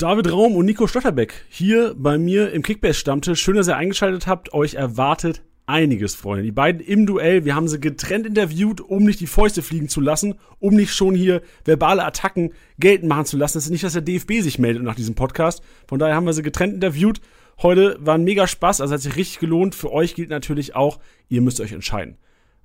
[0.00, 3.38] David Raum und Nico Stotterbeck hier bei mir im Kickbase-Stammtisch.
[3.38, 4.54] Schön, dass ihr eingeschaltet habt.
[4.54, 6.42] Euch erwartet einiges, Freunde.
[6.42, 10.00] Die beiden im Duell, wir haben sie getrennt interviewt, um nicht die Fäuste fliegen zu
[10.00, 13.58] lassen, um nicht schon hier verbale Attacken geltend machen zu lassen.
[13.58, 15.62] Das ist nicht, dass der DFB sich meldet nach diesem Podcast.
[15.86, 17.20] Von daher haben wir sie getrennt interviewt.
[17.60, 19.74] Heute war ein mega Spaß, also hat sich richtig gelohnt.
[19.74, 20.98] Für euch gilt natürlich auch,
[21.28, 22.16] ihr müsst euch entscheiden.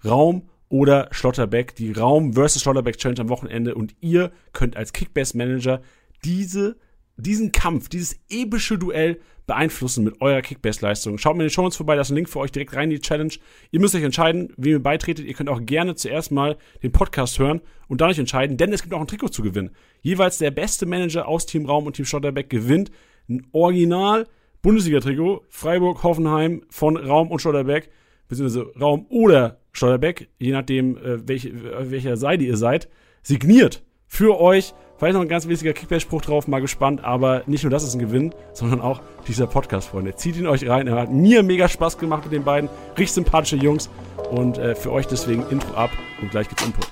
[0.05, 5.37] Raum oder Schlotterbeck, die Raum versus Schlotterbeck Challenge am Wochenende und ihr könnt als Kickbase
[5.37, 5.81] Manager
[6.23, 6.77] diese,
[7.17, 11.17] diesen Kampf, dieses epische Duell beeinflussen mit eurer Kickbase-Leistung.
[11.17, 12.89] Schaut mir in den Show Notes vorbei, da ist ein Link für euch direkt rein
[12.89, 13.33] in die Challenge.
[13.71, 15.25] Ihr müsst euch entscheiden, wie ihr beitretet.
[15.25, 18.81] Ihr könnt auch gerne zuerst mal den Podcast hören und dann euch entscheiden, denn es
[18.81, 19.71] gibt auch ein Trikot zu gewinnen.
[20.01, 22.91] Jeweils der beste Manager aus Team Raum und Team Schotterbeck gewinnt
[23.29, 24.27] ein Original
[24.63, 27.91] Bundesliga-Trikot Freiburg, Hoffenheim von Raum und Schotterbeck,
[28.27, 32.89] beziehungsweise Raum oder Schotterbeck, je nachdem, äh, welche, äh, welcher Seite ihr seid,
[33.21, 37.03] signiert für euch Vielleicht noch ein ganz wichtiger Kickback-Spruch drauf, mal gespannt.
[37.03, 40.15] Aber nicht nur das ist ein Gewinn, sondern auch dieser Podcast, Freunde.
[40.15, 40.87] Zieht ihn euch rein.
[40.87, 42.69] Er hat mir mega Spaß gemacht mit den beiden.
[42.91, 43.89] Richtig sympathische Jungs.
[44.31, 46.87] Und äh, für euch deswegen Intro ab und gleich gibt's Input.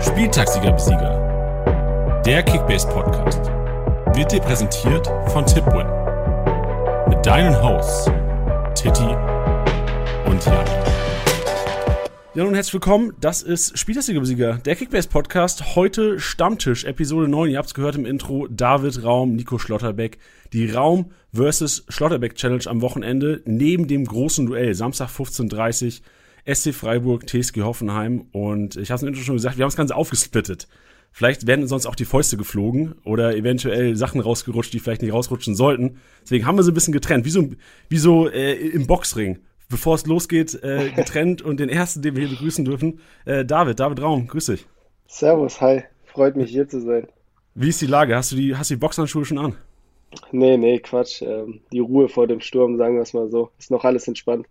[0.00, 2.22] Spieltagssieger-Besieger.
[2.24, 3.53] Der Kickbase-Podcast
[4.12, 5.86] wird dir präsentiert von Tipwin.
[7.08, 8.10] Mit deinen Hosts
[8.74, 9.02] Titti
[10.26, 10.64] und Jan.
[12.34, 13.12] Ja, und herzlich willkommen.
[13.20, 15.74] Das ist Spielersieger-Besieger, der Kickbase-Podcast.
[15.74, 17.50] Heute Stammtisch, Episode 9.
[17.50, 18.46] Ihr habt es gehört im Intro.
[18.48, 20.18] David Raum, Nico Schlotterbeck.
[20.52, 24.74] Die Raum versus Schlotterbeck Challenge am Wochenende neben dem großen Duell.
[24.74, 26.54] Samstag 15.30 Uhr.
[26.54, 28.26] SC Freiburg, TSG Hoffenheim.
[28.32, 30.68] Und ich habe es im Intro schon gesagt, wir haben das Ganze aufgesplittet.
[31.16, 35.54] Vielleicht werden sonst auch die Fäuste geflogen oder eventuell Sachen rausgerutscht, die vielleicht nicht rausrutschen
[35.54, 36.00] sollten.
[36.24, 37.50] Deswegen haben wir sie ein bisschen getrennt, wie so,
[37.88, 39.38] wie so äh, im Boxring.
[39.68, 43.78] Bevor es losgeht, äh, getrennt und den ersten, den wir hier begrüßen dürfen, äh, David,
[43.78, 44.66] David Raum, grüß dich.
[45.06, 47.06] Servus, hi, freut mich hier zu sein.
[47.54, 48.16] Wie ist die Lage?
[48.16, 49.54] Hast du die, hast du die Boxhandschuhe schon an?
[50.32, 51.22] Nee, nee, Quatsch.
[51.22, 53.50] Ähm, die Ruhe vor dem Sturm, sagen wir es mal so.
[53.60, 54.48] Ist noch alles entspannt.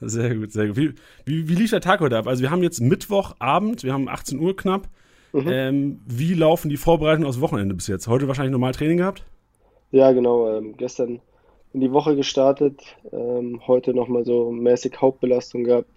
[0.00, 0.76] Sehr gut, sehr gut.
[0.76, 0.94] Wie,
[1.26, 2.26] wie, wie lief der Tag heute ab?
[2.26, 4.88] Also wir haben jetzt Mittwochabend, wir haben 18 Uhr knapp.
[5.32, 5.48] Mhm.
[5.48, 8.08] Ähm, wie laufen die Vorbereitungen aus Wochenende bis jetzt?
[8.08, 9.24] Heute wahrscheinlich normal Training gehabt?
[9.90, 10.50] Ja, genau.
[10.50, 11.20] Ähm, gestern
[11.72, 12.80] in die Woche gestartet,
[13.12, 15.90] ähm, heute nochmal so mäßig Hauptbelastung gehabt,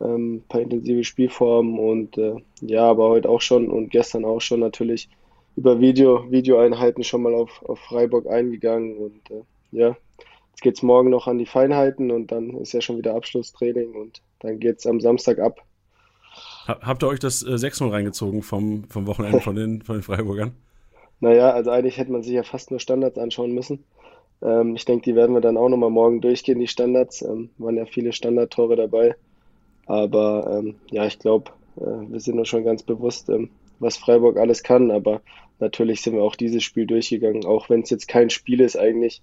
[0.00, 4.40] ein ähm, paar intensive Spielformen und äh, ja, aber heute auch schon und gestern auch
[4.40, 5.08] schon natürlich
[5.56, 9.96] über Video, Videoeinheiten schon mal auf, auf Freiburg eingegangen und äh, ja,
[10.50, 13.94] jetzt geht es morgen noch an die Feinheiten und dann ist ja schon wieder Abschlusstraining
[13.94, 15.65] und dann geht es am Samstag ab
[16.66, 20.52] Habt ihr euch das äh, 6-0 reingezogen vom, vom Wochenende von den, von den Freiburgern?
[21.20, 23.84] Naja, also eigentlich hätte man sich ja fast nur Standards anschauen müssen.
[24.42, 27.22] Ähm, ich denke, die werden wir dann auch nochmal morgen durchgehen, die Standards.
[27.22, 29.14] Ähm, waren ja viele Standardtore dabei.
[29.86, 34.36] Aber ähm, ja, ich glaube, äh, wir sind uns schon ganz bewusst, ähm, was Freiburg
[34.36, 34.90] alles kann.
[34.90, 35.22] Aber
[35.60, 39.22] natürlich sind wir auch dieses Spiel durchgegangen, auch wenn es jetzt kein Spiel ist eigentlich,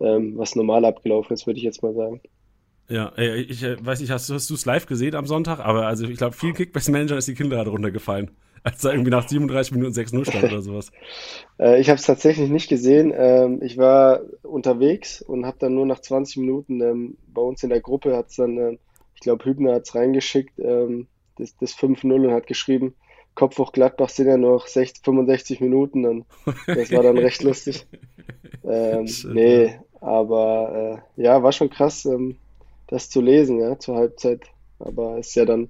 [0.00, 2.20] ähm, was normal abgelaufen ist, würde ich jetzt mal sagen.
[2.92, 5.60] Ja, ich äh, weiß nicht, hast, hast du es live gesehen am Sonntag?
[5.60, 8.30] Aber also ich glaube, viel Kickbase-Manager ist die Kinnlade runtergefallen,
[8.64, 10.92] als da irgendwie nach 37 Minuten 6-0 stand oder sowas.
[11.58, 13.12] Äh, ich habe es tatsächlich nicht gesehen.
[13.14, 17.68] Ähm, ich war unterwegs und habe dann nur nach 20 Minuten ähm, bei uns in
[17.68, 18.78] der Gruppe hat es dann, ähm,
[19.14, 22.94] ich glaube, Hübner hat es reingeschickt, das, das 5-0 und hat geschrieben,
[23.34, 26.26] Kopf hoch Gladbach sind ja noch 60, 65 Minuten und
[26.66, 27.86] das war dann recht lustig.
[28.64, 32.06] Ähm, nee, aber äh, ja, war schon krass.
[32.92, 34.42] Ähm, das zu lesen, ja, zur Halbzeit.
[34.78, 35.68] Aber es ist ja dann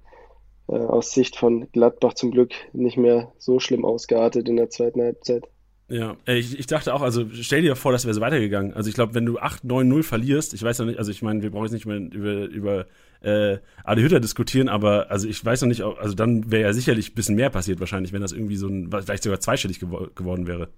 [0.68, 5.00] äh, aus Sicht von Gladbach zum Glück nicht mehr so schlimm ausgeartet in der zweiten
[5.00, 5.44] Halbzeit.
[5.88, 8.72] Ja, ich, ich dachte auch, also stell dir vor, das wäre so weitergegangen.
[8.72, 11.50] Also ich glaube, wenn du 8-9-0 verlierst, ich weiß ja nicht, also ich meine, wir
[11.50, 12.86] brauchen jetzt nicht mehr über, über
[13.20, 17.10] äh, Adi Hütter diskutieren, aber also ich weiß noch nicht, also dann wäre ja sicherlich
[17.10, 20.46] ein bisschen mehr passiert wahrscheinlich, wenn das irgendwie so ein, vielleicht sogar zweistellig gewo geworden
[20.46, 20.68] wäre.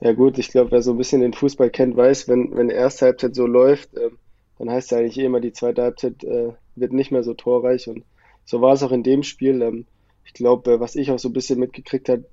[0.00, 2.74] Ja gut, ich glaube, wer so ein bisschen den Fußball kennt, weiß, wenn, wenn die
[2.74, 4.10] erste Halbzeit so läuft, äh,
[4.58, 7.88] dann heißt ja eigentlich eh immer, die zweite Halbzeit äh, wird nicht mehr so torreich.
[7.88, 8.04] Und
[8.44, 9.62] so war es auch in dem Spiel.
[9.62, 9.86] Ähm,
[10.24, 12.24] ich glaube, äh, was ich auch so ein bisschen mitgekriegt habe,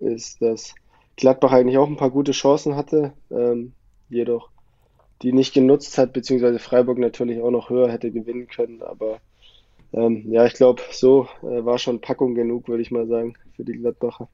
[0.00, 0.74] äh, ist, dass
[1.16, 3.72] Gladbach eigentlich auch ein paar gute Chancen hatte, ähm,
[4.08, 4.50] jedoch
[5.22, 8.82] die nicht genutzt hat, beziehungsweise Freiburg natürlich auch noch höher hätte gewinnen können.
[8.82, 9.20] Aber
[9.92, 13.64] ähm, ja, ich glaube, so äh, war schon Packung genug, würde ich mal sagen, für
[13.64, 14.28] die Gladbacher.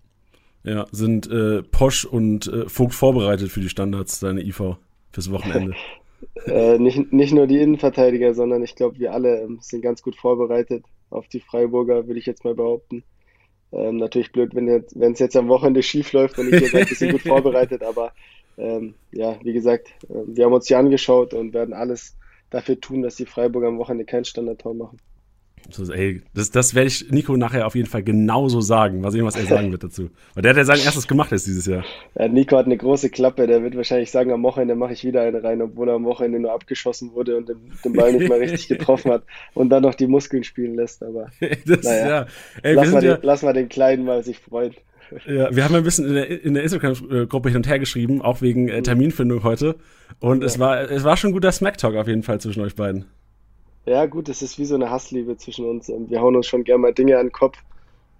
[0.62, 4.76] Ja, sind äh, Posch und äh, Vogt vorbereitet für die Standards, deine IV,
[5.12, 5.74] fürs Wochenende?
[6.46, 10.16] äh, nicht, nicht nur die Innenverteidiger, sondern ich glaube, wir alle ähm, sind ganz gut
[10.16, 13.04] vorbereitet auf die Freiburger, würde ich jetzt mal behaupten.
[13.72, 14.68] Ähm, natürlich blöd, wenn
[15.12, 18.12] es jetzt, am Wochenende schief läuft und ich jetzt ein bisschen gut vorbereitet, aber
[18.58, 22.16] ähm, ja, wie gesagt, äh, wir haben uns hier angeschaut und werden alles
[22.50, 24.98] dafür tun, dass die Freiburger am Wochenende kein Standardtor machen.
[25.70, 29.00] So, ey, das, das werde ich Nico nachher auf jeden Fall genauso sagen.
[29.00, 30.10] Mal sehen, was er sagen wird dazu.
[30.34, 31.84] Weil der hat ja sein erstes gemacht jetzt dieses Jahr.
[32.18, 33.46] Ja, Nico hat eine große Klappe.
[33.46, 36.40] Der wird wahrscheinlich sagen, am Wochenende mache ich wieder eine rein, obwohl er am Wochenende
[36.40, 39.24] nur abgeschossen wurde und den, den Ball nicht mal richtig getroffen hat
[39.54, 41.02] und dann noch die Muskeln spielen lässt.
[41.02, 41.30] Aber
[41.66, 42.26] das, naja, ja.
[42.62, 44.74] ey, lass, mal den, lass mal den Kleinen mal sich freuen.
[45.26, 48.42] Ja, wir haben ein bisschen in der, in der Instagram-Gruppe hin und her geschrieben, auch
[48.42, 49.76] wegen äh, Terminfindung heute.
[50.18, 50.46] Und ja.
[50.46, 53.04] es war es war schon guter Smack-Talk auf jeden Fall zwischen euch beiden.
[53.86, 55.88] Ja, gut, es ist wie so eine Hassliebe zwischen uns.
[55.88, 57.56] Ähm, wir hauen uns schon gerne mal Dinge an den Kopf,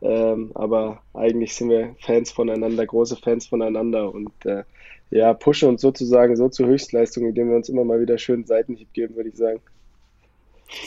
[0.00, 4.62] ähm, aber eigentlich sind wir Fans voneinander, große Fans voneinander und äh,
[5.10, 8.92] ja, pushen uns sozusagen so zur Höchstleistung, indem wir uns immer mal wieder schön Seitenhieb
[8.92, 9.60] geben, würde ich sagen.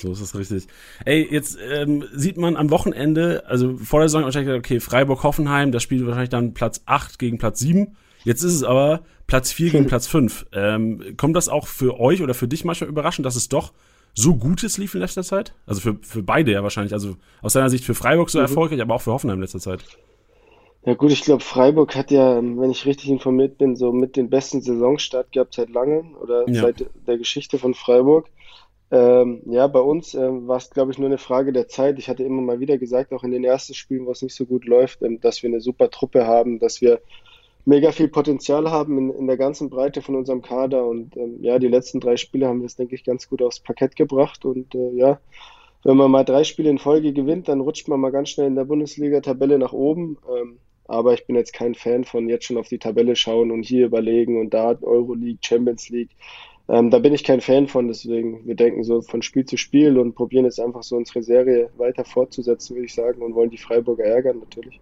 [0.02, 0.68] So ist es richtig.
[1.06, 5.84] Ey, jetzt ähm, sieht man am Wochenende, also vor der Saison wahrscheinlich, okay, Freiburg-Hoffenheim, das
[5.84, 7.96] spielt wahrscheinlich dann Platz 8 gegen Platz 7.
[8.26, 10.48] Jetzt ist es aber Platz 4 gegen Platz 5.
[10.52, 13.72] Ähm, kommt das auch für euch oder für dich manchmal überraschend, dass es doch
[14.14, 15.54] so Gutes lief in letzter Zeit?
[15.66, 16.94] Also für, für beide ja wahrscheinlich.
[16.94, 18.46] Also aus deiner Sicht für Freiburg so mhm.
[18.46, 19.84] erfolgreich, aber auch für Hoffenheim in letzter Zeit.
[20.86, 24.30] Ja gut, ich glaube, Freiburg hat ja, wenn ich richtig informiert bin, so mit den
[24.30, 26.62] besten Saisonstart gehabt seit langem oder ja.
[26.62, 28.30] seit der Geschichte von Freiburg.
[28.92, 32.00] Ähm, ja, bei uns ähm, war es, glaube ich, nur eine Frage der Zeit.
[32.00, 34.46] Ich hatte immer mal wieder gesagt, auch in den ersten Spielen, wo es nicht so
[34.46, 37.00] gut läuft, ähm, dass wir eine super Truppe haben, dass wir
[37.70, 40.86] mega viel Potenzial haben in, in der ganzen Breite von unserem Kader.
[40.86, 43.60] Und ähm, ja, die letzten drei Spiele haben wir es, denke ich, ganz gut aufs
[43.60, 44.44] Parkett gebracht.
[44.44, 45.20] Und äh, ja,
[45.84, 48.56] wenn man mal drei Spiele in Folge gewinnt, dann rutscht man mal ganz schnell in
[48.56, 50.18] der Bundesliga-Tabelle nach oben.
[50.36, 50.58] Ähm,
[50.88, 53.86] aber ich bin jetzt kein Fan von jetzt schon auf die Tabelle schauen und hier
[53.86, 56.10] überlegen und da Euroleague, Champions League.
[56.68, 60.00] Ähm, da bin ich kein Fan von, deswegen wir denken so von Spiel zu Spiel
[60.00, 63.58] und probieren jetzt einfach so unsere Serie weiter fortzusetzen, würde ich sagen, und wollen die
[63.58, 64.80] Freiburger ärgern natürlich.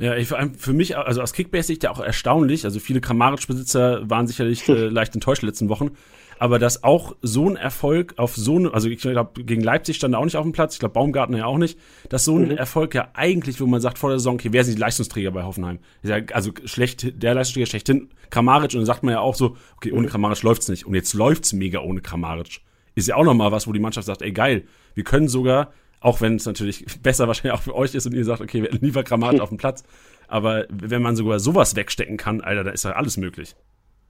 [0.00, 2.64] Ja, ich, für mich, also aus Kickbase-Sicht ja auch erstaunlich.
[2.64, 5.90] Also viele Kramaric-Besitzer waren sicherlich äh, leicht enttäuscht in den letzten Wochen.
[6.38, 10.14] Aber dass auch so ein Erfolg auf so eine, also ich glaube, gegen Leipzig stand
[10.14, 12.46] er auch nicht auf dem Platz, ich glaube, Baumgartner ja auch nicht, dass so ein
[12.46, 12.56] mhm.
[12.56, 15.42] Erfolg ja eigentlich, wo man sagt vor der Saison, okay, wer sind die Leistungsträger bei
[15.42, 15.80] Hoffenheim?
[16.02, 19.92] Ja, also schlecht, der Leistungsträger schlechthin, Kramaric, und dann sagt man ja auch so, okay,
[19.92, 20.10] ohne mhm.
[20.12, 20.86] Kramaric läuft's nicht.
[20.86, 22.62] Und jetzt läuft's mega ohne Kramaric.
[22.94, 24.64] Ist ja auch nochmal was, wo die Mannschaft sagt, ey geil,
[24.94, 28.24] wir können sogar auch wenn es natürlich besser wahrscheinlich auch für euch ist und ihr
[28.24, 29.84] sagt, okay, wir lieber grammatisch auf dem Platz.
[30.28, 33.54] Aber wenn man sogar sowas wegstecken kann, Alter, da ist ja alles möglich.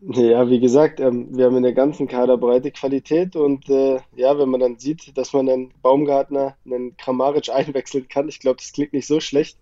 [0.03, 4.49] Ja, wie gesagt, ähm, wir haben in der ganzen Kaderbreite Qualität und äh, ja, wenn
[4.49, 8.95] man dann sieht, dass man einen Baumgartner, einen Kramaric einwechseln kann, ich glaube, das klingt
[8.95, 9.59] nicht so schlecht.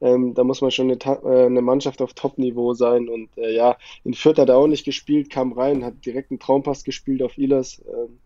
[0.00, 3.08] Ähm, da muss man schon eine, äh, eine Mannschaft auf Top-Niveau sein.
[3.08, 6.40] Und äh, ja, in Fürth hat er auch nicht gespielt, kam rein, hat direkt einen
[6.40, 7.80] Traumpass gespielt auf Ilas.
[7.86, 8.18] Ähm,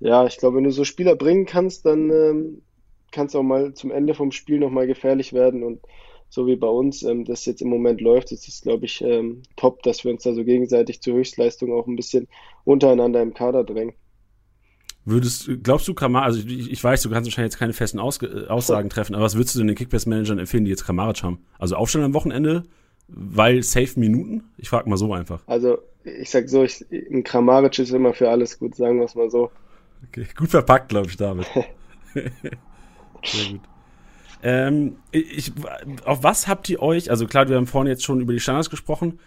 [0.00, 2.62] ja, ich glaube, wenn du so Spieler bringen kannst, dann ähm,
[3.12, 5.62] kann es auch mal zum Ende vom Spiel nochmal gefährlich werden.
[5.62, 5.80] Und
[6.28, 9.42] so wie bei uns ähm, das jetzt im Moment läuft, ist es, glaube ich, ähm,
[9.56, 12.26] top, dass wir uns da so gegenseitig zur Höchstleistung auch ein bisschen
[12.64, 13.94] untereinander im Kader drängen.
[15.04, 18.22] Würdest, glaubst du, Kramaric, also ich, ich, weiß, du kannst wahrscheinlich jetzt keine festen Aus,
[18.22, 21.44] äh, Aussagen treffen, aber was würdest du den Kickbase-Managern empfehlen, die jetzt Kramaric haben?
[21.58, 22.62] Also aufstellen am Wochenende,
[23.08, 24.44] weil safe Minuten?
[24.58, 25.42] Ich frage mal so einfach.
[25.46, 29.14] Also ich sag so, ich, ein Kramaric ist immer für alles gut, sagen wir es
[29.14, 29.50] mal so.
[30.08, 31.46] Okay, gut verpackt, glaube ich, David.
[33.24, 33.60] Sehr gut.
[34.42, 35.52] Ähm, ich,
[36.04, 38.70] auf was habt ihr euch, also klar, wir haben vorhin jetzt schon über die Standards
[38.70, 39.20] gesprochen,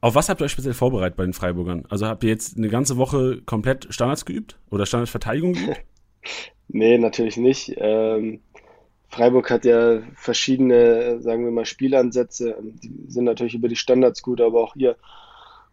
[0.00, 1.84] auf was habt ihr euch speziell vorbereitet bei den Freiburgern?
[1.88, 5.80] Also habt ihr jetzt eine ganze Woche komplett Standards geübt oder Standardsverteidigung geübt?
[6.68, 7.74] nee, natürlich nicht.
[7.76, 8.40] Ähm,
[9.08, 12.56] Freiburg hat ja verschiedene, sagen wir mal, Spielansätze.
[12.62, 14.96] Die sind natürlich über die Standards gut, aber auch ihr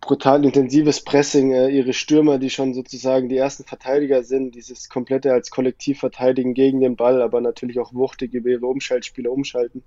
[0.02, 5.34] brutal intensives Pressing, äh, ihre Stürmer, die schon sozusagen die ersten Verteidiger sind, dieses komplette
[5.34, 9.84] als Kollektiv verteidigen gegen den Ball, aber natürlich auch wuchtige ihre Umschaltspieler umschalten.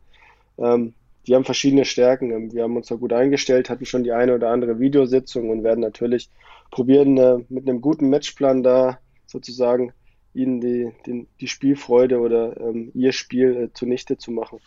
[0.59, 0.95] Ähm,
[1.27, 2.31] die haben verschiedene Stärken.
[2.31, 5.63] Ähm, wir haben uns da gut eingestellt, hatten schon die eine oder andere Videositzung und
[5.65, 6.29] werden natürlich
[6.71, 9.93] probieren, äh, mit einem guten Matchplan da sozusagen
[10.35, 14.59] ihnen die, die, die Spielfreude oder ähm, ihr Spiel äh, zunichte zu machen.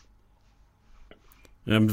[1.67, 1.89] Ähm,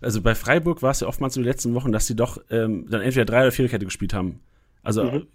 [0.00, 2.86] also bei Freiburg war es ja oftmals in den letzten Wochen, dass sie doch ähm,
[2.88, 4.40] dann entweder Drei- oder Viererkette gespielt haben.
[4.86, 5.26] Also mhm.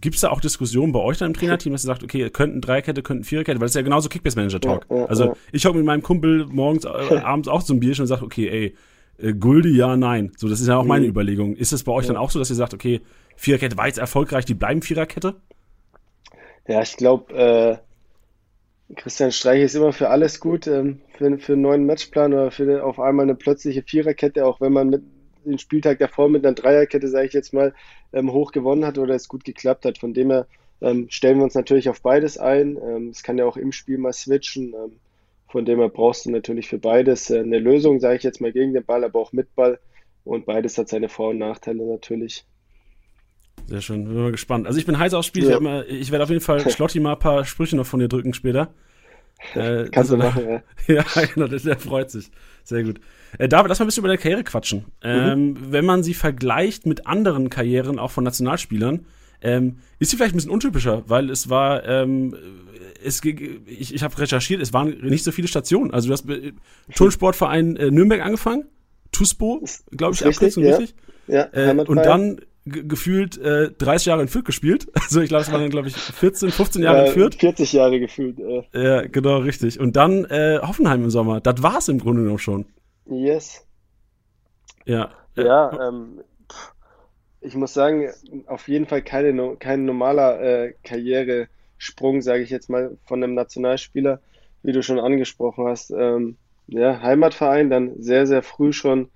[0.00, 2.60] gibt es da auch Diskussionen bei euch dann im Trainerteam, dass ihr sagt, okay, könnten
[2.60, 4.86] Dreierkette, könnten Viererkette, weil das ist ja genauso Kickbase-Manager-Talk.
[4.90, 5.36] Ja, ja, also ja.
[5.52, 6.88] ich hocke mit meinem Kumpel morgens, äh,
[7.22, 8.74] abends auch zum Bierchen und sage, okay, ey,
[9.18, 10.32] äh, Guldi, ja, nein.
[10.36, 11.10] So, das ist ja auch meine mhm.
[11.10, 11.54] Überlegung.
[11.54, 13.00] Ist es bei euch dann auch so, dass ihr sagt, okay,
[13.36, 15.36] Viererkette war jetzt erfolgreich, die bleiben Viererkette?
[16.66, 21.62] Ja, ich glaube, äh, Christian Streich ist immer für alles gut, ähm, für, für einen
[21.62, 25.02] neuen Matchplan oder für auf einmal eine plötzliche Viererkette, auch wenn man mit
[25.44, 27.74] den Spieltag davor mit einer Dreierkette, sage ich jetzt mal,
[28.12, 29.98] ähm, hoch gewonnen hat oder es gut geklappt hat.
[29.98, 30.46] Von dem her
[30.80, 32.76] ähm, stellen wir uns natürlich auf beides ein.
[32.76, 34.74] Ähm, es kann ja auch im Spiel mal switchen.
[34.74, 34.98] Ähm,
[35.48, 38.52] von dem her brauchst du natürlich für beides äh, eine Lösung, sage ich jetzt mal,
[38.52, 39.78] gegen den Ball, aber auch mit Ball.
[40.24, 42.44] Und beides hat seine Vor- und Nachteile natürlich.
[43.66, 44.66] Sehr schön, bin mal gespannt.
[44.66, 45.48] Also ich bin heiß aufs Spiel.
[45.48, 45.82] Ja.
[45.82, 48.34] Ich, ich werde auf jeden Fall Schlotti mal ein paar Sprüche noch von dir drücken
[48.34, 48.74] später.
[49.54, 50.62] Äh, Kannst du machen, ja.
[50.94, 52.30] ja, genau, der freut sich.
[52.64, 53.00] Sehr gut.
[53.38, 54.78] Äh, David, lass mal ein bisschen über deine Karriere quatschen.
[54.78, 54.84] Mhm.
[55.02, 59.06] Ähm, wenn man sie vergleicht mit anderen Karrieren, auch von Nationalspielern,
[59.42, 62.34] ähm, ist sie vielleicht ein bisschen untypischer, weil es war, ähm,
[63.04, 65.92] es, ich, ich habe recherchiert, es waren nicht so viele Stationen.
[65.92, 66.52] Also du hast äh,
[66.94, 68.64] Turnsportverein äh, Nürnberg angefangen,
[69.12, 70.76] TUSPO, glaube ich, richtig, ja.
[70.76, 70.94] richtig.
[71.28, 74.88] Ja, äh, und dann gefühlt äh, 30 Jahre in Fürth gespielt.
[75.06, 77.36] Also ich glaube, es waren dann, glaube ich, 14, 15 Jahre ja, in Fürth.
[77.36, 78.40] 40 Jahre gefühlt.
[78.40, 78.62] Äh.
[78.72, 79.78] Ja, genau, richtig.
[79.78, 81.40] Und dann äh, Hoffenheim im Sommer.
[81.40, 82.66] Das war es im Grunde genommen schon.
[83.06, 83.64] Yes.
[84.84, 85.10] Ja.
[85.36, 86.20] Ja, ähm,
[87.40, 88.10] ich muss sagen,
[88.46, 94.20] auf jeden Fall keine, kein normaler äh, Karrieresprung, sage ich jetzt mal, von einem Nationalspieler,
[94.62, 95.90] wie du schon angesprochen hast.
[95.90, 99.10] Ähm, ja, Heimatverein, dann sehr, sehr früh schon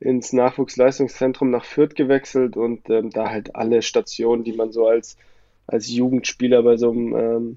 [0.00, 5.16] ins Nachwuchsleistungszentrum nach Fürth gewechselt und ähm, da halt alle Stationen, die man so als,
[5.66, 7.56] als Jugendspieler bei so einem ähm,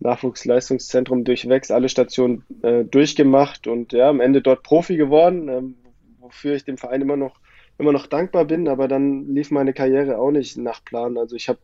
[0.00, 5.74] Nachwuchsleistungszentrum durchwächst, alle Stationen äh, durchgemacht und ja, am Ende dort Profi geworden, ähm,
[6.18, 7.38] wofür ich dem Verein immer noch,
[7.78, 11.18] immer noch dankbar bin, aber dann lief meine Karriere auch nicht nach Plan.
[11.18, 11.58] Also ich habe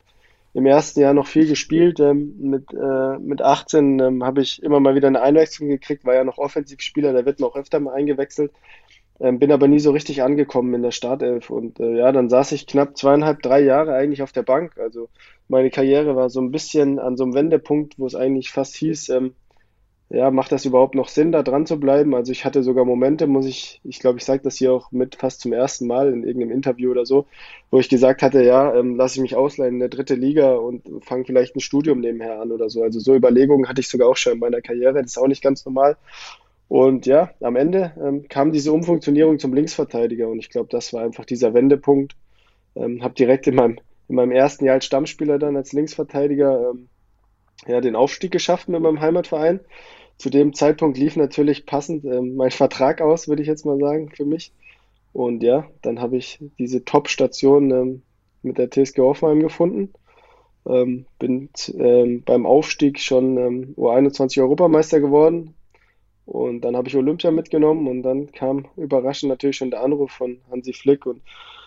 [0.54, 2.00] im ersten Jahr noch viel gespielt.
[2.00, 6.14] Ähm, mit, äh, mit 18 ähm, habe ich immer mal wieder eine Einwechslung gekriegt, war
[6.14, 8.52] ja noch Offensivspieler, da wird man auch öfter mal eingewechselt.
[9.20, 11.50] Ähm, bin aber nie so richtig angekommen in der Startelf.
[11.50, 14.78] Und äh, ja, dann saß ich knapp zweieinhalb, drei Jahre eigentlich auf der Bank.
[14.78, 15.08] Also
[15.48, 19.10] meine Karriere war so ein bisschen an so einem Wendepunkt, wo es eigentlich fast hieß,
[19.10, 19.34] ähm,
[20.12, 22.14] ja, macht das überhaupt noch Sinn, da dran zu bleiben?
[22.14, 25.16] Also ich hatte sogar Momente, muss ich, ich glaube, ich sage das hier auch mit
[25.16, 27.24] fast zum ersten Mal in irgendeinem Interview oder so,
[27.70, 30.82] wo ich gesagt hatte, ja, ähm, lasse ich mich ausleihen in der dritte Liga und
[31.02, 32.82] fange vielleicht ein Studium nebenher an oder so.
[32.82, 35.00] Also so Überlegungen hatte ich sogar auch schon in meiner Karriere.
[35.00, 35.96] Das ist auch nicht ganz normal.
[36.72, 41.02] Und ja, am Ende ähm, kam diese Umfunktionierung zum Linksverteidiger und ich glaube, das war
[41.02, 42.16] einfach dieser Wendepunkt.
[42.74, 46.88] Ähm, habe direkt in meinem, in meinem ersten Jahr als Stammspieler dann als Linksverteidiger ähm,
[47.66, 49.60] ja, den Aufstieg geschafft mit meinem Heimatverein.
[50.16, 54.08] Zu dem Zeitpunkt lief natürlich passend ähm, mein Vertrag aus, würde ich jetzt mal sagen,
[54.08, 54.54] für mich.
[55.12, 58.02] Und ja, dann habe ich diese Top-Station ähm,
[58.40, 59.92] mit der TSG Hoffenheim gefunden.
[60.66, 65.54] Ähm, bin ähm, beim Aufstieg schon ähm, U21 Europameister geworden,
[66.32, 70.38] und dann habe ich Olympia mitgenommen und dann kam überraschend natürlich schon der Anruf von
[70.50, 71.04] Hansi Flick.
[71.04, 71.20] Und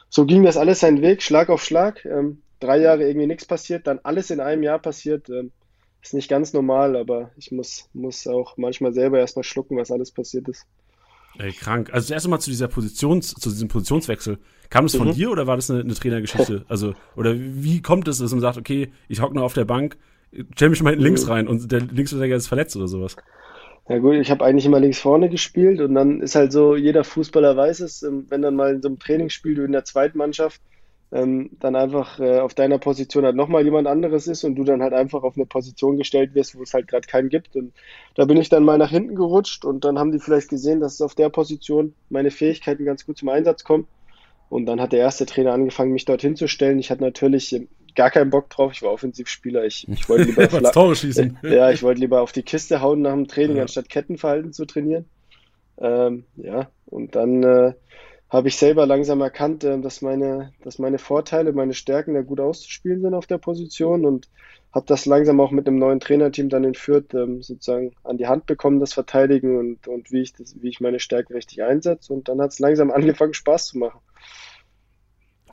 [0.09, 2.03] so ging das alles seinen Weg, Schlag auf Schlag.
[2.03, 5.29] Ähm, drei Jahre irgendwie nichts passiert, dann alles in einem Jahr passiert.
[5.29, 5.51] Ähm,
[6.01, 10.09] ist nicht ganz normal, aber ich muss, muss auch manchmal selber erstmal schlucken, was alles
[10.09, 10.65] passiert ist.
[11.37, 11.93] Ey, krank.
[11.93, 14.39] Also erst einmal zu dieser Positions, zu diesem Positionswechsel.
[14.71, 15.13] Kam das von mhm.
[15.13, 16.65] dir oder war das eine, eine Trainergeschichte?
[16.69, 19.95] Also, oder wie kommt es, dass man sagt, okay, ich hocke nur auf der Bank,
[20.55, 21.31] stell mich mal hinten links mhm.
[21.31, 23.15] rein und der Linksverteidiger ist verletzt oder sowas?
[23.87, 27.03] Ja gut, ich habe eigentlich immer links vorne gespielt und dann ist halt so, jeder
[27.03, 30.17] Fußballer weiß es, ähm, wenn dann mal in so einem Trainingsspiel du in der zweiten
[30.17, 30.59] Mannschaft
[31.11, 34.81] ähm, dann einfach äh, auf deiner Position halt nochmal jemand anderes ist und du dann
[34.81, 37.55] halt einfach auf eine Position gestellt wirst, wo es halt gerade keinen gibt.
[37.55, 37.73] Und
[38.15, 40.95] da bin ich dann mal nach hinten gerutscht und dann haben die vielleicht gesehen, dass
[40.95, 43.87] es auf der Position meine Fähigkeiten ganz gut zum Einsatz kommen.
[44.49, 46.79] Und dann hat der erste Trainer angefangen, mich dorthin zu stellen.
[46.79, 48.71] Ich hatte natürlich ähm, gar keinen Bock drauf.
[48.73, 49.65] Ich war Offensivspieler.
[49.65, 51.39] Ich, ich wollte lieber Tore schießen.
[51.43, 53.63] ja, ich wollte lieber auf die Kiste hauen nach dem Training, ja.
[53.63, 55.05] anstatt Kettenverhalten zu trainieren.
[55.77, 57.73] Ähm, ja, und dann äh,
[58.29, 62.39] habe ich selber langsam erkannt, äh, dass, meine, dass meine Vorteile, meine Stärken da gut
[62.39, 64.29] auszuspielen sind auf der Position und
[64.73, 68.27] habe das langsam auch mit einem neuen Trainerteam dann in Fürth ähm, sozusagen an die
[68.27, 72.11] Hand bekommen, das Verteidigen und, und wie, ich das, wie ich meine Stärke richtig einsetze.
[72.11, 73.99] Und dann hat es langsam angefangen, Spaß zu machen.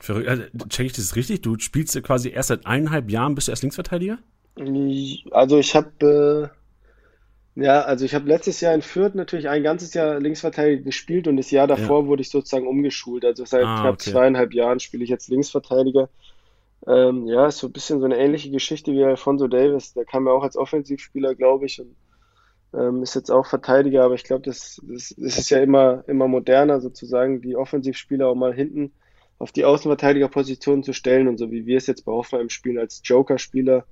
[0.03, 0.27] Verrückt.
[0.27, 1.43] Also, check ich das richtig?
[1.43, 4.19] Du spielst ja quasi erst seit eineinhalb Jahren, bist du erst Linksverteidiger?
[5.31, 6.51] Also ich habe
[7.55, 11.29] äh, ja, also ich habe letztes Jahr in Fürth natürlich ein ganzes Jahr Linksverteidiger gespielt
[11.29, 12.07] und das Jahr davor ja.
[12.07, 13.23] wurde ich sozusagen umgeschult.
[13.23, 14.11] Also seit ah, knapp okay.
[14.11, 16.09] zweieinhalb Jahren spiele ich jetzt Linksverteidiger.
[16.85, 19.93] Ähm, ja, ist so ein bisschen so eine ähnliche Geschichte wie Alfonso Davis.
[19.93, 21.95] Der kam ja auch als Offensivspieler, glaube ich, und
[22.73, 26.27] ähm, ist jetzt auch Verteidiger, aber ich glaube, das, das, das ist ja immer, immer
[26.27, 28.91] moderner sozusagen, die Offensivspieler auch mal hinten
[29.43, 33.01] auf die Außenverteidigerposition zu stellen und so wie wir es jetzt bei Hoffenheim spielen als
[33.03, 33.85] Joker-Spieler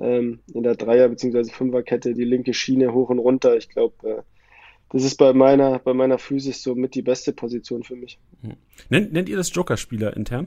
[0.00, 1.50] ähm, in der Dreier- bzw.
[1.50, 3.56] Fünferkette die linke Schiene hoch und runter.
[3.56, 4.22] Ich glaube, äh,
[4.90, 8.20] das ist bei meiner, bei meiner Physis so mit die beste Position für mich.
[8.42, 8.52] Hm.
[8.90, 10.46] Nennt, nennt ihr das Joker-Spieler intern?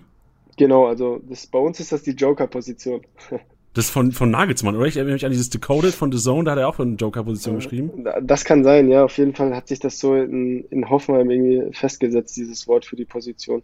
[0.55, 3.01] Genau, also das, bei uns ist das die Joker-Position.
[3.74, 4.85] Das von, von Nagelsmann, oder?
[4.85, 7.55] Ich erinnere mich an dieses Decoded von The Zone, da hat er auch von Joker-Position
[7.55, 8.05] geschrieben.
[8.21, 9.03] Das kann sein, ja.
[9.03, 12.95] Auf jeden Fall hat sich das so in, in Hoffenheim irgendwie festgesetzt, dieses Wort für
[12.95, 13.63] die Position.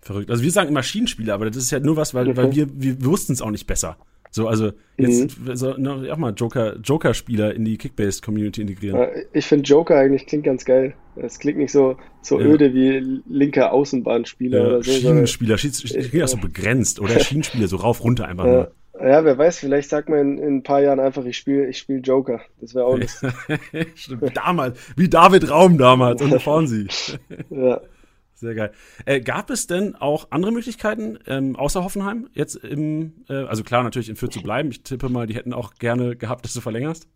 [0.00, 0.30] Verrückt.
[0.30, 3.32] Also wir sagen Maschinenspieler, aber das ist ja nur was, weil, weil wir, wir wussten
[3.32, 3.96] es auch nicht besser.
[4.30, 5.56] So, also jetzt mhm.
[5.56, 9.08] so, ne, auch mal Joker, Joker-Spieler in die Kickbase-Community integrieren.
[9.32, 10.94] Ich finde Joker eigentlich klingt ganz geil.
[11.16, 12.46] Es klingt nicht so, so ja.
[12.46, 14.92] öde wie linker Außenbahnspieler ja, oder so.
[14.92, 18.72] Schienenspieler, Schienenspieler, ja so begrenzt oder Schienenspieler, so rauf, runter einfach nur.
[19.00, 21.78] Ja, wer weiß, vielleicht sagt man in, in ein paar Jahren einfach, ich spiele ich
[21.78, 22.40] spiel Joker.
[22.60, 22.98] Das wäre auch.
[23.94, 26.88] Stimmt, damals, wie David Raum damals und Fonsi.
[27.50, 27.80] ja.
[28.38, 28.70] Sehr geil.
[29.04, 33.82] Äh, gab es denn auch andere Möglichkeiten ähm, außer Hoffenheim jetzt im, äh, also klar
[33.82, 34.70] natürlich in Fürth zu bleiben.
[34.70, 37.08] Ich tippe mal, die hätten auch gerne gehabt, dass du verlängerst.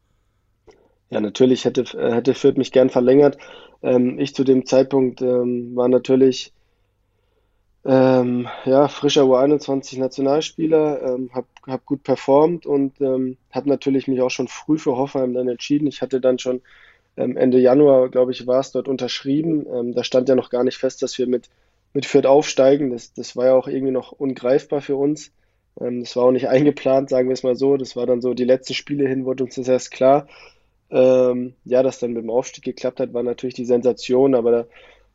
[1.10, 3.38] Ja, natürlich hätte, äh, hätte Fürth mich gern verlängert.
[3.84, 6.52] Ähm, ich zu dem Zeitpunkt ähm, war natürlich
[7.84, 14.20] ähm, ja, frischer U21 Nationalspieler, ähm, habe hab gut performt und ähm, habe natürlich mich
[14.22, 15.86] auch schon früh für Hoffenheim dann entschieden.
[15.86, 16.62] Ich hatte dann schon
[17.16, 19.66] Ende Januar, glaube ich, war es dort unterschrieben.
[19.72, 21.50] Ähm, da stand ja noch gar nicht fest, dass wir mit,
[21.92, 22.90] mit Fürth aufsteigen.
[22.90, 25.32] Das, das war ja auch irgendwie noch ungreifbar für uns.
[25.80, 27.76] Ähm, das war auch nicht eingeplant, sagen wir es mal so.
[27.76, 30.26] Das war dann so, die letzten Spiele hin wurde uns das erst klar.
[30.90, 34.66] Ähm, ja, dass dann mit dem Aufstieg geklappt hat, war natürlich die Sensation, aber da,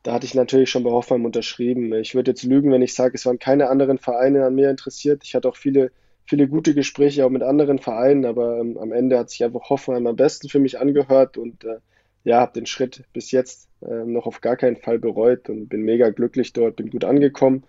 [0.04, 1.94] da hatte ich natürlich schon bei Hoffenheim unterschrieben.
[1.94, 5.24] Ich würde jetzt lügen, wenn ich sage, es waren keine anderen Vereine an mir interessiert.
[5.24, 5.92] Ich hatte auch viele,
[6.28, 10.06] viele gute Gespräche auch mit anderen Vereinen, aber ähm, am Ende hat sich einfach Hoffenheim
[10.08, 11.78] am besten für mich angehört und äh,
[12.24, 15.82] ja, habe den Schritt bis jetzt äh, noch auf gar keinen Fall bereut und bin
[15.84, 17.64] mega glücklich dort, bin gut angekommen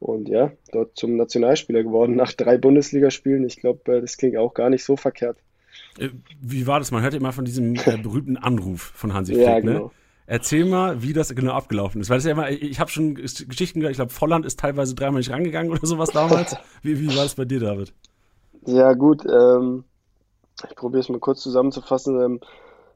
[0.00, 3.46] und ja, dort zum Nationalspieler geworden nach drei Bundesligaspielen.
[3.46, 5.38] Ich glaube, äh, das klingt auch gar nicht so verkehrt.
[5.98, 6.10] Äh,
[6.42, 6.90] wie war das?
[6.90, 9.62] Man hört immer von diesem äh, berühmten Anruf von Hansi Flick, ja, ne?
[9.62, 9.84] genau.
[9.86, 9.90] ne?
[10.26, 12.08] Erzähl mal, wie das genau abgelaufen ist.
[12.08, 15.18] Weil das ja immer, ich habe schon Geschichten gehört, ich glaube, Volland ist teilweise dreimal
[15.18, 16.56] nicht rangegangen oder sowas damals.
[16.82, 17.92] wie, wie war das bei dir, David?
[18.66, 19.24] Ja, gut.
[19.26, 19.84] Ähm,
[20.68, 22.18] ich probiere es mal kurz zusammenzufassen.
[22.20, 22.40] Ähm,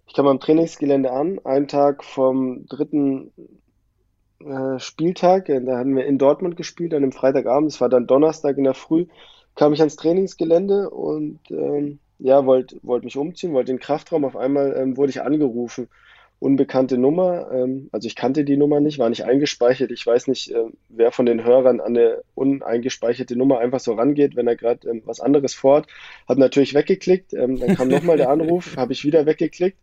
[0.06, 3.30] ich kam am Trainingsgelände an, einen Tag vom dritten
[4.40, 5.50] äh, Spieltag.
[5.50, 7.70] Äh, da hatten wir in Dortmund gespielt, an dem Freitagabend.
[7.70, 9.04] Es war dann Donnerstag in der Früh.
[9.54, 14.24] Kam ich ans Trainingsgelände und ähm, ja, wollte wollt mich umziehen, wollte den Kraftraum.
[14.24, 15.88] Auf einmal ähm, wurde ich angerufen
[16.40, 17.50] unbekannte Nummer.
[17.52, 19.90] Ähm, also ich kannte die Nummer nicht, war nicht eingespeichert.
[19.90, 24.36] Ich weiß nicht, äh, wer von den Hörern an eine uneingespeicherte Nummer einfach so rangeht,
[24.36, 25.88] wenn er gerade ähm, was anderes fort.
[26.28, 27.34] Habe natürlich weggeklickt.
[27.34, 29.78] Ähm, dann kam nochmal der Anruf, habe ich wieder weggeklickt.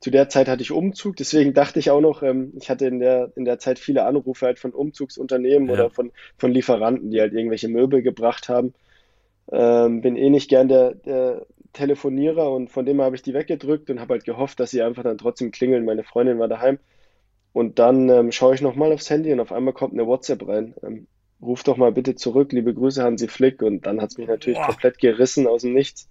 [0.00, 3.00] Zu der Zeit hatte ich Umzug, deswegen dachte ich auch noch, ähm, ich hatte in
[3.00, 5.74] der, in der Zeit viele Anrufe halt von Umzugsunternehmen ja.
[5.74, 8.74] oder von, von Lieferanten, die halt irgendwelche Möbel gebracht haben.
[9.50, 11.46] Ähm, bin eh nicht gern der, der
[11.78, 15.04] Telefonierer und von dem habe ich die weggedrückt und habe halt gehofft, dass sie einfach
[15.04, 15.84] dann trotzdem klingeln.
[15.84, 16.78] Meine Freundin war daheim.
[17.52, 20.74] Und dann ähm, schaue ich nochmal aufs Handy und auf einmal kommt eine WhatsApp rein.
[20.82, 21.06] Ähm,
[21.40, 23.62] ruf doch mal bitte zurück, liebe Grüße Hansi Flick.
[23.62, 24.66] Und dann hat es mich natürlich Boah.
[24.66, 26.08] komplett gerissen aus dem Nichts.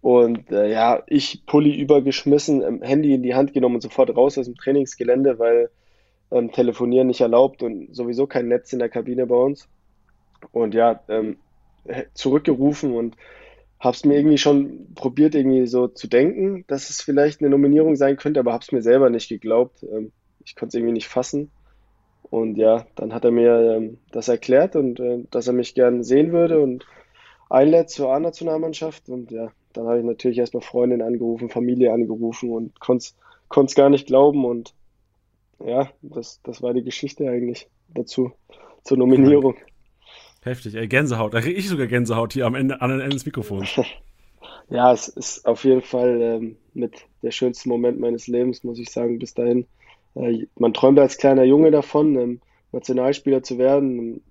[0.00, 4.38] Und äh, ja, ich Pulli übergeschmissen, ähm, Handy in die Hand genommen und sofort raus
[4.38, 5.70] aus dem Trainingsgelände, weil
[6.30, 9.68] ähm, Telefonieren nicht erlaubt und sowieso kein Netz in der Kabine bei uns.
[10.52, 11.36] Und ja, ähm,
[12.14, 13.16] zurückgerufen und
[13.80, 17.96] habe es mir irgendwie schon probiert, irgendwie so zu denken, dass es vielleicht eine Nominierung
[17.96, 19.82] sein könnte, aber habe es mir selber nicht geglaubt.
[19.82, 20.12] Ähm,
[20.44, 21.50] ich konnte es irgendwie nicht fassen.
[22.22, 26.04] Und ja, dann hat er mir ähm, das erklärt und äh, dass er mich gern
[26.04, 26.86] sehen würde und
[27.48, 29.08] einlädt zur A-Nationalmannschaft.
[29.08, 33.14] Und ja, dann habe ich natürlich erstmal Freundin angerufen, Familie angerufen und konnte
[33.48, 34.44] es gar nicht glauben.
[34.44, 34.74] Und
[35.58, 38.32] ja, das, das war die Geschichte eigentlich dazu,
[38.84, 39.56] zur Nominierung.
[40.42, 41.34] Heftig, ey, Gänsehaut.
[41.34, 43.78] Da kriege ich sogar Gänsehaut hier am Ende, an Ende des Mikrofons.
[44.70, 48.90] ja, es ist auf jeden Fall ähm, mit der schönste Moment meines Lebens, muss ich
[48.90, 49.66] sagen, bis dahin.
[50.14, 52.40] Äh, man träumt als kleiner Junge davon, ähm,
[52.72, 54.22] Nationalspieler zu werden.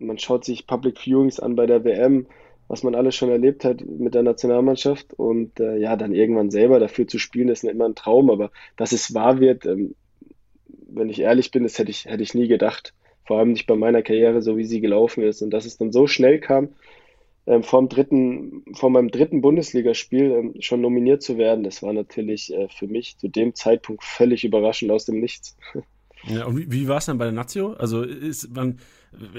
[0.00, 2.26] Man schaut sich Public Viewings an bei der WM,
[2.66, 5.14] was man alles schon erlebt hat mit der Nationalmannschaft.
[5.14, 8.30] Und äh, ja, dann irgendwann selber dafür zu spielen, ist immer ein Traum.
[8.30, 9.94] Aber dass es wahr wird, ähm,
[10.88, 13.76] wenn ich ehrlich bin, das hätte ich, hätte ich nie gedacht vor allem nicht bei
[13.76, 15.42] meiner Karriere, so wie sie gelaufen ist.
[15.42, 16.70] Und dass es dann so schnell kam,
[17.46, 22.52] ähm, vor, dritten, vor meinem dritten Bundesligaspiel ähm, schon nominiert zu werden, das war natürlich
[22.52, 25.56] äh, für mich zu dem Zeitpunkt völlig überraschend aus dem Nichts.
[26.24, 27.72] Ja, und wie, wie war es dann bei der Nazio?
[27.72, 28.78] Also ist man,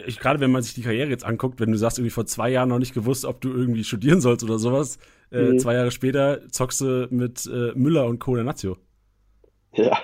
[0.05, 2.49] ich, gerade wenn man sich die Karriere jetzt anguckt, wenn du sagst, irgendwie vor zwei
[2.49, 4.99] Jahren noch nicht gewusst, ob du irgendwie studieren sollst oder sowas,
[5.31, 5.59] äh, mhm.
[5.59, 8.35] zwei Jahre später zockst du mit äh, Müller und Co.
[8.35, 8.77] der Nazio.
[9.71, 9.97] Ja,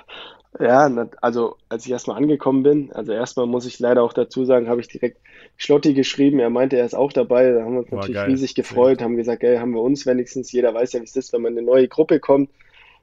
[0.58, 4.68] ja, also als ich erstmal angekommen bin, also erstmal muss ich leider auch dazu sagen,
[4.68, 5.18] habe ich direkt
[5.56, 6.40] Schlotti geschrieben.
[6.40, 7.52] Er meinte, er ist auch dabei.
[7.52, 8.30] Da haben wir uns Boah, natürlich geil.
[8.30, 10.50] riesig gefreut, haben gesagt, ey, haben wir uns wenigstens.
[10.50, 12.50] Jeder weiß ja, wie es ist, wenn man in eine neue Gruppe kommt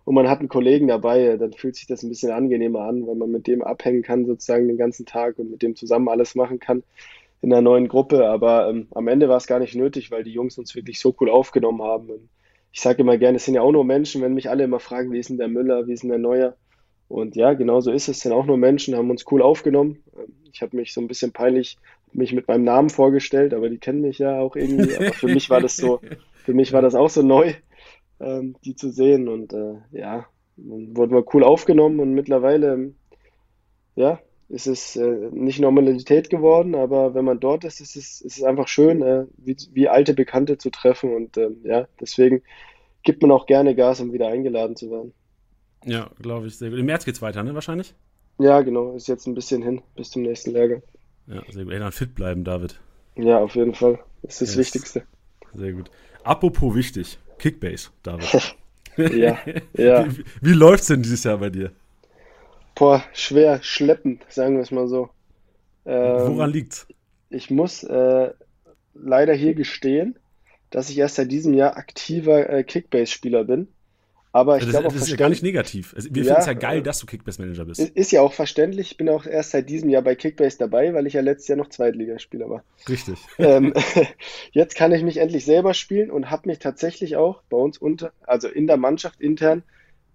[0.04, 3.18] und man hat einen Kollegen dabei, dann fühlt sich das ein bisschen angenehmer an, wenn
[3.18, 6.60] man mit dem abhängen kann, sozusagen den ganzen Tag und mit dem zusammen alles machen
[6.60, 6.84] kann
[7.42, 8.28] in einer neuen Gruppe.
[8.28, 11.16] Aber ähm, am Ende war es gar nicht nötig, weil die Jungs uns wirklich so
[11.22, 12.10] cool aufgenommen haben.
[12.10, 12.30] Und
[12.74, 15.12] ich sage immer gerne, es sind ja auch nur Menschen, wenn mich alle immer fragen,
[15.12, 16.56] wie ist denn der Müller, wie ist denn der Neuer?
[17.08, 18.20] Und ja, genau so ist es.
[18.20, 20.04] Sind auch nur Menschen, haben uns cool aufgenommen.
[20.52, 21.78] Ich habe mich so ein bisschen peinlich
[22.14, 24.96] mich mit meinem Namen vorgestellt, aber die kennen mich ja auch irgendwie.
[24.96, 26.00] Aber für mich war das so,
[26.46, 27.54] für mich war das auch so neu,
[28.20, 29.28] ähm, die zu sehen.
[29.28, 30.26] Und äh, ja,
[30.58, 32.94] wurden wir cool aufgenommen und mittlerweile,
[33.96, 38.38] ja, ist es äh, nicht Normalität geworden, aber wenn man dort ist, ist es, ist
[38.38, 42.44] es einfach schön, äh, wie, wie alte Bekannte zu treffen und äh, ja, deswegen
[43.04, 45.14] gibt man auch gerne Gas, um wieder eingeladen zu werden.
[45.86, 46.80] Ja, glaube ich, sehr gut.
[46.80, 47.94] Im März geht's weiter, ne, wahrscheinlich?
[48.40, 50.82] Ja, genau, ist jetzt ein bisschen hin, bis zum nächsten Lehrgang.
[51.28, 51.74] Ja, sehr gut.
[51.74, 52.80] Ey, dann fit bleiben, David.
[53.16, 54.00] Ja, auf jeden Fall.
[54.22, 54.58] Das ist das yes.
[54.58, 55.04] Wichtigste.
[55.54, 55.90] Sehr gut.
[56.24, 58.56] Apropos wichtig, Kickbase, David.
[58.98, 59.38] ja,
[59.74, 60.06] ja.
[60.06, 61.72] Wie, wie läuft's denn dieses Jahr bei dir?
[62.76, 65.10] Boah, schwer, schleppend, sagen wir es mal so.
[65.86, 66.86] Ähm, Woran liegt's?
[67.30, 68.32] Ich muss äh,
[68.94, 70.20] leider hier gestehen,
[70.70, 73.68] dass ich erst seit diesem Jahr aktiver äh, Kickbase-Spieler bin.
[74.38, 75.96] Aber ich das, glaube das ist ja gar nicht negativ.
[75.96, 77.80] Also, wir ja, finden es ja geil, äh, dass du Kickbase-Manager bist.
[77.80, 78.92] Ist ja auch verständlich.
[78.92, 81.58] Ich bin auch erst seit diesem Jahr bei Kickbase dabei, weil ich ja letztes Jahr
[81.58, 82.64] noch Zweitligaspieler war.
[82.88, 83.18] Richtig.
[83.40, 83.74] Ähm,
[84.52, 88.12] jetzt kann ich mich endlich selber spielen und habe mich tatsächlich auch bei uns unter,
[88.24, 89.64] also in der Mannschaft intern,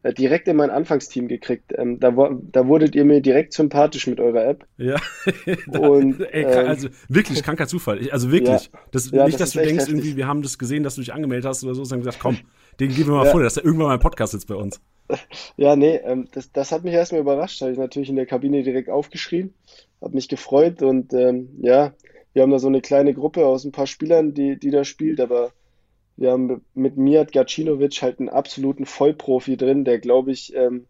[0.03, 1.73] äh, direkt in mein Anfangsteam gekriegt.
[1.77, 2.13] Ähm, da,
[2.53, 4.67] da wurdet ihr mir direkt sympathisch mit eurer App.
[4.77, 4.97] Ja.
[5.67, 8.11] und, Ey, ähm, also wirklich kranker Zufall.
[8.11, 8.71] Also wirklich.
[8.73, 9.95] Ja, das, ja, nicht, das dass du denkst, heftig.
[9.95, 12.39] irgendwie, wir haben das gesehen, dass du dich angemeldet hast oder so, sondern gesagt, komm,
[12.81, 13.33] den geben wir mal ja.
[13.33, 14.81] vor, dass er irgendwann mal ein Podcast sitzt bei uns.
[15.57, 17.61] Ja, nee, ähm, das, das hat mich erstmal überrascht.
[17.61, 19.55] Habe ich natürlich in der Kabine direkt aufgeschrieben,
[20.01, 21.93] habe mich gefreut und ähm, ja,
[22.33, 25.21] wir haben da so eine kleine Gruppe aus ein paar Spielern, die, die da spielt,
[25.21, 25.53] aber
[26.17, 30.87] wir haben mit Mijat Gacinovic halt einen absoluten Vollprofi drin, der glaube ich, ähm,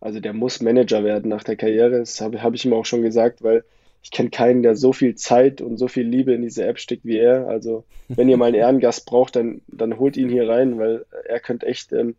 [0.00, 1.98] also der muss Manager werden nach der Karriere.
[2.00, 3.64] Das habe hab ich ihm auch schon gesagt, weil
[4.02, 7.04] ich kenne keinen, der so viel Zeit und so viel Liebe in diese App steckt
[7.04, 7.48] wie er.
[7.48, 11.40] Also wenn ihr mal einen Ehrengast braucht, dann, dann holt ihn hier rein, weil er
[11.40, 12.16] könnte echt ähm,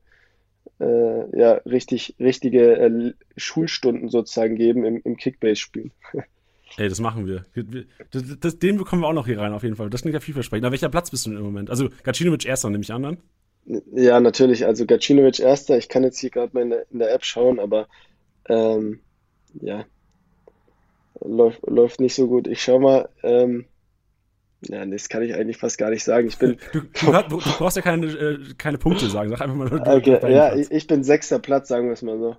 [0.80, 5.92] äh, ja, richtig, richtige äh, Schulstunden sozusagen geben im, im Kickbase-Spielen.
[6.78, 7.46] Ey, das machen wir.
[8.12, 9.90] Das, das, den bekommen wir auch noch hier rein, auf jeden Fall.
[9.92, 10.64] Das klingt ja vielversprechend.
[10.64, 11.70] Na, welcher Platz bist du denn im Moment?
[11.70, 13.18] Also, Gacinovic erster, nehme ich an dann?
[13.94, 14.66] Ja, natürlich.
[14.66, 15.78] Also, Gacinovic erster.
[15.78, 17.88] Ich kann jetzt hier gerade mal in der, in der, App schauen, aber
[18.50, 19.02] ähm,
[19.62, 19.86] ja,
[21.22, 22.48] läuft, läuft nicht so gut.
[22.48, 23.10] Ich schau mal.
[23.24, 23.66] Ähm,
[24.62, 26.28] ja, das kann ich eigentlich fast gar nicht sagen.
[26.28, 26.58] Ich bin.
[26.72, 29.30] Du, du, du brauchst ja keine, äh, keine Punkte sagen.
[29.30, 29.98] Sag einfach mal.
[29.98, 32.38] Okay, ja, ich, ich bin sechster Platz, sagen wir es mal so.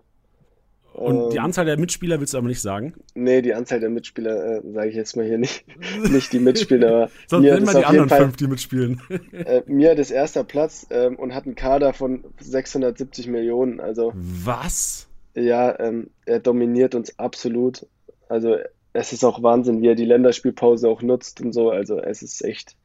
[0.95, 2.95] Und ähm, die Anzahl der Mitspieler willst du aber nicht sagen?
[3.15, 5.65] Nee, die Anzahl der Mitspieler äh, sage ich jetzt mal hier nicht.
[6.11, 7.11] nicht die Mitspieler, aber.
[7.27, 9.01] Sonst nennen wir die anderen Fall, fünf, die mitspielen.
[9.33, 13.81] äh, mir das erster Platz ähm, und hat einen Kader von 670 Millionen.
[13.81, 14.13] Also.
[14.15, 15.09] Was?
[15.35, 17.87] Ja, ähm, er dominiert uns absolut.
[18.29, 18.57] Also
[18.93, 21.71] es ist auch Wahnsinn, wie er die Länderspielpause auch nutzt und so.
[21.71, 22.77] Also es ist echt,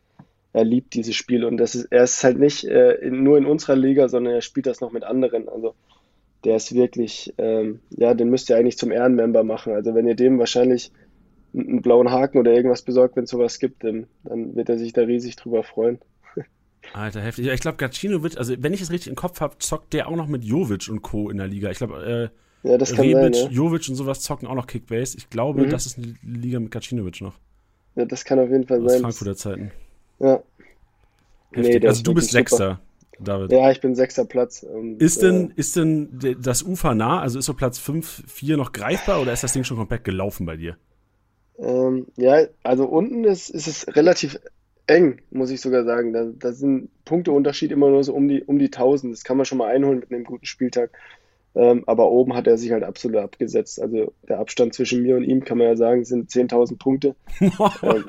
[0.54, 3.46] er liebt dieses Spiel und das ist, er ist halt nicht äh, in, nur in
[3.46, 5.48] unserer Liga, sondern er spielt das noch mit anderen.
[5.48, 5.76] Also
[6.44, 9.74] der ist wirklich, ähm, ja, den müsst ihr eigentlich zum Ehrenmember machen.
[9.74, 10.92] Also wenn ihr dem wahrscheinlich
[11.54, 14.94] einen blauen Haken oder irgendwas besorgt, wenn es sowas gibt, dann, dann wird er sich
[14.94, 16.00] da riesig drüber freuen.
[16.94, 17.48] Alter, heftig.
[17.48, 20.28] Ich glaube, Gacinovic, also wenn ich es richtig im Kopf habe, zockt der auch noch
[20.28, 21.30] mit Jovic und Co.
[21.30, 21.70] in der Liga.
[21.70, 23.50] Ich glaube, äh, ja, das kann Rebic, sein, ja.
[23.50, 25.18] Jovic und sowas zocken auch noch Kickbase.
[25.18, 25.70] Ich glaube, mhm.
[25.70, 27.36] das ist eine Liga mit Gacinovic noch.
[27.96, 29.02] Ja, das kann auf jeden Fall Aus sein.
[29.02, 29.72] Frankfurter Zeiten.
[30.20, 30.44] Ja.
[31.52, 32.80] Nee, also du bist Sechster.
[33.20, 33.52] David?
[33.52, 34.64] Ja, ich bin sechster Platz.
[34.64, 37.20] Und, ist, denn, äh, ist denn das Ufer nah?
[37.20, 40.46] Also ist so Platz 5, 4 noch greifbar oder ist das Ding schon komplett gelaufen
[40.46, 40.78] bei dir?
[41.58, 44.40] Ähm, ja, also unten ist, ist es relativ
[44.88, 46.14] eng, muss ich sogar sagen.
[46.14, 49.14] Da, da sind Punkteunterschied immer nur so um die, um die 1000.
[49.14, 50.92] Das kann man schon mal einholen mit einem guten Spieltag.
[51.56, 53.82] Ähm, aber oben hat er sich halt absolut abgesetzt.
[53.82, 57.16] Also der Abstand zwischen mir und ihm, kann man ja sagen, sind 10.000 Punkte.
[57.40, 58.06] ähm,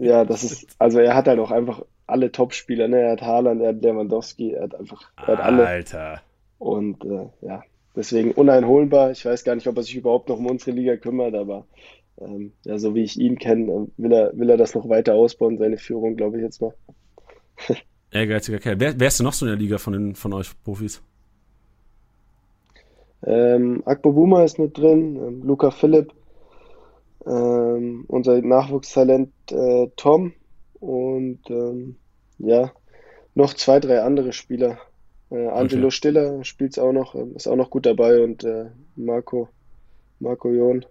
[0.00, 2.88] ja, das ist, also er hat halt auch einfach alle Top-Spieler.
[2.88, 3.00] Ne?
[3.00, 5.66] Er hat Haaland, er hat Lewandowski, er hat einfach er hat alle.
[5.66, 6.22] Alter.
[6.58, 7.62] Und äh, ja,
[7.96, 9.12] deswegen uneinholbar.
[9.12, 11.64] Ich weiß gar nicht, ob er sich überhaupt noch um unsere Liga kümmert, aber
[12.20, 15.14] ähm, ja, so wie ich ihn kenne, äh, will er, will er das noch weiter
[15.14, 16.74] ausbauen, seine Führung, glaube ich jetzt mal.
[18.10, 18.78] Ehrgeiziger Kerl.
[18.78, 21.02] Wer, wer ist denn noch so in der Liga von, den, von euch Profis?
[23.24, 26.12] Ähm, Akbo Buma ist mit drin, ähm, Luca Philipp,
[27.26, 30.32] ähm, unser Nachwuchstalent äh, Tom
[30.80, 31.96] und ähm,
[32.38, 32.72] ja,
[33.34, 34.78] noch zwei, drei andere Spieler.
[35.30, 35.92] Äh, Angelo okay.
[35.92, 39.48] Stiller spielt es auch noch, ähm, ist auch noch gut dabei und äh, Marco,
[40.18, 40.84] Marco Jon,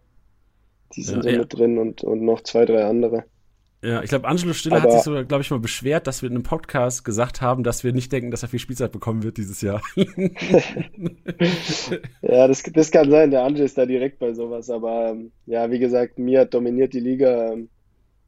[0.95, 1.39] die sind ja, so ja.
[1.39, 3.25] mit drin und, und noch zwei, drei andere.
[3.83, 6.29] Ja, ich glaube, Angelo Stiller Aber, hat sich so, glaube ich, mal beschwert, dass wir
[6.29, 9.37] in einem Podcast gesagt haben, dass wir nicht denken, dass er viel Spielzeit bekommen wird
[9.37, 9.81] dieses Jahr.
[12.21, 13.31] ja, das, das kann sein.
[13.31, 14.69] Der Angelo ist da direkt bei sowas.
[14.69, 17.53] Aber ähm, ja, wie gesagt, Mia dominiert die Liga.
[17.53, 17.69] Ähm,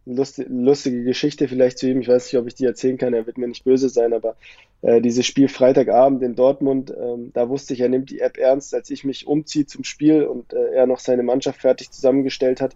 [0.06, 2.02] lustige, lustige Geschichte vielleicht zu ihm.
[2.02, 3.13] Ich weiß nicht, ob ich die erzählen kann.
[3.13, 4.13] Er wird mir nicht böse sein.
[4.13, 4.36] Aber
[4.82, 8.74] äh, dieses Spiel Freitagabend in Dortmund, ähm, da wusste ich, er nimmt die App ernst,
[8.74, 12.76] als ich mich umziehe zum Spiel und äh, er noch seine Mannschaft fertig zusammengestellt hat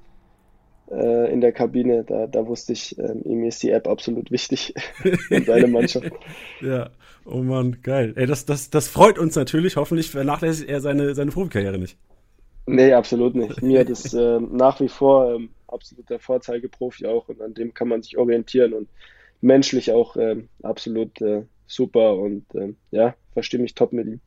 [0.91, 2.04] äh, in der Kabine.
[2.04, 4.73] Da, da wusste ich, äh, ihm ist die App absolut wichtig
[5.30, 6.12] in seiner Mannschaft.
[6.62, 6.89] ja,
[7.26, 8.13] oh Mann, geil.
[8.15, 9.76] Ey, das, das, das freut uns natürlich.
[9.76, 11.97] Hoffentlich vernachlässigt er seine, seine Profikarriere nicht.
[12.67, 13.62] Nee, absolut nicht.
[13.63, 17.88] Mir hat es äh, nach wie vor ähm, absoluter Vorzeigeprofi auch und an dem kann
[17.88, 18.89] man sich orientieren und
[19.41, 24.19] menschlich auch äh, absolut äh, super und äh, ja, verstehe mich top mit ihm.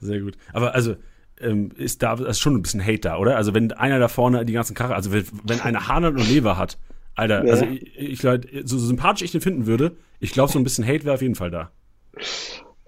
[0.00, 0.36] Sehr gut.
[0.52, 0.94] Aber also
[1.40, 3.36] ähm, ist da ist schon ein bisschen Hate da, oder?
[3.36, 6.56] Also wenn einer da vorne die ganzen Karre, also wenn, wenn einer Hahn und Leber
[6.56, 6.78] hat,
[7.14, 7.52] Alter, ja.
[7.52, 10.64] also ich, ich glaube, so, so sympathisch ich den finden würde, ich glaube, so ein
[10.64, 11.70] bisschen Hate wäre auf jeden Fall da.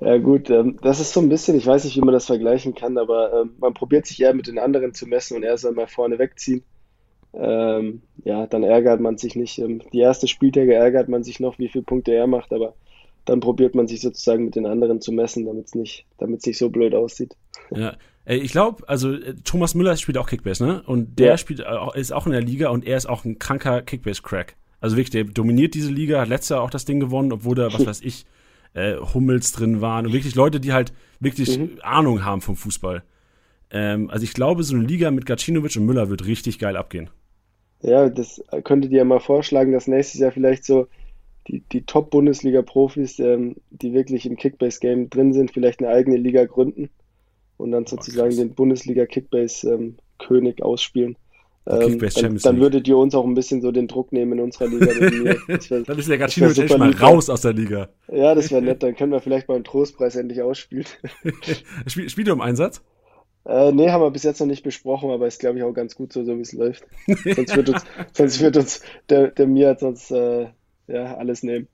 [0.00, 2.74] Ja gut, ähm, das ist so ein bisschen, ich weiß nicht, wie man das vergleichen
[2.74, 5.72] kann, aber ähm, man probiert sich eher mit den anderen zu messen und er soll
[5.72, 6.62] mal vorne wegziehen.
[7.34, 9.58] Ähm, ja, dann ärgert man sich nicht.
[9.58, 12.74] Ähm, die erste Spieltage ärgert man sich noch, wie viele Punkte er macht, aber
[13.24, 16.46] dann probiert man sich sozusagen mit den anderen zu messen, damit es nicht, damit es
[16.46, 17.36] nicht so blöd aussieht.
[17.70, 17.94] Ja,
[18.26, 20.82] ich glaube, also äh, Thomas Müller spielt auch Kickbase, ne?
[20.82, 21.38] Und der ja.
[21.38, 24.56] spielt ist auch in der Liga und er ist auch ein kranker Kickbase-Crack.
[24.80, 27.72] Also wirklich, der dominiert diese Liga, hat letztes Jahr auch das Ding gewonnen, obwohl da,
[27.72, 28.26] was weiß ich,
[28.74, 31.78] äh, Hummels drin waren und wirklich Leute, die halt wirklich mhm.
[31.82, 33.02] Ahnung haben vom Fußball.
[33.70, 37.10] Ähm, also ich glaube, so eine Liga mit Gacinovic und Müller wird richtig geil abgehen.
[37.82, 40.86] Ja, das könntet ihr ja mal vorschlagen, dass nächstes Jahr vielleicht so
[41.48, 46.90] die, die Top-Bundesliga-Profis, ähm, die wirklich im Kickbase-Game drin sind, vielleicht eine eigene Liga gründen
[47.60, 51.16] und dann sozusagen oh, den Bundesliga-Kickbase-König ähm, ausspielen.
[51.66, 54.66] Ähm, dann, dann, würdet ihr uns auch ein bisschen so den Druck nehmen in unserer
[54.66, 54.86] Liga.
[54.88, 57.90] Wär, dann ist der Gacino echt mal raus aus der Liga.
[58.10, 58.82] Ja, das wäre nett.
[58.82, 60.86] Dann können wir vielleicht beim Trostpreis endlich ausspielen.
[61.86, 62.82] Spiel, spielt ihr im Einsatz?
[63.44, 65.94] Äh, nee, haben wir bis jetzt noch nicht besprochen, aber ist, glaube ich, auch ganz
[65.94, 66.84] gut so, so wie es läuft.
[67.06, 70.48] sonst wird uns, sonst wird uns der, der Mir sonst äh,
[70.88, 71.68] ja, alles nehmen.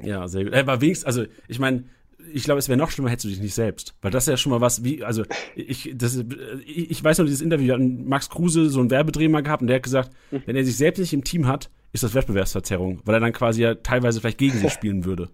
[0.00, 0.54] Ja, sehr gut.
[0.54, 1.84] Aber wenigstens, also ich meine,
[2.32, 3.94] ich glaube, es wäre noch schlimmer, hättest du dich nicht selbst.
[4.02, 6.24] Weil das ist ja schon mal was, wie, also ich, das,
[6.66, 9.76] ich, weiß noch, dieses Interview hat Max Kruse so einen Werbedreh mal gehabt und der
[9.76, 10.42] hat gesagt, mhm.
[10.46, 13.62] wenn er sich selbst nicht im Team hat, ist das Wettbewerbsverzerrung, weil er dann quasi
[13.62, 15.28] ja teilweise vielleicht gegen sich spielen würde.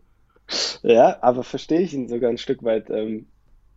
[0.83, 2.91] Ja, aber verstehe ich ihn sogar ein Stück weit.
[2.91, 3.27] Ähm,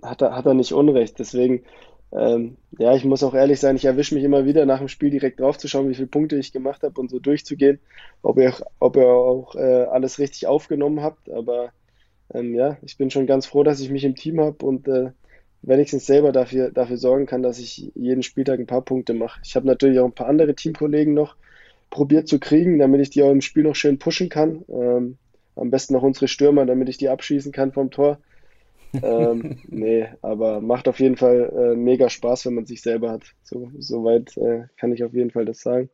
[0.04, 1.18] hat, er, hat er nicht Unrecht.
[1.20, 1.64] Deswegen,
[2.12, 5.10] ähm, ja, ich muss auch ehrlich sein, ich erwische mich immer wieder nach dem Spiel
[5.10, 7.80] direkt draufzuschauen, wie viele Punkte ich gemacht habe und so durchzugehen,
[8.22, 11.30] ob ihr, ob ihr auch äh, alles richtig aufgenommen habt.
[11.30, 11.72] Aber
[12.34, 15.12] ähm, ja, ich bin schon ganz froh, dass ich mich im Team habe und äh,
[15.62, 19.40] wenigstens selber dafür, dafür sorgen kann, dass ich jeden Spieltag ein paar Punkte mache.
[19.44, 21.36] Ich habe natürlich auch ein paar andere Teamkollegen noch
[21.90, 24.64] probiert zu kriegen, damit ich die auch im Spiel noch schön pushen kann.
[24.70, 25.18] Ähm,
[25.56, 28.20] am besten noch unsere Stürmer, damit ich die abschießen kann vom Tor.
[29.02, 33.24] ähm, nee, aber macht auf jeden Fall äh, mega Spaß, wenn man sich selber hat.
[33.44, 35.90] So, soweit äh, kann ich auf jeden Fall das sagen.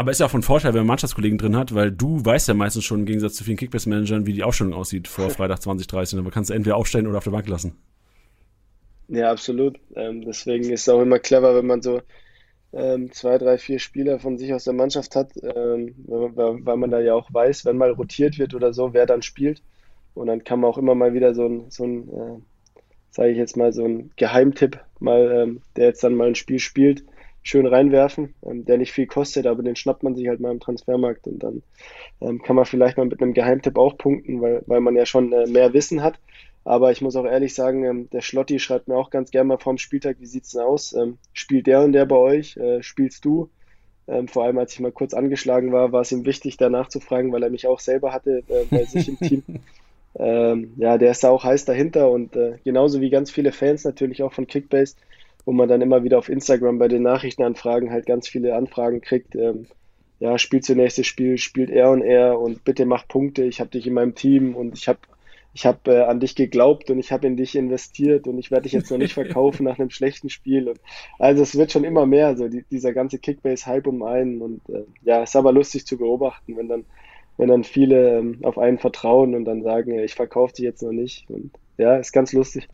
[0.00, 2.54] Aber ist ja auch von Vorteil, wenn man Mannschaftskollegen drin hat, weil du weißt ja
[2.54, 6.16] meistens schon im Gegensatz zu vielen Kickbase-Managern, wie die Aufstellung aussieht vor Freitag 2030.
[6.18, 7.76] Und dann kannst du entweder aufstellen oder auf der Bank lassen.
[9.08, 9.78] Ja, absolut.
[9.96, 12.00] Ähm, deswegen ist es auch immer clever, wenn man so
[12.72, 16.90] ähm, zwei, drei, vier Spieler von sich aus der Mannschaft hat, ähm, weil, weil, man
[16.90, 19.62] da ja auch weiß, wenn mal rotiert wird oder so, wer dann spielt.
[20.14, 22.40] Und dann kann man auch immer mal wieder so ein, so ein äh,
[23.10, 26.58] sage ich jetzt mal, so ein Geheimtipp, mal, ähm, der jetzt dann mal ein Spiel
[26.58, 27.04] spielt,
[27.42, 30.60] schön reinwerfen, ähm, der nicht viel kostet, aber den schnappt man sich halt mal im
[30.60, 31.62] Transfermarkt und dann
[32.20, 35.32] ähm, kann man vielleicht mal mit einem Geheimtipp auch punkten, weil, weil man ja schon
[35.32, 36.18] äh, mehr Wissen hat.
[36.64, 39.58] Aber ich muss auch ehrlich sagen, ähm, der Schlotti schreibt mir auch ganz gerne mal
[39.58, 40.92] vorm Spieltag, wie sieht's denn aus?
[40.92, 42.56] Ähm, spielt der und der bei euch?
[42.58, 43.48] Äh, spielst du?
[44.06, 47.00] Ähm, vor allem, als ich mal kurz angeschlagen war, war es ihm wichtig, danach zu
[47.00, 49.42] fragen, weil er mich auch selber hatte äh, bei sich im Team.
[50.18, 53.84] Ähm, ja, der ist da auch heiß dahinter und äh, genauso wie ganz viele Fans
[53.84, 54.96] natürlich auch von Kickbase
[55.44, 59.34] wo man dann immer wieder auf Instagram bei den Nachrichtenanfragen halt ganz viele Anfragen kriegt.
[59.34, 59.66] Ähm,
[60.18, 63.70] ja, spielst du nächstes Spiel, spielt er und er und bitte mach Punkte, ich habe
[63.70, 64.98] dich in meinem Team und ich habe
[65.52, 68.64] ich hab, äh, an dich geglaubt und ich habe in dich investiert und ich werde
[68.64, 70.68] dich jetzt noch nicht verkaufen nach einem schlechten Spiel.
[70.68, 70.80] Und,
[71.18, 74.84] also es wird schon immer mehr, so die, dieser ganze Kickbase-Hype um einen und äh,
[75.02, 76.84] ja, ist aber lustig zu beobachten, wenn dann,
[77.36, 80.92] wenn dann viele ähm, auf einen vertrauen und dann sagen, ich verkaufe dich jetzt noch
[80.92, 81.28] nicht.
[81.30, 82.68] Und ja, ist ganz lustig.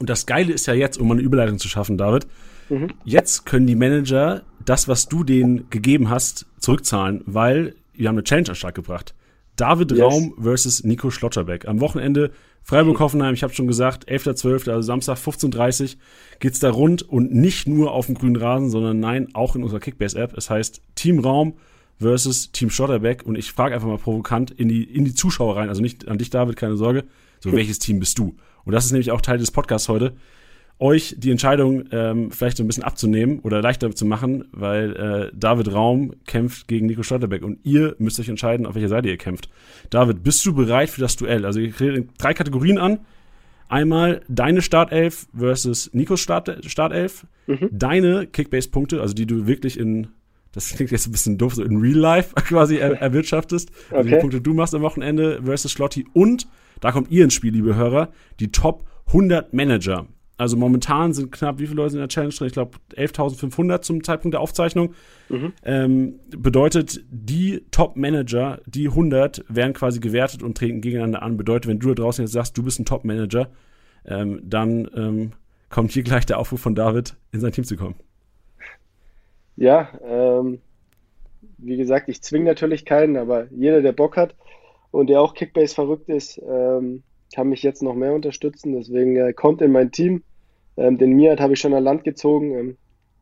[0.00, 2.26] Und das Geile ist ja jetzt, um eine Überleitung zu schaffen, David,
[2.70, 2.88] mhm.
[3.04, 8.24] jetzt können die Manager das, was du denen gegeben hast, zurückzahlen, weil wir haben eine
[8.24, 9.14] Challenge an Start gebracht.
[9.56, 10.00] David yes.
[10.00, 11.68] Raum versus Nico Schlotterbeck.
[11.68, 12.30] Am Wochenende
[12.62, 16.00] Freiburg-Hoffenheim, ich habe schon gesagt, 11.12., also Samstag 15.30 Uhr
[16.38, 19.80] geht's da rund und nicht nur auf dem grünen Rasen, sondern nein, auch in unserer
[19.80, 20.34] Kickbase-App.
[20.34, 21.54] Es heißt Team Raum
[21.98, 25.68] versus Team Schlotterbeck und ich frage einfach mal provokant in die, in die Zuschauer rein,
[25.68, 27.04] also nicht an dich, David, keine Sorge,
[27.40, 28.36] so welches Team bist du?
[28.64, 30.14] Und das ist nämlich auch Teil des Podcasts heute,
[30.80, 35.36] euch die Entscheidung ähm, vielleicht so ein bisschen abzunehmen oder leichter zu machen, weil äh,
[35.36, 39.18] David Raum kämpft gegen Nico Stotterbeck und ihr müsst euch entscheiden, auf welcher Seite ihr
[39.18, 39.50] kämpft.
[39.90, 41.44] David, bist du bereit für das Duell?
[41.44, 43.00] Also ich kriege drei Kategorien an.
[43.68, 47.68] Einmal deine Startelf versus Nikos Start, Startelf, mhm.
[47.70, 50.08] deine Kickbase-Punkte, also die du wirklich in
[50.52, 53.70] das klingt jetzt ein bisschen doof, so in Real Life quasi er, erwirtschaftest.
[53.90, 54.08] Also okay.
[54.08, 56.06] viele Punkte du machst am Wochenende versus Schlotti.
[56.12, 56.48] Und,
[56.80, 60.06] da kommt ihr ins Spiel, liebe Hörer, die Top 100 Manager.
[60.40, 62.46] Also momentan sind knapp, wie viele Leute in der Challenge drin?
[62.46, 64.94] Ich glaube 11.500 zum Zeitpunkt der Aufzeichnung.
[65.28, 65.52] Mhm.
[65.62, 71.36] Ähm, bedeutet, die Top-Manager, die 100, werden quasi gewertet und treten gegeneinander an.
[71.36, 73.50] Bedeutet, wenn du da draußen jetzt sagst, du bist ein Top-Manager,
[74.06, 75.32] ähm, dann ähm,
[75.68, 77.96] kommt hier gleich der Aufruf von David, in sein Team zu kommen.
[79.56, 80.60] Ja, ähm,
[81.58, 84.34] wie gesagt, ich zwinge natürlich keinen, aber jeder, der Bock hat
[84.90, 87.02] und der auch Kickbase verrückt ist, ähm,
[87.34, 88.72] kann mich jetzt noch mehr unterstützen.
[88.72, 90.22] Deswegen äh, kommt in mein Team.
[90.76, 92.58] Ähm, den Miat habe ich schon an Land gezogen.
[92.58, 92.76] Ähm,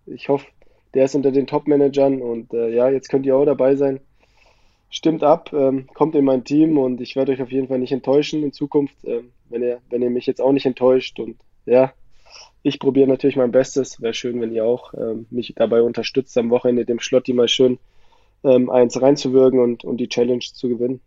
[0.07, 0.46] ich hoffe,
[0.94, 4.00] der ist unter den Top-Managern und äh, ja, jetzt könnt ihr auch dabei sein.
[4.90, 7.92] Stimmt ab, ähm, kommt in mein Team und ich werde euch auf jeden Fall nicht
[7.92, 11.20] enttäuschen in Zukunft, ähm, wenn, ihr, wenn ihr mich jetzt auch nicht enttäuscht.
[11.20, 11.92] Und ja,
[12.62, 14.00] ich probiere natürlich mein Bestes.
[14.00, 17.78] Wäre schön, wenn ihr auch ähm, mich dabei unterstützt, am Wochenende dem Schlotti mal schön
[18.44, 21.00] eins reinzuwirken und, und die Challenge zu gewinnen.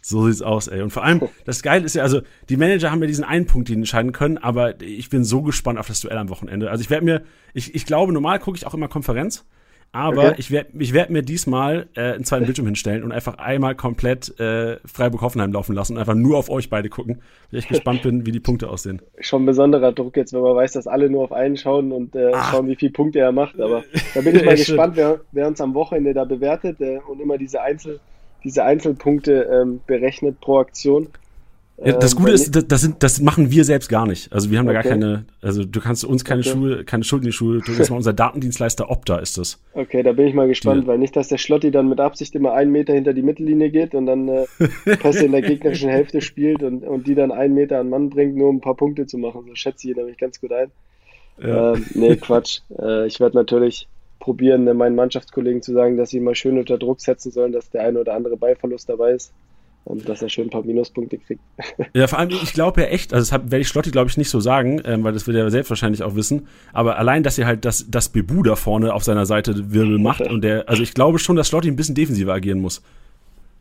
[0.00, 0.82] So sieht's aus, ey.
[0.82, 3.68] Und vor allem, das Geile ist ja, also, die Manager haben ja diesen einen Punkt,
[3.68, 6.70] den entscheiden können, aber ich bin so gespannt auf das Duell am Wochenende.
[6.70, 7.22] Also ich werde mir,
[7.54, 9.44] ich, ich glaube, normal gucke ich auch immer Konferenz,
[9.92, 10.34] aber okay.
[10.38, 14.38] ich werde ich werd mir diesmal äh, einen zweiten Bildschirm hinstellen und einfach einmal komplett
[14.38, 18.24] äh, Freiburg-Hoffenheim laufen lassen und einfach nur auf euch beide gucken, weil ich gespannt bin,
[18.24, 19.02] wie die Punkte aussehen.
[19.18, 22.30] Schon besonderer Druck jetzt, wenn man weiß, dass alle nur auf einen schauen und äh,
[22.50, 23.60] schauen, wie viele Punkte er macht.
[23.60, 23.82] Aber
[24.14, 27.36] da bin ich mal gespannt, wer, wer uns am Wochenende da bewertet äh, und immer
[27.36, 27.98] diese Einzel-
[28.44, 31.08] diese Einzelpunkte ähm, berechnet pro Aktion.
[31.82, 34.30] Ja, das ähm, Gute ist, das, das, sind, das machen wir selbst gar nicht.
[34.32, 34.74] Also wir haben okay.
[34.74, 36.50] da gar keine, also du kannst uns keine okay.
[36.50, 37.78] Schule, keine Schuld in die Schule drücken.
[37.78, 39.58] Das ist mal unser Datendienstleister Opta ist das.
[39.72, 42.34] Okay, da bin ich mal gespannt, die, weil nicht, dass der Schlotti dann mit Absicht
[42.34, 44.46] immer einen Meter hinter die Mittellinie geht und dann äh,
[44.96, 48.36] Pässe in der gegnerischen Hälfte spielt und, und die dann einen Meter an Mann bringt,
[48.36, 49.44] nur um ein paar Punkte zu machen.
[49.48, 50.70] So schätze ich ihn nämlich ganz gut ein.
[51.42, 51.72] Ja.
[51.72, 52.60] Ähm, nee, Quatsch.
[52.78, 53.88] Äh, ich werde natürlich
[54.20, 57.70] probieren, äh, meinen Mannschaftskollegen zu sagen, dass sie mal schön unter Druck setzen sollen, dass
[57.70, 59.32] der eine oder andere Ballverlust dabei ist
[59.84, 61.40] und dass er schön ein paar Minuspunkte kriegt.
[61.94, 64.30] Ja, vor allem, ich glaube ja echt, also das werde ich Schlotti, glaube ich, nicht
[64.30, 67.46] so sagen, ähm, weil das will er selbst wahrscheinlich auch wissen, aber allein, dass er
[67.46, 70.94] halt das, das Bebu da vorne auf seiner Seite Wirbel macht und der, also ich
[70.94, 72.82] glaube schon, dass Schlotti ein bisschen defensiver agieren muss.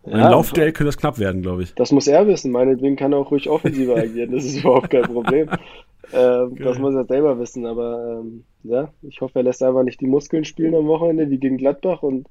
[0.05, 1.73] Ja, Ein Laufduell könnte das knapp werden, glaube ich.
[1.75, 2.51] Das muss er wissen.
[2.51, 4.31] Meinetwegen kann er auch ruhig offensiver agieren.
[4.31, 5.49] Das ist überhaupt kein Problem.
[6.13, 7.65] Ähm, das muss er selber wissen.
[7.65, 11.37] Aber ähm, ja, ich hoffe, er lässt einfach nicht die Muskeln spielen am Wochenende wie
[11.37, 12.03] gegen Gladbach.
[12.03, 12.27] Und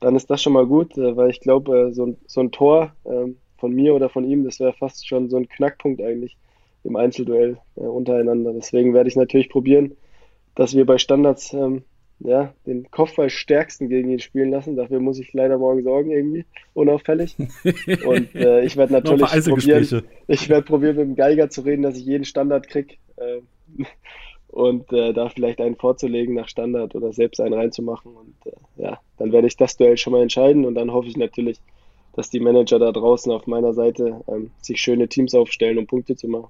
[0.00, 2.52] dann ist das schon mal gut, äh, weil ich glaube, äh, so, ein, so ein
[2.52, 6.36] Tor äh, von mir oder von ihm, das wäre fast schon so ein Knackpunkt eigentlich
[6.84, 8.52] im Einzelduell äh, untereinander.
[8.52, 9.96] Deswegen werde ich natürlich probieren,
[10.54, 11.82] dass wir bei Standards ähm,
[12.20, 14.76] ja, den Kopfball stärksten gegen ihn spielen lassen.
[14.76, 17.36] Dafür muss ich leider morgen sorgen, irgendwie, unauffällig.
[18.06, 21.98] Und äh, ich werde natürlich probieren, ich werde probieren, mit dem Geiger zu reden, dass
[21.98, 22.98] ich jeden Standard krieg.
[23.16, 23.40] Äh,
[24.48, 28.16] und äh, da vielleicht einen vorzulegen nach Standard oder selbst einen reinzumachen.
[28.16, 31.16] Und äh, ja, dann werde ich das Duell schon mal entscheiden und dann hoffe ich
[31.16, 31.60] natürlich,
[32.14, 36.16] dass die Manager da draußen auf meiner Seite ähm, sich schöne Teams aufstellen, um Punkte
[36.16, 36.48] zu machen.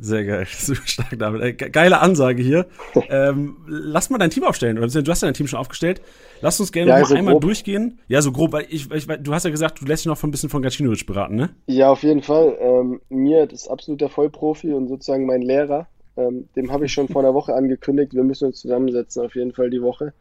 [0.00, 1.72] Sehr geil, super stark, David.
[1.72, 2.66] Geile Ansage hier.
[3.08, 4.78] ähm, lass mal dein Team aufstellen.
[4.78, 6.00] Oder du hast ja dein Team schon aufgestellt.
[6.40, 7.42] Lass uns gerne ja, also mal einmal grob.
[7.42, 7.98] durchgehen.
[8.06, 10.28] Ja, so grob, weil ich, ich, du hast ja gesagt, du lässt dich noch von
[10.28, 11.50] ein bisschen von Gacinovic beraten, ne?
[11.66, 12.56] Ja, auf jeden Fall.
[12.60, 15.88] Ähm, mir ist absoluter Vollprofi und sozusagen mein Lehrer.
[16.16, 18.14] Ähm, dem habe ich schon vor einer Woche angekündigt.
[18.14, 20.12] Wir müssen uns zusammensetzen, auf jeden Fall die Woche.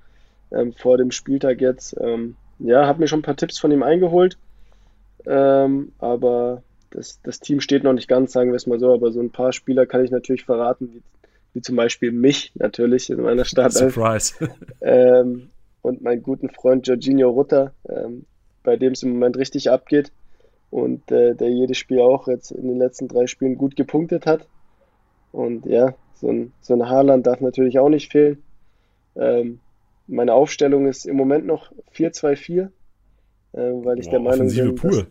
[0.52, 1.96] Ähm, vor dem Spieltag jetzt.
[2.00, 4.38] Ähm, ja, habe mir schon ein paar Tipps von ihm eingeholt.
[5.28, 9.12] Ähm, aber das, das Team steht noch nicht ganz, sagen wir es mal so, aber
[9.12, 11.02] so ein paar Spieler kann ich natürlich verraten, wie,
[11.54, 13.93] wie zum Beispiel mich natürlich in meiner Startelf.
[13.93, 14.36] Surprise.
[14.82, 15.50] ähm,
[15.82, 18.26] und meinen guten Freund Jorginho Rutter, ähm,
[18.63, 20.12] bei dem es im Moment richtig abgeht
[20.69, 24.47] und äh, der jedes Spiel auch jetzt in den letzten drei Spielen gut gepunktet hat.
[25.32, 28.43] Und ja, so ein, so ein Haaland darf natürlich auch nicht fehlen.
[29.15, 29.60] Ähm,
[30.08, 32.69] meine Aufstellung ist im Moment noch 4-2-4, äh,
[33.54, 35.06] weil ich Boah, der Meinung bin, dass,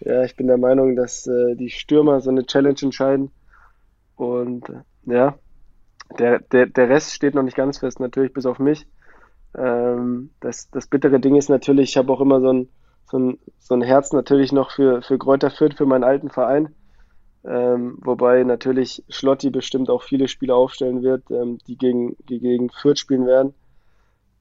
[0.00, 3.30] ja, ich bin der Meinung, dass äh, die Stürmer so eine Challenge entscheiden.
[4.16, 5.38] Und äh, ja,
[6.18, 8.86] der, der, der Rest steht noch nicht ganz fest, natürlich bis auf mich.
[9.56, 12.68] Ähm, das, das bittere Ding ist natürlich, ich habe auch immer so ein,
[13.04, 16.74] so, ein, so ein Herz natürlich noch für, für Kräuter Fürth, für meinen alten Verein.
[17.44, 22.70] Ähm, wobei natürlich Schlotti bestimmt auch viele Spiele aufstellen wird, ähm, die, gegen, die gegen
[22.70, 23.54] Fürth spielen werden.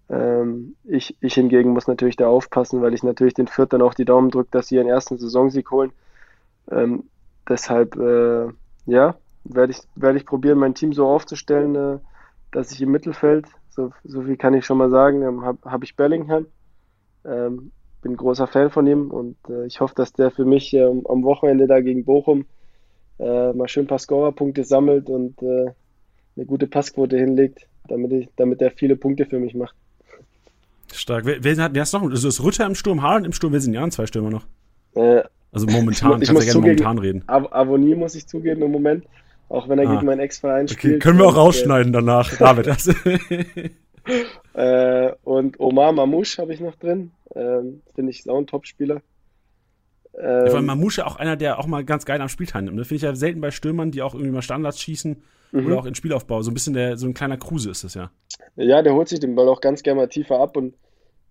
[0.09, 3.93] Ähm, ich, ich hingegen muss natürlich da aufpassen, weil ich natürlich den Fürth dann auch
[3.93, 5.91] die Daumen drücke, dass sie ihren ersten Saisonsieg holen.
[6.71, 7.03] Ähm,
[7.47, 8.47] deshalb, äh,
[8.85, 11.99] ja, werde ich, werde ich probieren, mein Team so aufzustellen, äh,
[12.51, 15.83] dass ich im Mittelfeld, so, so viel kann ich schon mal sagen, ähm, habe hab
[15.83, 16.47] ich Bellingham.
[17.25, 21.05] Ähm, bin großer Fan von ihm und äh, ich hoffe, dass der für mich ähm,
[21.07, 22.45] am Wochenende da gegen Bochum
[23.19, 25.71] äh, mal schön ein paar Scorerpunkte sammelt und äh,
[26.35, 29.75] eine gute Passquote hinlegt, damit, ich, damit er viele Punkte für mich macht.
[30.93, 31.25] Stark.
[31.25, 32.03] Wer, wer, hat, wer hast noch?
[32.03, 34.45] Also ist Rütter im Sturm, Haaland im Sturm, wer sind die anderen zwei Stürmer noch?
[34.95, 37.23] Äh, also momentan, ich, ich kannst ja gerne zugeben, momentan reden.
[37.27, 39.05] Av Avonie muss ich zugeben im Moment,
[39.49, 39.95] auch wenn er ah.
[39.95, 41.03] gegen meinen Ex-Verein okay, spielt.
[41.03, 42.67] Können wir auch rausschneiden äh, danach, David.
[44.53, 47.11] äh, und Omar Mamouche habe ich noch drin.
[47.35, 49.01] Ähm, Finde ich auch ein Top-Spieler.
[50.17, 52.77] Ähm, ja, Mamouche auch einer, der auch mal ganz geil am Spiel teilnimmt.
[52.77, 52.85] Das ne?
[52.85, 55.21] finde ich ja selten bei Stürmern, die auch irgendwie mal Standards schießen
[55.51, 55.65] mhm.
[55.65, 56.41] oder auch in Spielaufbau.
[56.41, 58.11] So ein bisschen der, so ein kleiner Kruse ist das ja.
[58.55, 60.75] Ja, der holt sich den Ball auch ganz gerne mal tiefer ab und,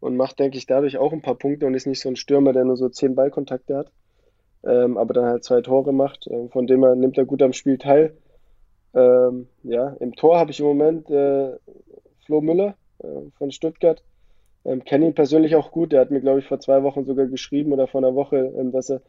[0.00, 2.52] und macht, denke ich, dadurch auch ein paar Punkte und ist nicht so ein Stürmer,
[2.52, 3.92] der nur so zehn Ballkontakte hat,
[4.64, 6.26] ähm, aber dann halt zwei Tore macht.
[6.30, 8.16] Ähm, von dem er nimmt er gut am Spiel teil.
[8.94, 11.56] Ähm, ja, im Tor habe ich im Moment äh,
[12.24, 14.02] Flo Müller äh, von Stuttgart.
[14.64, 15.92] Ähm, Kenne ihn persönlich auch gut.
[15.92, 18.72] Der hat mir, glaube ich, vor zwei Wochen sogar geschrieben oder vor einer Woche, ähm,
[18.72, 19.02] dass er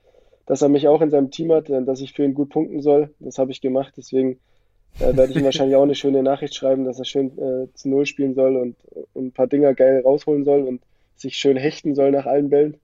[0.50, 2.82] dass er mich auch in seinem Team hat, äh, dass ich für ihn gut punkten
[2.82, 3.14] soll.
[3.20, 3.94] Das habe ich gemacht.
[3.98, 4.40] Deswegen
[5.00, 7.90] äh, werde ich ihm wahrscheinlich auch eine schöne Nachricht schreiben, dass er schön äh, zu
[7.90, 8.76] Null spielen soll und,
[9.14, 10.82] und, ein paar Dinger geil rausholen soll und
[11.16, 12.78] sich schön hechten soll nach allen Bällen.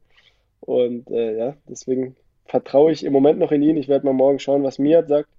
[0.62, 3.78] Und äh, ja, deswegen vertraue ich im Moment noch in ihn.
[3.78, 5.30] Ich werde mal morgen schauen, was Miat sagt.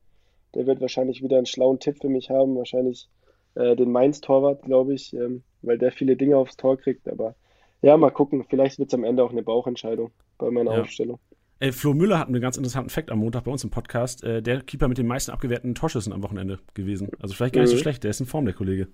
[0.55, 2.57] Der wird wahrscheinlich wieder einen schlauen Tipp für mich haben.
[2.57, 3.09] Wahrscheinlich
[3.55, 7.09] äh, den Mainz-Torwart, glaube ich, ähm, weil der viele Dinge aufs Tor kriegt.
[7.09, 7.35] Aber
[7.83, 8.45] ja, mal gucken.
[8.49, 10.83] Vielleicht wird es am Ende auch eine Bauchentscheidung bei meiner ja.
[10.83, 11.19] Aufstellung.
[11.59, 14.23] Ey, Flo Müller hat einen ganz interessanten Fakt am Montag bei uns im Podcast.
[14.23, 17.09] Äh, der Keeper mit den meisten abgewehrten Torschüssen am Wochenende gewesen.
[17.19, 17.77] Also vielleicht gar nicht mhm.
[17.77, 18.89] so schlecht, der ist in Form, der Kollege.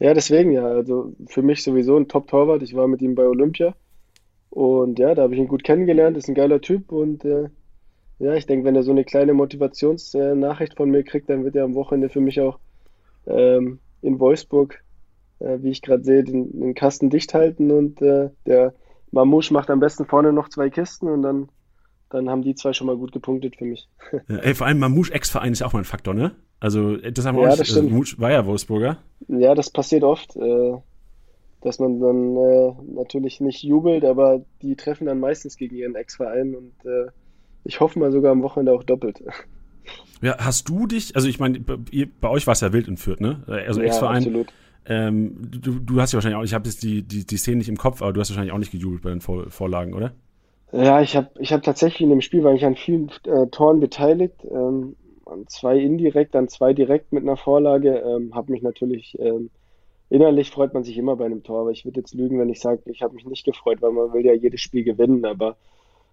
[0.00, 0.66] Ja, deswegen ja.
[0.66, 2.62] Also für mich sowieso ein Top-Torwart.
[2.62, 3.74] Ich war mit ihm bei Olympia.
[4.50, 6.18] Und ja, da habe ich ihn gut kennengelernt.
[6.18, 6.92] Ist ein geiler Typ.
[6.92, 7.48] Und äh,
[8.18, 11.64] ja, ich denke, wenn er so eine kleine Motivationsnachricht von mir kriegt, dann wird er
[11.64, 12.58] am Wochenende für mich auch
[13.26, 14.84] ähm, in Wolfsburg,
[15.38, 17.70] äh, wie ich gerade sehe, den, den, Kasten dicht halten.
[17.70, 18.74] Und äh, der
[19.10, 21.48] Mamouche macht am besten vorne noch zwei Kisten und dann
[22.10, 23.88] dann haben die zwei schon mal gut gepunktet für mich.
[24.28, 26.32] Ja, ey, vor allem Mamouche Ex-Verein ist ja auch mal ein Faktor, ne?
[26.60, 28.98] Also, das haben wir ja, auch das also, war ja Wolfsburger.
[29.28, 30.72] Ja, das passiert oft, äh,
[31.60, 36.54] dass man dann äh, natürlich nicht jubelt, aber die treffen dann meistens gegen ihren Ex-Verein
[36.54, 37.10] und äh,
[37.64, 39.22] ich hoffe mal sogar am Wochenende auch doppelt.
[40.22, 43.20] Ja, hast du dich, also ich meine, bei euch war es ja wild in Fürth,
[43.20, 43.42] ne?
[43.46, 44.18] Also ja, Ex-Verein.
[44.18, 44.52] Absolut.
[44.86, 47.68] Ähm, du, du hast ja wahrscheinlich auch, ich habe jetzt die, die, die Szene nicht
[47.68, 50.12] im Kopf, aber du hast wahrscheinlich auch nicht gejubelt bei den Vor Vorlagen, oder?
[50.74, 53.78] Ja, ich habe ich hab tatsächlich in dem Spiel, war ich an vielen äh, Toren
[53.80, 59.16] beteiligt, ähm, an zwei indirekt, an zwei direkt mit einer Vorlage, ähm, habe mich natürlich,
[59.20, 59.50] ähm,
[60.10, 62.60] innerlich freut man sich immer bei einem Tor, aber ich würde jetzt lügen, wenn ich
[62.60, 65.56] sage, ich habe mich nicht gefreut, weil man will ja jedes Spiel gewinnen, aber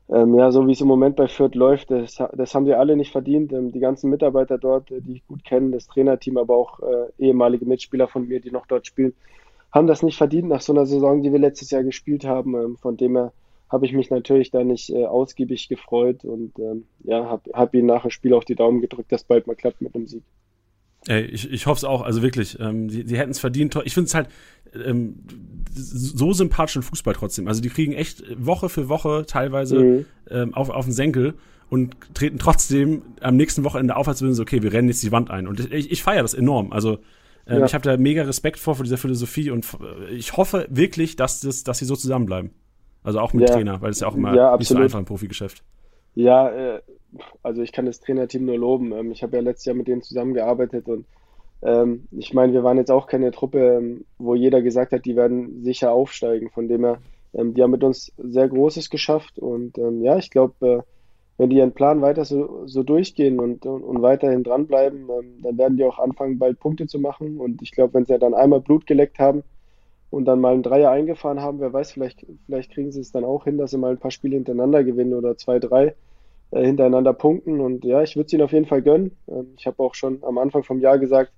[0.09, 2.97] ähm, ja, so wie es im Moment bei Fürth läuft, das, das haben sie alle
[2.97, 3.53] nicht verdient.
[3.53, 7.07] Ähm, die ganzen Mitarbeiter dort, äh, die ich gut kenne, das Trainerteam, aber auch äh,
[7.19, 9.13] ehemalige Mitspieler von mir, die noch dort spielen,
[9.71, 12.55] haben das nicht verdient nach so einer Saison, die wir letztes Jahr gespielt haben.
[12.55, 13.33] Ähm, von dem her
[13.71, 17.85] habe ich mich natürlich da nicht äh, ausgiebig gefreut und ähm, ja, habe hab ihm
[17.85, 20.23] nach dem Spiel auch die Daumen gedrückt, dass bald mal klappt mit dem Sieg.
[21.07, 23.75] Ey, ich, ich hoffe es auch, also wirklich, ähm, die, die hätten es verdient.
[23.85, 24.27] Ich finde es halt
[24.85, 25.23] ähm,
[25.73, 27.47] so sympathischen Fußball trotzdem.
[27.47, 30.05] Also die kriegen echt Woche für Woche teilweise mhm.
[30.29, 31.33] ähm, auf, auf den Senkel
[31.69, 35.11] und treten trotzdem am nächsten Wochenende auf, als würden sie, okay, wir rennen jetzt die
[35.11, 35.47] Wand ein.
[35.47, 36.71] Und ich, ich feiere das enorm.
[36.71, 36.99] Also
[37.47, 37.65] ähm, ja.
[37.65, 41.39] ich habe da mega Respekt vor, vor dieser Philosophie und äh, ich hoffe wirklich, dass,
[41.39, 42.51] das, dass sie so zusammenbleiben.
[43.03, 45.05] Also auch mit ja, Trainer, weil es ja auch immer ja, nicht so einfach im
[45.05, 45.63] Profigeschäft.
[46.13, 46.81] Ja, äh,
[47.43, 48.91] also ich kann das Trainerteam nur loben.
[48.91, 51.05] Ähm, ich habe ja letztes Jahr mit denen zusammengearbeitet und
[51.63, 55.15] ähm, ich meine, wir waren jetzt auch keine Truppe, ähm, wo jeder gesagt hat, die
[55.15, 56.49] werden sicher aufsteigen.
[56.49, 56.99] Von dem her,
[57.33, 60.81] ähm, die haben mit uns sehr Großes geschafft und ähm, ja, ich glaube, äh,
[61.37, 65.57] wenn die ihren Plan weiter so, so durchgehen und, und, und weiterhin dranbleiben, ähm, dann
[65.57, 67.39] werden die auch anfangen, bald Punkte zu machen.
[67.39, 69.43] Und ich glaube, wenn sie dann einmal Blut geleckt haben,
[70.11, 73.23] und dann mal einen Dreier eingefahren haben, wer weiß, vielleicht, vielleicht kriegen sie es dann
[73.23, 75.95] auch hin, dass sie mal ein paar Spiele hintereinander gewinnen oder zwei, drei
[76.51, 77.61] äh, hintereinander punkten.
[77.61, 79.15] Und ja, ich würde es ihnen auf jeden Fall gönnen.
[79.29, 81.31] Ähm, ich habe auch schon am Anfang vom Jahr gesagt,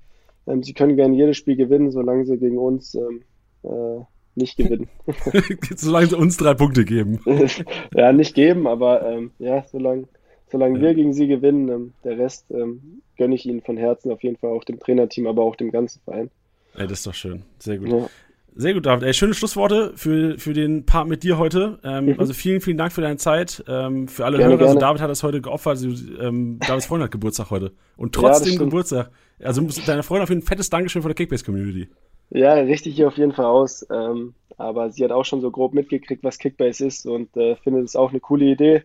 [0.47, 3.21] ähm, sie können gerne jedes Spiel gewinnen, solange sie gegen uns ähm,
[3.61, 4.03] äh,
[4.33, 4.89] nicht gewinnen.
[5.75, 7.19] solange sie uns drei Punkte geben.
[7.95, 10.07] ja, nicht geben, aber ähm, ja, solange,
[10.51, 10.85] solange ja.
[10.85, 14.37] wir gegen sie gewinnen, ähm, der Rest ähm, gönne ich ihnen von Herzen auf jeden
[14.37, 16.31] Fall auch dem Trainerteam, aber auch dem ganzen Verein.
[16.73, 17.43] Ey, das ist doch schön.
[17.59, 17.89] Sehr gut.
[17.89, 18.09] Ja.
[18.55, 19.03] Sehr gut, David.
[19.03, 21.79] Ey, schöne Schlussworte für, für den Part mit dir heute.
[21.83, 22.19] Ähm, mhm.
[22.19, 23.63] Also vielen, vielen Dank für deine Zeit.
[23.67, 24.67] Ähm, für alle gerne, Hörer.
[24.67, 25.77] Also David hat das heute geopfert.
[25.77, 25.87] Also,
[26.19, 27.71] ähm, Davids Freund hat Geburtstag heute.
[27.97, 29.09] Und trotzdem ja, Geburtstag.
[29.41, 31.89] Also deine Freundin auf jeden Fall ein fettes Dankeschön von der Kickbase-Community.
[32.29, 33.85] Ja, richtig hier auf jeden Fall aus.
[33.91, 37.85] Ähm, aber sie hat auch schon so grob mitgekriegt, was Kickbase ist und äh, findet
[37.85, 38.83] es auch eine coole Idee.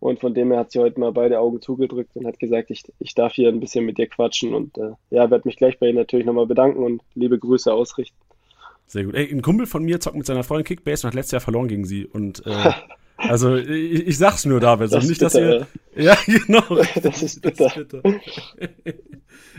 [0.00, 2.84] Und von dem her hat sie heute mal beide Augen zugedrückt und hat gesagt, ich,
[2.98, 4.54] ich darf hier ein bisschen mit dir quatschen.
[4.54, 8.16] Und äh, ja, werde mich gleich bei ihr natürlich nochmal bedanken und liebe Grüße ausrichten.
[8.90, 9.14] Sehr gut.
[9.14, 11.68] Ey, ein Kumpel von mir zockt mit seiner Freundin Kickbase und hat letztes Jahr verloren
[11.68, 12.06] gegen sie.
[12.06, 12.72] Und äh,
[13.16, 14.92] also ich, ich sag's nur, David.
[14.92, 15.68] Das nicht, dass ihr.
[15.94, 16.62] Ja, genau.
[17.02, 17.66] Das ist bitter.
[17.66, 18.02] Das ist bitter.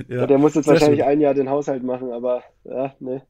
[0.10, 0.28] ja.
[0.28, 1.10] Der muss jetzt Sehr wahrscheinlich schön.
[1.10, 3.22] ein Jahr den Haushalt machen, aber ja, ne.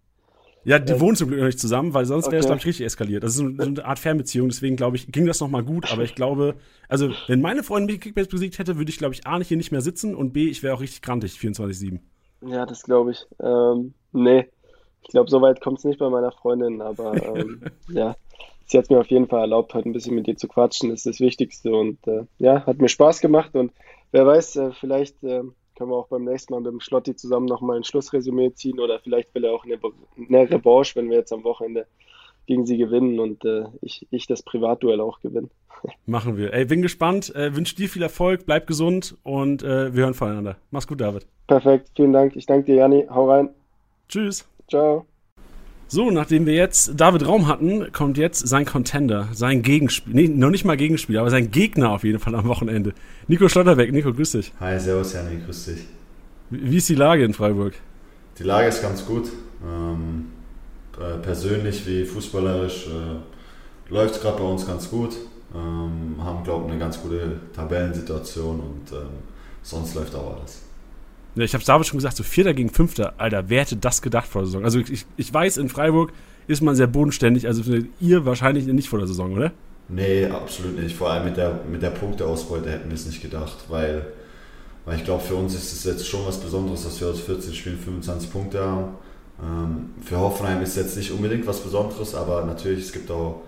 [0.63, 0.99] Ja, die ja.
[0.99, 3.23] wohnen zum Glück noch nicht zusammen, weil sonst wäre es, glaube ich, richtig eskaliert.
[3.23, 6.13] Das ist so eine Art Fernbeziehung, deswegen glaube ich, ging das nochmal gut, aber ich
[6.13, 6.55] glaube,
[6.87, 9.57] also, wenn meine Freundin mich Kickbase besiegt hätte, würde ich, glaube ich, A, nicht hier
[9.57, 11.99] nicht mehr sitzen und B, ich wäre auch richtig grantig, 24-7.
[12.47, 13.25] Ja, das glaube ich.
[13.39, 14.47] Ähm, nee,
[15.03, 18.15] ich glaube, so weit kommt es nicht bei meiner Freundin, aber ähm, ja,
[18.65, 20.89] sie hat mir auf jeden Fall erlaubt, heute ein bisschen mit dir zu quatschen.
[20.89, 23.71] Das ist das Wichtigste und äh, ja, hat mir Spaß gemacht und
[24.11, 25.43] wer weiß, äh, vielleicht äh,
[25.75, 28.99] können wir auch beim nächsten Mal mit dem Schlotti zusammen nochmal ein Schlussresümee ziehen oder
[28.99, 29.79] vielleicht will er auch eine,
[30.17, 31.87] eine Revanche, wenn wir jetzt am Wochenende
[32.45, 35.49] gegen sie gewinnen und äh, ich, ich das Privatduell auch gewinne.
[36.05, 36.53] Machen wir.
[36.53, 40.57] Ey, bin gespannt, äh, wünsche dir viel Erfolg, bleib gesund und äh, wir hören voneinander.
[40.69, 41.25] Mach's gut, David.
[41.47, 42.35] Perfekt, vielen Dank.
[42.35, 43.07] Ich danke dir, Janni.
[43.09, 43.49] Hau rein.
[44.07, 44.50] Tschüss.
[44.71, 45.05] Ciao.
[45.89, 50.49] So, nachdem wir jetzt David Raum hatten, kommt jetzt sein Contender, sein Gegenspieler, nee, noch
[50.49, 52.93] nicht mal Gegenspieler, aber sein Gegner auf jeden Fall am Wochenende.
[53.27, 53.91] Nico Schlotterbeck.
[53.91, 54.53] Nico, grüß dich.
[54.61, 55.79] Hi, servus Janni, grüß dich.
[56.51, 57.73] Wie ist die Lage in Freiburg?
[58.39, 59.29] Die Lage ist ganz gut.
[59.61, 60.27] Ähm,
[60.97, 65.17] äh, persönlich wie fußballerisch äh, läuft es gerade bei uns ganz gut.
[65.53, 69.09] Ähm, haben, glaube ich, eine ganz gute Tabellensituation und ähm,
[69.63, 70.61] sonst läuft auch alles.
[71.35, 74.01] Ja, ich habe es damals schon gesagt, so Vierter gegen Fünfter, Alter, wer hätte das
[74.01, 74.65] gedacht vor der Saison?
[74.65, 76.11] Also ich, ich weiß, in Freiburg
[76.47, 77.63] ist man sehr bodenständig, also
[77.99, 79.51] ihr wahrscheinlich nicht vor der Saison, oder?
[79.87, 80.95] Nee, absolut nicht.
[80.95, 84.05] Vor allem mit der, mit der Punkteausbeute hätten wir es nicht gedacht, weil,
[84.85, 87.53] weil ich glaube, für uns ist es jetzt schon was Besonderes, dass wir aus 14
[87.53, 88.95] Spielen 25 Punkte haben.
[89.41, 93.41] Ähm, für Hoffenheim ist es jetzt nicht unbedingt was Besonderes, aber natürlich, es gibt auch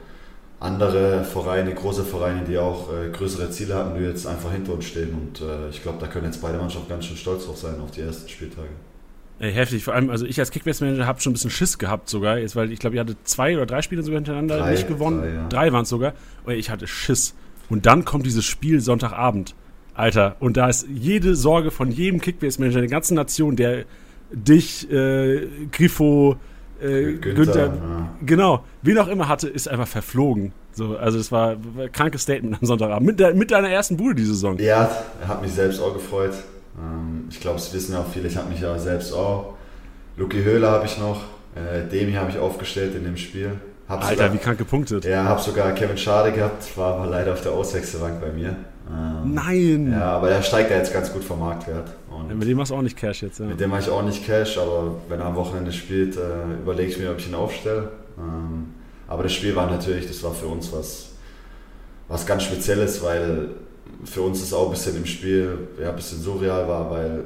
[0.64, 4.86] andere Vereine, große Vereine, die auch äh, größere Ziele haben, die jetzt einfach hinter uns
[4.86, 5.14] stehen.
[5.14, 7.92] Und äh, ich glaube, da können jetzt beide Mannschaften ganz schön stolz drauf sein, auf
[7.92, 8.70] die ersten Spieltage.
[9.40, 9.84] Ey, heftig.
[9.84, 12.72] Vor allem, also ich als Kickbase-Manager habe schon ein bisschen Schiss gehabt sogar, jetzt, weil
[12.72, 15.22] ich glaube, ich hatte zwei oder drei Spiele sogar hintereinander drei, nicht gewonnen.
[15.22, 15.48] Drei, ja.
[15.50, 16.14] drei waren es sogar.
[16.46, 17.36] Und ich hatte Schiss.
[17.70, 19.56] Und dann kommt dieses Spiel Sonntagabend.
[19.96, 23.86] Alter, und da ist jede Sorge von jedem Kickbase-Manager der ganzen Nation, der
[24.32, 26.38] dich, äh, Grifo,
[26.82, 28.10] äh, Günther, Günther ja.
[28.26, 30.54] genau, wen auch immer hatte, ist einfach verflogen.
[30.74, 33.06] So, also es war, ein krankes Statement am Sonntagabend.
[33.06, 34.58] Mit, de, mit deiner ersten Bude die Saison.
[34.58, 34.90] Ja,
[35.28, 36.34] hat mich selbst auch gefreut.
[36.78, 39.54] Ähm, ich glaube, es wissen ja auch viele, ich habe mich ja selbst auch.
[40.18, 41.22] Luki Höhler habe ich noch,
[41.56, 43.52] äh, Demi habe ich aufgestellt in dem Spiel.
[43.88, 45.06] Hab Alter, sogar, wie krank gepunktet.
[45.06, 48.56] Ja, habe sogar Kevin Schade gehabt, war aber leider auf der Auswechselbank bei mir.
[48.90, 49.92] Ähm, Nein!
[49.92, 51.90] Ja, aber der steigt ja jetzt ganz gut vom Marktwert.
[52.10, 53.46] Und mit dem machst du auch nicht Cash jetzt, ja.
[53.46, 56.92] Mit dem mache ich auch nicht Cash, aber wenn er am Wochenende spielt, äh, überlege
[56.92, 57.90] ich mir, ob ich ihn aufstelle.
[58.18, 58.74] Ähm,
[59.08, 61.10] aber das Spiel war natürlich, das war für uns was,
[62.08, 63.50] was ganz Spezielles, weil
[64.06, 67.24] für uns es auch ein bisschen im Spiel ja, ein bisschen surreal war, weil,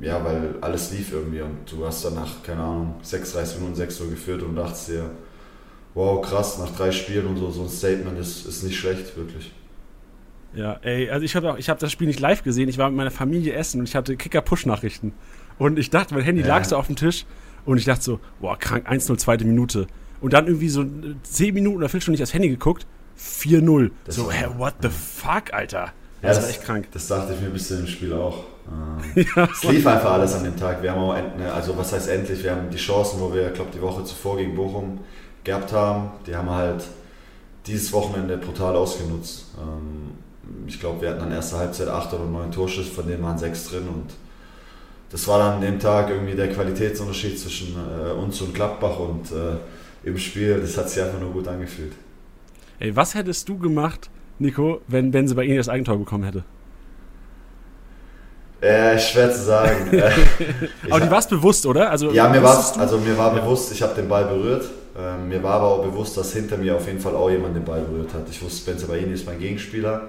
[0.00, 4.00] ja, weil alles lief irgendwie und du hast dann nach, keine Ahnung, 36 Minuten 6
[4.00, 5.10] Uhr geführt und dachtest dir,
[5.94, 9.52] wow, krass, nach drei Spielen und so, so ein Statement ist, ist nicht schlecht, wirklich.
[10.54, 12.68] Ja, ey, also ich habe hab das Spiel nicht live gesehen.
[12.68, 15.12] Ich war mit meiner Familie essen und ich hatte Kicker-Push-Nachrichten.
[15.58, 16.48] Und ich dachte, mein Handy ja.
[16.48, 17.26] lag so auf dem Tisch
[17.64, 19.86] und ich dachte so, boah, krank, 1-0, zweite Minute.
[20.20, 20.84] Und dann irgendwie so
[21.22, 22.86] 10 Minuten oder Viertelstunde nicht aufs Handy geguckt,
[23.18, 23.90] 4-0.
[24.08, 25.92] So, hä, what the fuck, Alter?
[26.22, 26.88] Ja, das, das war echt krank.
[26.92, 28.44] Das dachte ich mir ein bisschen im Spiel auch.
[28.66, 30.82] Ähm, ja, es lief einfach alles an dem Tag.
[30.82, 33.70] Wir haben auch, ne, also was heißt endlich, wir haben die Chancen, wo wir, glaube
[33.74, 35.00] die Woche zuvor gegen Bochum
[35.44, 36.82] gehabt haben, die haben halt
[37.66, 39.48] dieses Wochenende brutal ausgenutzt.
[39.58, 40.13] Ähm,
[40.66, 43.68] ich glaube, wir hatten dann erste Halbzeit acht oder neun Torschüsse, von denen waren sechs
[43.68, 44.06] drin und
[45.10, 49.30] das war dann an dem Tag irgendwie der Qualitätsunterschied zwischen äh, uns und Gladbach und
[49.30, 51.92] äh, im Spiel, das hat sich einfach nur gut angefühlt.
[52.78, 56.44] Ey, was hättest du gemacht, Nico, wenn, wenn sie bei Ihnen das Eigentor bekommen hätte?
[58.60, 59.90] Äh, schwer zu sagen.
[60.90, 61.90] aber die war es bewusst, oder?
[61.90, 64.64] Also, ja, mir, war's, also mir war bewusst, ich habe den Ball berührt.
[64.96, 67.64] Ähm, mir war aber auch bewusst, dass hinter mir auf jeden Fall auch jemand den
[67.64, 68.28] Ball berührt hat.
[68.30, 70.08] Ich wusste, Spencer Baini ist mein Gegenspieler.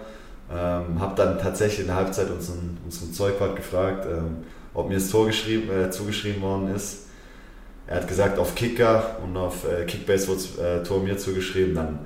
[0.52, 4.44] Ähm, habe dann tatsächlich in der Halbzeit unseren, unseren Zeugwart gefragt, ähm,
[4.74, 7.08] ob mir das Tor äh, zugeschrieben worden ist.
[7.88, 11.76] Er hat gesagt, auf Kicker und auf äh, Kickbase wurde das äh, Tor mir zugeschrieben.
[11.76, 12.00] Dann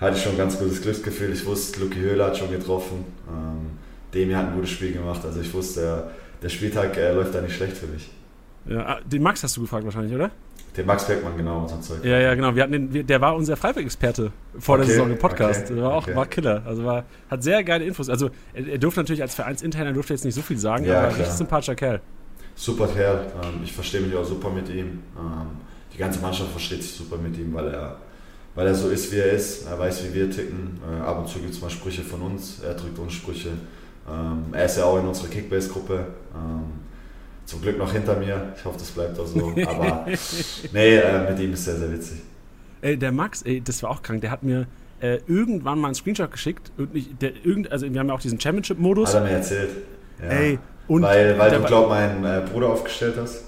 [0.00, 1.32] hatte ich schon ein ganz gutes Glücksgefühl.
[1.32, 3.04] Ich wusste, Luki Höhler hat schon getroffen.
[3.28, 3.78] Ähm,
[4.12, 5.24] Demi hat ein gutes Spiel gemacht.
[5.24, 6.10] Also ich wusste, der,
[6.42, 8.10] der Spieltag äh, läuft da nicht schlecht für mich.
[8.66, 10.30] Ja, ah, den Max hast du gefragt wahrscheinlich, oder?
[10.76, 12.04] Den Max Beckmann, genau, unser Zeug.
[12.04, 12.54] Ja, ja, genau.
[12.56, 15.64] Wir hatten den, der war unser Freiburg-Experte vor okay, der Saison im Podcast.
[15.66, 16.16] Okay, der war auch okay.
[16.16, 16.62] war Killer.
[16.66, 18.08] Also war, hat sehr geile Infos.
[18.08, 21.08] Also er, er durfte natürlich als Vereinsinterner durfte jetzt nicht so viel sagen, ja, aber
[21.08, 22.00] ein richtig sympathischer Kerl.
[22.56, 23.26] Super Kerl.
[23.42, 25.02] Ähm, ich verstehe mich auch super mit ihm.
[25.16, 25.46] Ähm,
[25.92, 27.98] die ganze Mannschaft versteht sich super mit ihm, weil er,
[28.56, 29.68] weil er so ist, wie er ist.
[29.68, 30.80] Er weiß, wie wir ticken.
[30.82, 32.60] Äh, ab und zu gibt es mal Sprüche von uns.
[32.64, 33.50] Er drückt uns Sprüche.
[34.10, 36.06] Ähm, er ist ja auch in unserer Kickbase-Gruppe
[37.46, 38.52] zum Glück noch hinter mir.
[38.56, 39.52] Ich hoffe, das bleibt auch so.
[39.66, 40.06] Aber
[40.72, 42.18] nee, äh, mit ihm ist sehr, sehr witzig.
[42.80, 44.20] Ey, der Max, ey, das war auch krank.
[44.20, 44.66] Der hat mir
[45.00, 46.72] äh, irgendwann mal einen Screenshot geschickt.
[47.20, 49.14] Der, irgend, also wir haben ja auch diesen Championship-Modus.
[49.14, 49.70] Hat er mir erzählt.
[50.22, 50.28] Ja.
[50.28, 53.44] Ey, und weil weil du, glaub, meinen äh, Bruder aufgestellt hast?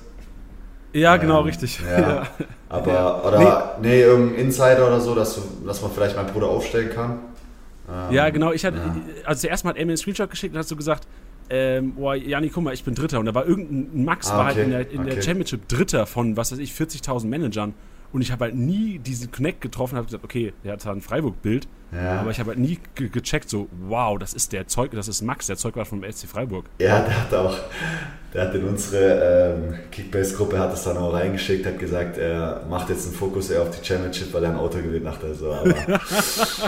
[0.93, 1.81] Ja, genau, ähm, richtig.
[1.91, 2.01] Ja.
[2.01, 2.27] ja.
[2.69, 3.23] Aber, ja.
[3.23, 6.91] oder, nee, nee irgendein Insider oder so, dass, du, dass man vielleicht meinen Bruder aufstellen
[6.91, 7.19] kann.
[7.89, 8.53] Ähm, ja, genau.
[8.53, 8.97] Ich hatte, ja.
[9.25, 11.07] also zuerst mal hat er mir einen Screenshot geschickt und hast so gesagt,
[11.51, 13.21] ähm, boah, Jani, guck mal, ich bin Dritter.
[13.21, 15.11] Und da war irgendein Max, ah, war halt in, der, in okay.
[15.11, 17.75] der Championship Dritter von, was weiß ich, 40.000 Managern.
[18.13, 21.01] Und ich habe halt nie diesen Connect getroffen, habe gesagt, okay, der hat zwar ein
[21.01, 22.21] Freiburg-Bild, ja.
[22.21, 25.23] aber ich habe halt nie ge gecheckt, so, wow, das ist der Zeug, das ist
[25.23, 26.67] Max, der Zeug war vom SC Freiburg.
[26.79, 27.59] Ja, der hat auch,
[28.35, 32.91] der hat in unsere ähm, Kickbase-Gruppe, hat es dann auch reingeschickt, hat gesagt, er macht
[32.91, 35.31] jetzt einen Fokus eher auf die Championship, weil er ein Auto gewinnt nach der.
[35.31, 35.67] Aber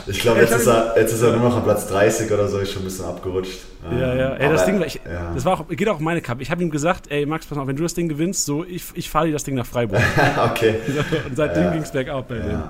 [0.07, 2.59] ich glaube, jetzt, ist er, jetzt ist er nur noch an Platz 30 oder so,
[2.59, 3.59] ist schon ein bisschen abgerutscht.
[3.91, 5.33] Ja, ja, ey, das Ding, ich, ja.
[5.35, 6.43] das war auch, geht auch auf meine Kappe.
[6.43, 8.85] Ich habe ihm gesagt, ey Max, pass mal, wenn du das Ding gewinnst, so, ich,
[8.95, 10.01] ich fahre dir das Ding nach Freiburg.
[10.51, 10.77] okay.
[11.29, 11.71] Und seitdem ja.
[11.73, 12.43] ging es bergab bei ja.
[12.43, 12.63] dem.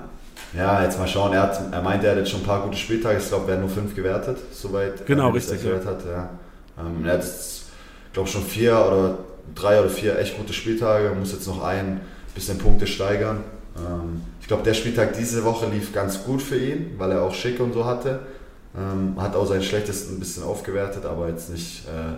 [0.55, 1.33] Ja, jetzt mal schauen.
[1.33, 3.19] Er, hat, er meinte, er hat jetzt schon ein paar gute Spieltage.
[3.19, 5.91] Ich glaube, werden nur fünf gewertet, soweit genau, er richtig, erklärt ja.
[5.91, 6.05] hat.
[6.05, 6.29] Ja.
[6.79, 7.65] Ähm, er hat jetzt,
[8.13, 9.17] glaube schon vier oder
[9.53, 11.11] drei oder vier echt gute Spieltage.
[11.17, 12.01] Muss jetzt noch ein
[12.33, 13.43] bisschen Punkte steigern.
[13.77, 17.33] Ähm, ich glaube, der Spieltag diese Woche lief ganz gut für ihn, weil er auch
[17.33, 18.19] schick und so hatte.
[18.77, 22.13] Ähm, hat auch seinen schlechtesten ein bisschen aufgewertet, aber jetzt nicht äh,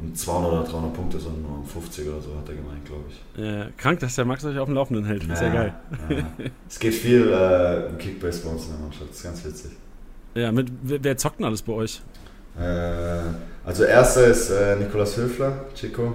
[0.00, 3.04] um 200 oder 300 Punkte, sondern nur um 50 oder so, hat er gemeint, glaube
[3.08, 3.42] ich.
[3.42, 5.24] Ja, krank, dass der Max euch auf dem Laufenden hält.
[5.24, 5.74] Ja, Sehr geil.
[6.08, 6.16] Ja.
[6.68, 9.10] es geht viel äh, im Kickbase bei uns in der Mannschaft.
[9.10, 9.70] Das ist ganz witzig.
[10.34, 12.00] Ja, mit, wer zockt denn alles bei euch?
[12.58, 13.20] Äh,
[13.64, 16.14] also, erster ist äh, Nikolas Höfler, Chico.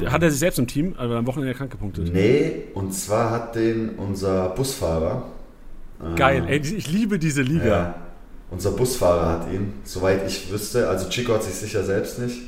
[0.00, 2.12] Ähm, hat er sich selbst im Team, aber am Wochenende krank gepunktet?
[2.12, 5.26] Nee, und zwar hat den unser Busfahrer.
[6.16, 7.66] Geil, ähm, ey, ich liebe diese Liga.
[7.66, 7.94] Ja,
[8.50, 10.88] unser Busfahrer hat ihn, soweit ich wüsste.
[10.88, 12.40] Also Chico hat sich sicher selbst nicht.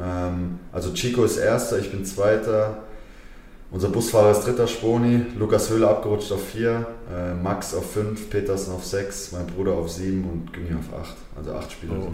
[0.00, 2.78] Ähm, also Chico ist Erster, ich bin Zweiter.
[3.70, 5.24] Unser Busfahrer ist Dritter, Sponi.
[5.38, 9.90] Lukas Höhle abgerutscht auf 4, äh, Max auf 5, Petersen auf 6, mein Bruder auf
[9.90, 11.16] 7 und Günni auf 8.
[11.36, 11.94] Also 8 Spieler.
[11.98, 12.12] Oh.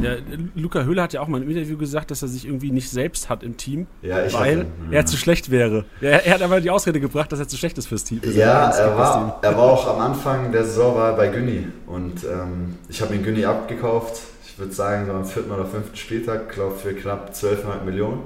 [0.00, 0.12] Ja,
[0.54, 3.28] Luca Höhle hat ja auch mal im Interview gesagt, dass er sich irgendwie nicht selbst
[3.28, 5.84] hat im Team, ja, weil hatte, er zu schlecht wäre.
[6.00, 8.20] Er, er, hat aber die Ausrede gebracht, dass er zu schlecht ist fürs Team.
[8.34, 12.78] ja, er war, er war auch am Anfang der Saison war bei Günni und ähm,
[12.88, 14.22] ich habe ihn Günni abgekauft.
[14.60, 18.20] Ich würde sagen, so am vierten oder fünften Spieltag, glaube für knapp 12,5 Millionen.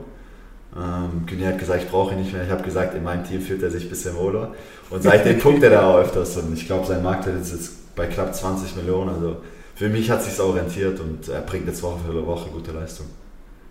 [0.76, 2.42] Ähm, Günni hat gesagt, ich brauche ihn nicht mehr.
[2.42, 4.52] Ich habe gesagt, in meinem Team fühlt er sich ein bisschen wohler.
[4.90, 6.36] Und seitdem punktet er auch öfters.
[6.38, 9.10] Und ich glaube, sein Marktwert ist jetzt bei knapp 20 Millionen.
[9.10, 9.36] Also
[9.76, 13.06] für mich hat es sich orientiert und er bringt jetzt Woche für Woche gute Leistung.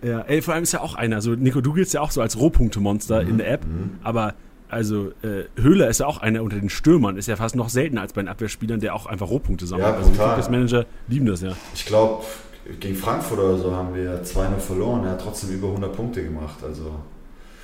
[0.02, 1.20] Ja, ey, vor allem ist ja auch einer.
[1.20, 3.28] So, Nico, du giltst ja auch so als Rohpunktemonster mhm.
[3.28, 3.98] in der App, mhm.
[4.02, 4.32] aber
[4.70, 8.00] also äh, Höhler ist ja auch einer unter den Stürmern, ist ja fast noch seltener
[8.00, 9.88] als bei den Abwehrspielern, der auch einfach Rohpunkte sammelt.
[9.88, 11.52] Ja, also die Manager lieben das ja.
[11.74, 12.24] Ich glaube,
[12.80, 15.04] gegen Frankfurt oder so haben wir 2-0 verloren.
[15.04, 16.56] Er hat trotzdem über 100 Punkte gemacht.
[16.62, 16.94] Also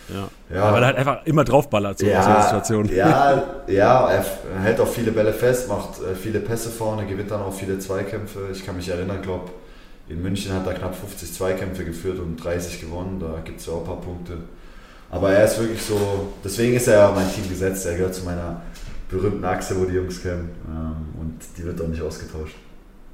[0.09, 0.29] ja.
[0.55, 0.73] ja.
[0.73, 2.89] Weil er halt einfach immer draufballert, so ja, in der Situation.
[2.95, 4.25] Ja, ja, er
[4.63, 8.49] hält auch viele Bälle fest, macht äh, viele Pässe vorne, gewinnt dann auch viele Zweikämpfe.
[8.53, 9.51] Ich kann mich erinnern, glaube
[10.09, 13.21] in München hat er knapp 50 Zweikämpfe geführt und 30 gewonnen.
[13.21, 14.39] Da gibt es ja auch ein paar Punkte.
[15.09, 17.87] Aber er ist wirklich so, deswegen ist er ja mein Team gesetzt.
[17.87, 18.61] Er gehört zu meiner
[19.09, 20.51] berühmten Achse, wo die Jungs kennen.
[20.67, 22.57] Ähm, und die wird auch nicht ausgetauscht.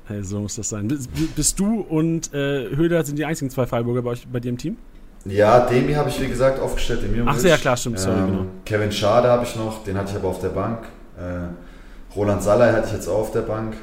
[0.09, 0.89] Hey, so muss das sein.
[1.35, 4.59] Bist du und äh, Höhler sind die einzigen zwei Freiburger bei, euch, bei dir im
[4.59, 4.77] Team?
[5.25, 8.27] Ja, Demi habe ich wie gesagt aufgestellt, Demi Ach so, ja klar, stimmt, sorry, ähm,
[8.27, 8.47] genau.
[8.65, 10.85] Kevin Schade habe ich noch, den hatte ich aber auf der Bank.
[11.19, 13.75] Äh, Roland Salai hatte ich jetzt auch auf der Bank.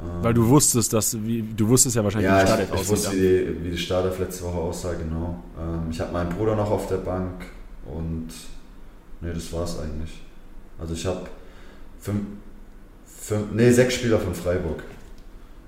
[0.00, 2.84] Ähm, Weil du wusstest, dass, wie, du wusstest ja wahrscheinlich, ja, wie die Startelf aussieht.
[2.84, 5.42] Ich wusste, wie die, wie die Startelf letzte Woche aussah, genau.
[5.58, 7.46] Ähm, ich habe meinen Bruder noch auf der Bank
[7.86, 8.28] und
[9.22, 10.20] nee, das war's eigentlich.
[10.78, 11.22] Also ich habe
[11.98, 12.20] fünf,
[13.06, 14.82] fünf, nee, sechs Spieler von Freiburg.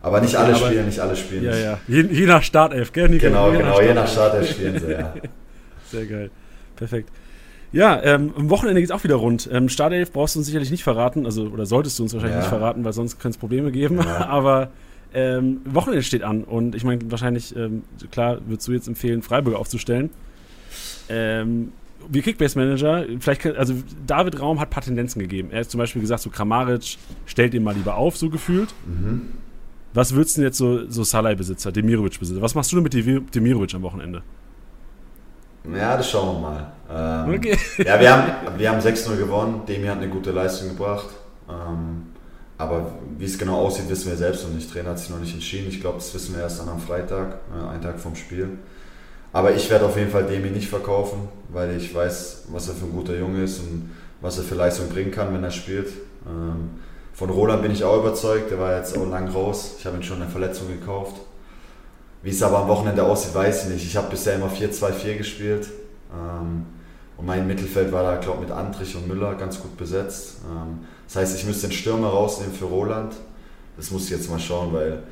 [0.02, 1.44] Aber nicht alle spielen, nicht alle spielen.
[1.44, 1.78] Ja, ja.
[1.86, 3.08] Je, je nach Startelf, gell?
[3.08, 3.26] Nico?
[3.26, 5.14] Genau, je genau, nach je nach Startelf spielen sie, ja.
[5.90, 6.30] Sehr geil.
[6.76, 7.10] Perfekt.
[7.72, 9.48] Ja, ähm, am Wochenende geht es auch wieder rund.
[9.52, 12.40] Ähm, Startelf brauchst du uns sicherlich nicht verraten, also oder solltest du uns wahrscheinlich ja.
[12.40, 13.98] nicht verraten, weil sonst könnte es Probleme geben.
[13.98, 14.26] Ja.
[14.28, 14.70] Aber
[15.12, 19.54] ähm, Wochenende steht an und ich meine, wahrscheinlich, ähm, klar, würdest du jetzt empfehlen, Freiburg
[19.54, 20.10] aufzustellen.
[21.08, 21.72] Ähm,
[22.08, 23.74] wie Kickbase-Manager, vielleicht, also
[24.06, 25.50] David Raum hat ein paar Tendenzen gegeben.
[25.50, 26.96] Er hat zum Beispiel gesagt, so Kramaric
[27.26, 28.72] stellt ihn mal lieber auf, so gefühlt.
[28.86, 29.22] Mhm.
[29.92, 33.74] Was würdest du denn jetzt so, so Salai-Besitzer, Demirovic-Besitzer, was machst du denn mit Demirovic
[33.74, 34.22] am Wochenende?
[35.74, 36.72] Ja, das schauen wir mal.
[37.28, 37.58] Ähm, okay.
[37.84, 39.62] Ja, wir haben, wir haben 6-0 gewonnen.
[39.68, 41.08] Demi hat eine gute Leistung gebracht.
[41.48, 42.06] Ähm,
[42.56, 44.72] aber wie es genau aussieht, wissen wir selbst noch nicht.
[44.72, 45.68] Trainer hat sich noch nicht entschieden.
[45.68, 48.58] Ich glaube, das wissen wir erst dann am Freitag, äh, einen Tag vom Spiel.
[49.32, 52.86] Aber ich werde auf jeden Fall Demi nicht verkaufen, weil ich weiß, was er für
[52.86, 55.88] ein guter Junge ist und was er für Leistung bringen kann, wenn er spielt.
[56.26, 56.70] Ähm,
[57.20, 59.74] von Roland bin ich auch überzeugt, der war jetzt auch lang raus.
[59.78, 61.16] Ich habe ihn schon eine Verletzung gekauft.
[62.22, 63.84] Wie es aber am Wochenende aussieht, weiß ich nicht.
[63.84, 65.68] Ich habe bisher immer 4-2-4 gespielt.
[66.14, 66.64] Ähm,
[67.18, 70.36] und mein Mittelfeld war da, glaube ich, mit Antrich und Müller ganz gut besetzt.
[70.50, 73.12] Ähm, das heißt, ich müsste den Stürmer rausnehmen für Roland.
[73.76, 75.02] Das muss ich jetzt mal schauen, weil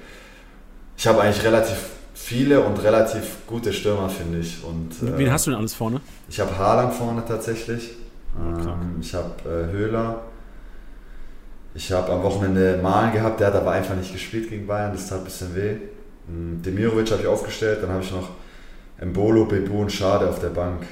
[0.96, 4.64] ich habe eigentlich relativ viele und relativ gute Stürmer, finde ich.
[4.64, 6.00] Und, Wen äh, hast du denn alles vorne?
[6.30, 7.90] Ich habe Haaland vorne tatsächlich.
[8.34, 10.22] Oh, ähm, ich habe äh, Höhler.
[11.78, 15.08] Ich habe am Wochenende Malen gehabt, der hat aber einfach nicht gespielt gegen Bayern, das
[15.08, 15.76] tat ein bisschen weh.
[16.26, 18.30] Hm, Demirovic habe ich aufgestellt, dann habe ich noch
[19.00, 20.82] Mbolo, Bebu und Schade auf der Bank.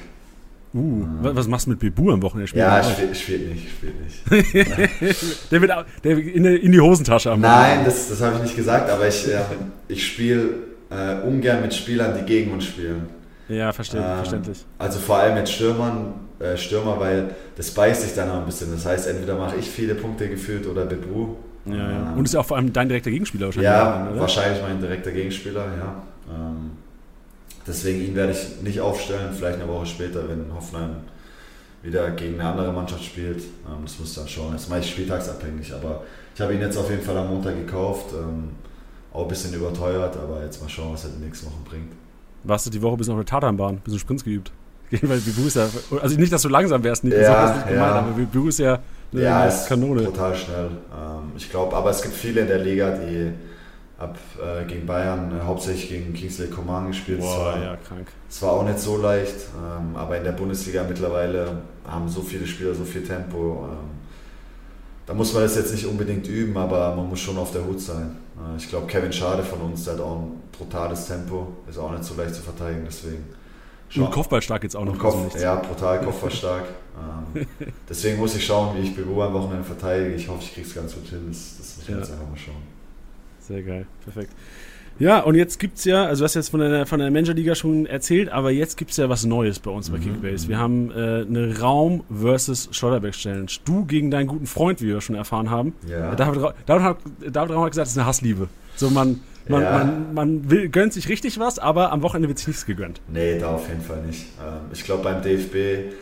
[0.73, 1.19] Uh, mhm.
[1.21, 2.57] was machst du mit Bebu am Wochenende?
[2.57, 3.67] Ja, ich spiele nicht,
[4.29, 5.51] ich nicht.
[5.51, 5.71] der wird
[6.05, 9.27] der in, in, die Hosentasche am Nein, das, das habe ich nicht gesagt, aber ich,
[9.27, 9.39] äh,
[9.89, 10.49] ich spiele
[10.89, 13.09] äh, ungern mit Spielern, die gegen uns spielen.
[13.49, 14.65] Ja, verstehe, ähm, verständlich.
[14.77, 18.71] Also vor allem mit Stürmern, äh, Stürmer, weil das beißt sich dann auch ein bisschen.
[18.71, 21.35] Das heißt, entweder mache ich viele Punkte gefühlt oder Bebu.
[21.65, 22.11] Ja, ja.
[22.11, 23.69] Ähm, Und ist ja auch vor allem dein direkter Gegenspieler wahrscheinlich.
[23.69, 24.19] Ja, oder?
[24.21, 26.03] wahrscheinlich mein direkter Gegenspieler, ja.
[26.33, 26.71] Ähm,
[27.65, 30.97] deswegen ihn werde ich nicht aufstellen, vielleicht eine Woche später, wenn Hoffenheim
[31.83, 33.43] wieder gegen eine andere Mannschaft spielt.
[33.65, 34.53] Ähm, das muss dann schauen.
[34.53, 36.03] Das ist meist spieltagsabhängig, aber
[36.35, 38.13] ich habe ihn jetzt auf jeden Fall am Montag gekauft.
[38.13, 38.49] Ähm,
[39.13, 41.91] auch ein bisschen überteuert, aber jetzt mal schauen, was er die nächsten Wochen bringt.
[42.43, 44.51] Warst du die Woche bisschen auf der Tatanbahn, ein bisschen Sprints geübt?
[45.01, 45.67] Weil Bibu ist ja,
[46.01, 48.79] also nicht, dass du langsam wärst, nicht, ja, nicht gemeint, aber Bibu ist ja
[49.11, 50.03] eine ja, ist Kanone.
[50.03, 50.65] total schnell.
[50.91, 53.31] Ähm, ich glaube, aber es gibt viele in der Liga, die
[53.97, 57.19] ab äh, gegen Bayern äh, hauptsächlich gegen Kingsley Coman gespielt.
[57.19, 58.07] Boah, war, ja, krank.
[58.29, 62.45] Es war auch nicht so leicht, ähm, aber in der Bundesliga mittlerweile haben so viele
[62.45, 63.67] Spieler so viel Tempo.
[63.71, 63.97] Ähm,
[65.05, 67.79] da muss man das jetzt nicht unbedingt üben, aber man muss schon auf der Hut
[67.79, 68.17] sein.
[68.37, 71.91] Äh, ich glaube, Kevin Schade von uns, der hat auch ein brutales Tempo, ist auch
[71.91, 73.36] nicht so leicht zu verteidigen, deswegen.
[73.95, 74.97] Und Kopfballstark jetzt auch noch.
[74.97, 76.65] Kopf, ja, brutal Kopfballstark.
[77.35, 77.45] ähm,
[77.89, 80.15] deswegen muss ich schauen, wie ich Bebu am Wochenende verteidige.
[80.15, 81.25] Ich hoffe, ich kriege es ganz gut hin.
[81.27, 81.97] Das, das muss ich ja.
[81.97, 82.63] jetzt einfach mal schauen.
[83.39, 84.33] Sehr geil, perfekt.
[84.99, 87.53] Ja, und jetzt gibt es ja, also du hast jetzt von der, von der Manager-Liga
[87.53, 90.03] schon erzählt, aber jetzt gibt es ja was Neues bei uns bei mhm.
[90.03, 90.47] Kickbase.
[90.47, 93.51] Wir haben äh, eine Raum versus Schlotterbeck-Challenge.
[93.63, 95.73] Du gegen deinen guten Freund, wie wir schon erfahren haben.
[95.87, 96.15] Ja.
[96.15, 96.97] David, David, hat,
[97.31, 98.47] David Raum hat gesagt, das ist eine Hassliebe.
[98.75, 99.71] So, man, man, ja.
[99.77, 103.01] man, man will, gönnt sich richtig was, aber am Wochenende wird sich nichts gegönnt.
[103.07, 104.27] Nee, da auf jeden Fall nicht.
[104.39, 105.93] Ähm, ich glaube, beim DFB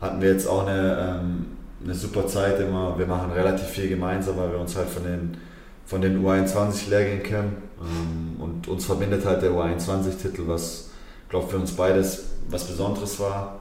[0.00, 1.46] hatten wir jetzt auch eine, ähm,
[1.84, 2.98] eine super Zeit immer.
[2.98, 5.36] Wir machen relativ viel gemeinsam, weil wir uns halt von den
[5.84, 7.56] von den U21-Lehrgängen kennen.
[7.80, 10.90] Ähm, und uns verbindet halt der U21-Titel, was,
[11.28, 13.60] glaube für uns beides was Besonderes war.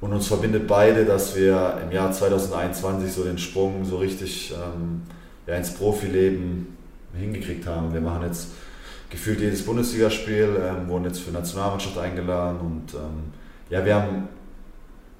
[0.00, 4.54] Und uns verbindet beide, dass wir im Jahr 2021 so den Sprung so richtig
[5.46, 6.77] ja, ins Profileben
[7.14, 7.92] hingekriegt haben.
[7.92, 8.48] Wir machen jetzt
[9.10, 13.32] gefühlt jedes Bundesligaspiel, ähm, wurden jetzt für Nationalmannschaft eingeladen und ähm,
[13.70, 14.28] ja, wir haben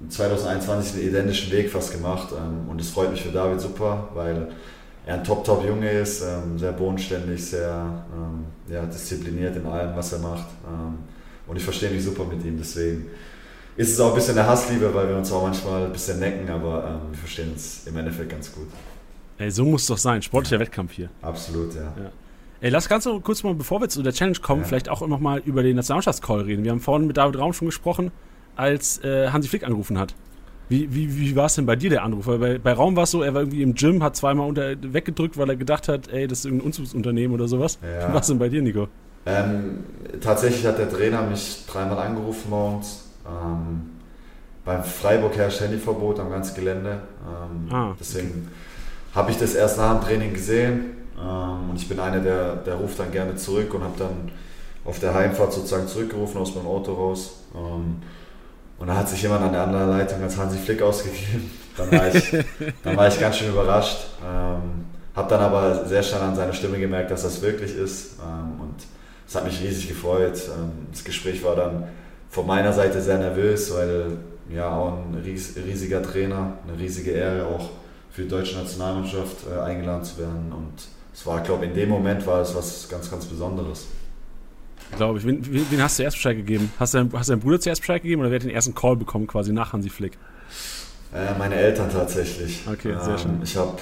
[0.07, 4.47] 2021 einen identischen Weg fast gemacht ähm, und es freut mich für David super, weil
[5.05, 10.19] er ein Top-Top-Junge ist, ähm, sehr bodenständig, sehr ähm, ja, diszipliniert in allem, was er
[10.19, 10.47] macht.
[10.67, 10.99] Ähm,
[11.47, 13.07] und ich verstehe mich super mit ihm, deswegen
[13.75, 16.49] ist es auch ein bisschen eine Hassliebe, weil wir uns auch manchmal ein bisschen necken,
[16.49, 18.67] aber wir verstehen uns im Endeffekt ganz gut.
[19.39, 20.61] Ey, so muss es doch sein, sportlicher ja.
[20.61, 21.09] Wettkampf hier.
[21.21, 21.81] Absolut, ja.
[21.81, 22.11] ja.
[22.61, 24.67] Ey, lass ganz kurz mal, bevor wir zu der Challenge kommen, ja.
[24.67, 26.65] vielleicht auch noch mal über den Nationalmannschaftscall reden.
[26.65, 28.11] Wir haben vorhin mit David Raum schon gesprochen,
[28.57, 30.13] als äh, Hansi Flick angerufen hat.
[30.67, 32.27] Wie, wie, wie war es denn bei dir, der Anruf?
[32.27, 34.75] Weil bei, bei Raum war es so, er war irgendwie im Gym, hat zweimal unter,
[34.81, 37.79] weggedrückt, weil er gedacht hat, ey, das ist irgendein Unzugsunternehmen oder sowas.
[37.81, 38.09] Ja.
[38.09, 38.89] Wie war es denn bei dir, Nico?
[39.25, 39.83] Ähm,
[40.21, 43.05] tatsächlich hat der Trainer mich dreimal angerufen morgens.
[43.25, 43.89] Ähm,
[44.65, 47.01] beim Freiburg herrscht Handyverbot am ganzen Gelände.
[47.25, 48.68] Ähm, ah, deswegen okay.
[49.13, 50.97] Habe ich das erst nach dem Training gesehen.
[51.19, 54.31] Ähm, und ich bin einer, der, der ruft dann gerne zurück und habe dann
[54.85, 57.41] auf der Heimfahrt sozusagen zurückgerufen aus meinem Auto raus.
[57.55, 57.97] Ähm,
[58.77, 61.51] und da hat sich jemand an der anderen Leitung als Hansi Flick ausgegeben.
[61.75, 62.31] Dann war ich,
[62.83, 64.07] dann war ich ganz schön überrascht.
[64.25, 64.85] Ähm,
[65.15, 68.17] habe dann aber sehr schnell an seiner Stimme gemerkt, dass das wirklich ist.
[68.19, 68.75] Ähm, und
[69.27, 70.41] es hat mich riesig gefreut.
[70.47, 71.83] Ähm, das Gespräch war dann
[72.29, 74.17] von meiner Seite sehr nervös, weil
[74.53, 77.69] ja auch ein ries riesiger Trainer, eine riesige Ehre auch
[78.11, 80.51] für die deutsche Nationalmannschaft äh, eingeladen zu werden.
[80.51, 80.73] Und
[81.13, 83.87] es war, glaube ich, in dem Moment war es was ganz, ganz Besonderes.
[84.95, 85.25] Glaube ich.
[85.25, 86.71] Wen, wen, hast du erst Bescheid gegeben?
[86.79, 88.95] Hast du, hast du deinen Bruder zuerst Bescheid gegeben oder wer hat den ersten Call
[88.95, 90.17] bekommen, quasi nach Hansi Flick?
[91.13, 92.63] Äh, meine Eltern tatsächlich.
[92.67, 93.41] Okay, sehr ähm, schön.
[93.43, 93.77] Ich habe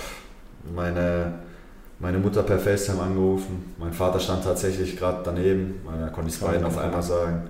[0.76, 1.34] meine,
[2.00, 3.74] meine Mutter per FaceTime angerufen.
[3.78, 7.50] Mein Vater stand tatsächlich gerade daneben, weil da konnte ich es beiden auf einmal sagen.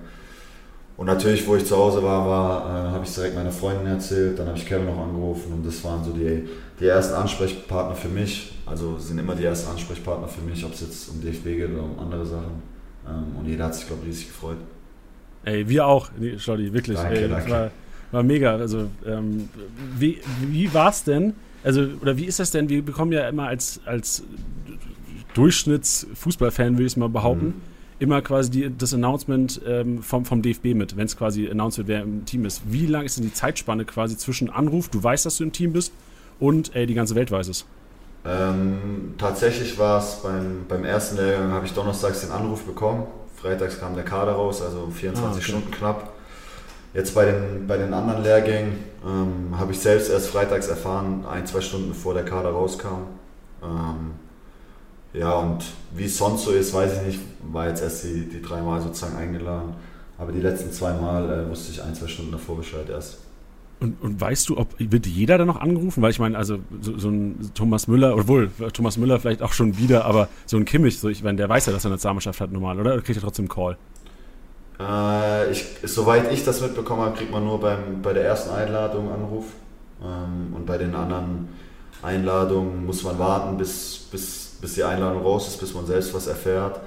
[0.96, 4.36] Und natürlich, wo ich zu Hause war, war äh, habe ich direkt meiner Freundin erzählt,
[4.36, 6.48] dann habe ich Kevin noch angerufen und das waren so die,
[6.80, 8.52] die ersten Ansprechpartner für mich.
[8.66, 11.84] Also sind immer die ersten Ansprechpartner für mich, ob es jetzt um DFB geht oder
[11.84, 12.62] um andere Sachen.
[13.06, 14.58] Ähm, und jeder hat sich, glaube ich, riesig gefreut.
[15.44, 16.98] Ey, wir auch, Schlotty, wirklich.
[16.98, 17.50] Danke, ey, danke.
[17.50, 17.70] War,
[18.12, 18.56] war mega.
[18.56, 19.48] Also, ähm,
[19.96, 21.34] wie, wie war es denn?
[21.64, 22.68] Also, oder wie ist das denn?
[22.68, 24.24] Wir bekommen ja immer als, als
[25.34, 27.54] Durchschnittsfußballfan, würde ich es mal behaupten, mhm.
[27.98, 31.88] immer quasi die, das Announcement ähm, vom, vom DFB mit, wenn es quasi announced wird,
[31.88, 32.62] wer im Team ist.
[32.66, 35.72] Wie lang ist denn die Zeitspanne quasi zwischen Anruf, du weißt, dass du im Team
[35.72, 35.92] bist,
[36.40, 37.64] und ey, die ganze Welt weiß es?
[38.24, 43.06] Ähm, tatsächlich war es beim, beim ersten Lehrgang, habe ich donnerstags den Anruf bekommen.
[43.36, 45.42] Freitags kam der Kader raus, also 24 ah, okay.
[45.42, 46.12] Stunden knapp.
[46.94, 51.46] Jetzt bei den, bei den anderen Lehrgängen ähm, habe ich selbst erst freitags erfahren, ein,
[51.46, 53.06] zwei Stunden bevor der Kader rauskam.
[53.62, 54.12] Ähm,
[55.12, 55.64] ja, und
[55.94, 57.20] wie es sonst so ist, weiß ich nicht.
[57.52, 59.74] War jetzt erst die, die dreimal sozusagen eingeladen.
[60.18, 63.18] Aber die letzten zwei Mal äh, wusste ich ein, zwei Stunden davor Bescheid erst.
[63.80, 66.02] Und, und weißt du, ob wird jeder da noch angerufen?
[66.02, 69.78] Weil ich meine, also so, so, ein Thomas Müller, obwohl Thomas Müller vielleicht auch schon
[69.78, 72.40] wieder, aber so ein Kimmich, so ich meine, der weiß ja, dass er eine Zahnmannschaft
[72.40, 72.94] hat normal, oder?
[72.94, 73.76] Oder kriegt er trotzdem einen Call?
[74.80, 79.12] Äh, ich, soweit ich das mitbekommen habe, kriegt man nur beim, bei der ersten Einladung
[79.12, 79.44] Anruf.
[80.02, 81.48] Ähm, und bei den anderen
[82.02, 86.26] Einladungen muss man warten, bis, bis, bis die Einladung raus ist, bis man selbst was
[86.26, 86.80] erfährt.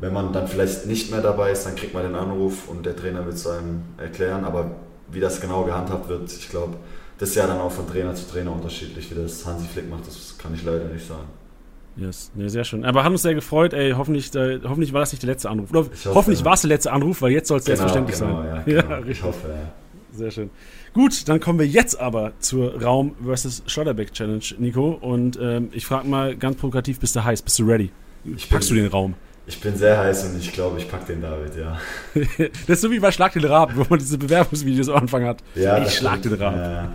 [0.00, 2.96] Wenn man dann vielleicht nicht mehr dabei ist, dann kriegt man den Anruf und der
[2.96, 4.44] Trainer wird es einem erklären.
[4.44, 4.70] Aber
[5.10, 6.76] wie das genau gehandhabt wird, ich glaube,
[7.18, 10.06] das ist ja dann auch von Trainer zu Trainer unterschiedlich, wie das Hansi Flick macht,
[10.06, 11.28] das kann ich leider nicht sagen.
[11.96, 12.84] Yes, nee, sehr schön.
[12.84, 15.70] Aber haben uns sehr gefreut, ey, hoffentlich, äh, hoffentlich war das nicht der letzte Anruf.
[15.70, 16.44] Oder hoffe, hoffentlich ja.
[16.44, 18.64] war es der letzte Anruf, weil jetzt soll es genau, selbstverständlich genau, sein.
[18.66, 19.04] Ja, genau.
[19.04, 19.72] ja, ich hoffe, ja.
[20.16, 20.50] Sehr schön.
[20.94, 24.90] Gut, dann kommen wir jetzt aber zur Raum versus Schotterbeck Challenge, Nico.
[24.90, 27.42] Und ähm, ich frage mal ganz provokativ, bist du heiß?
[27.42, 27.90] Bist du ready?
[28.24, 29.14] Ich Packst bin, du den Raum?
[29.48, 31.80] Ich bin sehr heiß und ich glaube, ich packe den David, ja.
[32.66, 35.38] das ist so wie bei Schlag den Raben, wo man diese Bewerbungsvideos am Anfang hat.
[35.54, 36.58] Ja, ich schlag den Raben.
[36.58, 36.92] Ja.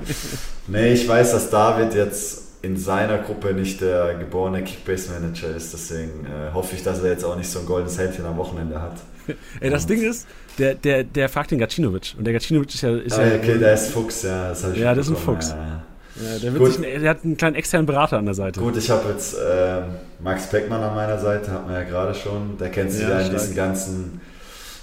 [0.67, 6.27] Nee, ich weiß, dass David jetzt in seiner Gruppe nicht der geborene Kickbase-Manager ist, deswegen
[6.27, 8.97] äh, hoffe ich, dass er jetzt auch nicht so ein goldenes Händchen am Wochenende hat.
[9.59, 10.27] Ey, das und Ding ist,
[10.59, 12.95] der, der, der fragt den Gacinovic und der Gacinovic ist ja...
[12.95, 14.49] Ist ah, ja okay, der ist Fuchs, ja.
[14.49, 15.49] Das ich ja, das ist ein Fuchs.
[15.49, 15.83] Ja.
[16.15, 18.59] Ja, der, wird sich, der hat einen kleinen externen Berater an der Seite.
[18.59, 19.81] Gut, ich habe jetzt äh,
[20.23, 22.57] Max Beckmann an meiner Seite, hat man ja gerade schon.
[22.57, 24.21] Der kennt sich ja, in diesen ganzen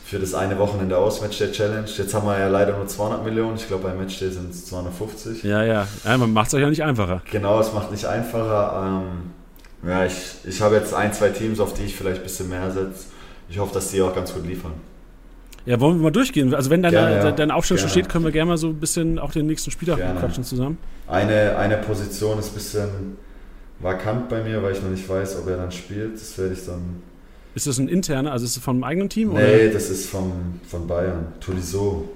[0.05, 1.87] für das eine Wochenende aus Matchday Challenge.
[1.87, 3.55] Jetzt haben wir ja leider nur 200 Millionen.
[3.55, 5.45] Ich glaube, bei Matchday sind es 250.
[5.45, 5.87] Ja, ja.
[6.05, 7.23] man macht es euch ja nicht einfacher.
[7.31, 9.03] Genau, es macht nicht einfacher.
[9.05, 10.15] Ähm, ja, ich,
[10.45, 13.05] ich habe jetzt ein, zwei Teams, auf die ich vielleicht ein bisschen mehr setze.
[13.49, 14.73] Ich hoffe, dass die auch ganz gut liefern.
[15.65, 16.55] Ja, wollen wir mal durchgehen?
[16.55, 19.19] Also wenn deine, ja, deine Aufstellung schon steht, können wir gerne mal so ein bisschen
[19.21, 20.79] auch den nächsten Spieler quatschen zusammen.
[21.07, 23.17] Eine, eine Position ist ein bisschen
[23.81, 26.15] vakant bei mir, weil ich noch nicht weiß, ob er dann spielt.
[26.15, 27.03] Das werde ich dann.
[27.55, 29.33] Ist das ein interner, also ist das vom eigenen Team?
[29.33, 29.73] Nee, oder?
[29.73, 31.27] das ist vom, von Bayern.
[31.41, 32.09] Tolisso.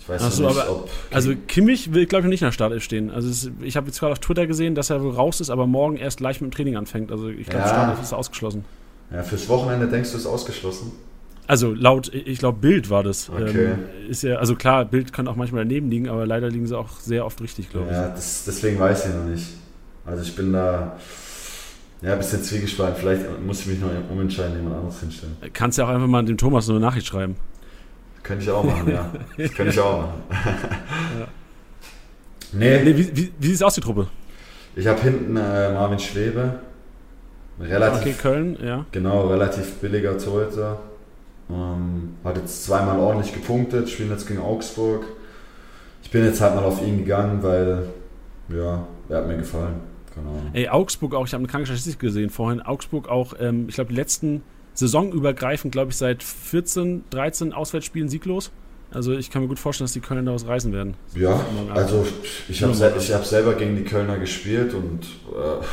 [0.00, 0.90] Ich weiß Ach so, nicht, aber, ob.
[1.10, 3.10] Also Kimmich will, glaube ich, nicht der Startelf stehen.
[3.10, 5.66] Also ist, ich habe jetzt gerade auf Twitter gesehen, dass er wohl raus ist, aber
[5.66, 7.12] morgen erst gleich mit dem Training anfängt.
[7.12, 7.68] Also ich glaube, ja.
[7.68, 8.64] Startelf ist ausgeschlossen.
[9.12, 10.92] Ja, fürs Wochenende denkst du, ist ausgeschlossen?
[11.46, 13.28] Also laut, ich glaube, Bild war das.
[13.28, 13.72] Okay.
[13.72, 13.78] Ähm,
[14.08, 17.00] ist ja, also klar, Bild kann auch manchmal daneben liegen, aber leider liegen sie auch
[17.00, 17.96] sehr oft richtig, glaube ich.
[17.96, 19.46] Ja, deswegen weiß ich noch nicht.
[20.10, 20.96] Also ich bin da
[22.02, 22.96] ja, ein bisschen zwiegespannt.
[22.98, 25.36] Vielleicht muss ich mich noch umentscheiden, jemand anderes hinstellen.
[25.52, 27.36] Kannst ja auch einfach mal dem Thomas so eine Nachricht schreiben.
[28.22, 29.10] Könnte ich auch machen, ja.
[29.36, 30.22] Das könnte ich auch machen.
[31.20, 31.28] ja.
[32.52, 32.82] Nee.
[32.82, 34.08] nee wie, wie, wie sieht es aus, die Truppe?
[34.74, 36.60] Ich habe hinten äh, Marvin Schwebe.
[37.60, 38.86] Relativ, okay, Köln, ja.
[38.92, 40.80] Genau, relativ billiger Torhüter.
[41.50, 45.04] Ähm, hat jetzt zweimal ordentlich gepunktet, spielen jetzt gegen Augsburg.
[46.02, 47.84] Ich bin jetzt halt mal auf ihn gegangen, weil,
[48.48, 49.89] ja, er hat mir gefallen.
[50.14, 50.42] Genau.
[50.52, 52.60] Ey, Augsburg auch, ich habe eine kranke Statistik gesehen vorhin.
[52.60, 54.42] Augsburg auch, ähm, ich glaube, die letzten
[54.74, 58.50] Saisonübergreifend, glaube ich, seit 14, 13 Auswärtsspielen sieglos.
[58.92, 60.94] Also ich kann mir gut vorstellen, dass die Kölner daraus reisen werden.
[61.14, 62.04] Ja, also
[62.48, 65.64] ich habe sel hab selber gegen die Kölner gespielt und äh,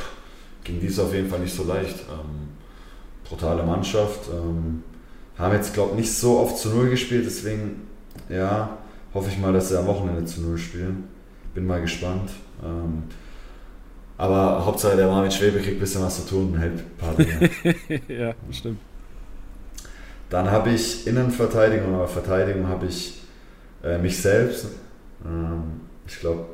[0.64, 2.02] gegen die ist auf jeden Fall nicht so leicht.
[2.12, 2.50] Ähm,
[3.28, 4.30] brutale Mannschaft.
[4.32, 4.84] Ähm,
[5.38, 7.88] haben jetzt, glaube ich, nicht so oft zu Null gespielt, deswegen,
[8.30, 8.78] ja,
[9.14, 11.06] hoffe ich mal, dass sie am Wochenende zu Null spielen.
[11.54, 12.30] Bin mal gespannt.
[12.64, 13.04] Ähm,
[14.18, 17.14] aber Hauptsache der Marvin Schwebe kriegt ein bisschen was zu tun und hält ein paar
[17.16, 17.50] Dinge.
[18.08, 18.80] ja, stimmt.
[20.30, 23.22] Dann habe ich Innenverteidigung oder Verteidigung habe ich
[23.84, 24.68] äh, mich selbst.
[25.26, 26.46] Ähm, ich glaube,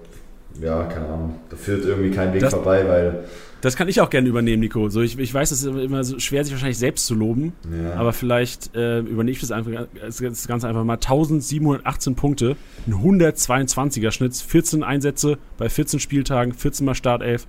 [0.61, 3.23] ja, keine Ahnung, da führt irgendwie kein Weg das, vorbei, weil
[3.63, 4.89] das kann ich auch gerne übernehmen, Nico.
[4.89, 7.93] So, ich, ich weiß, es ist immer so schwer, sich wahrscheinlich selbst zu loben, ja.
[7.93, 10.95] aber vielleicht äh, übernehme ich das einfach das Ganze einfach mal.
[10.95, 17.47] 1718 Punkte, ein 122er Schnitt, 14 Einsätze bei 14 Spieltagen, 14 mal Startelf.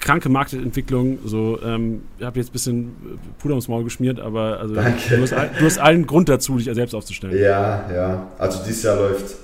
[0.00, 2.96] Kranke Marktentwicklung, so, ähm, ich habe jetzt ein bisschen
[3.38, 6.94] Puder ums Maul geschmiert, aber also, du, hast, du hast allen Grund dazu, dich selbst
[6.94, 7.38] aufzustellen.
[7.38, 8.26] Ja, ja.
[8.38, 9.36] Also dieses Jahr läuft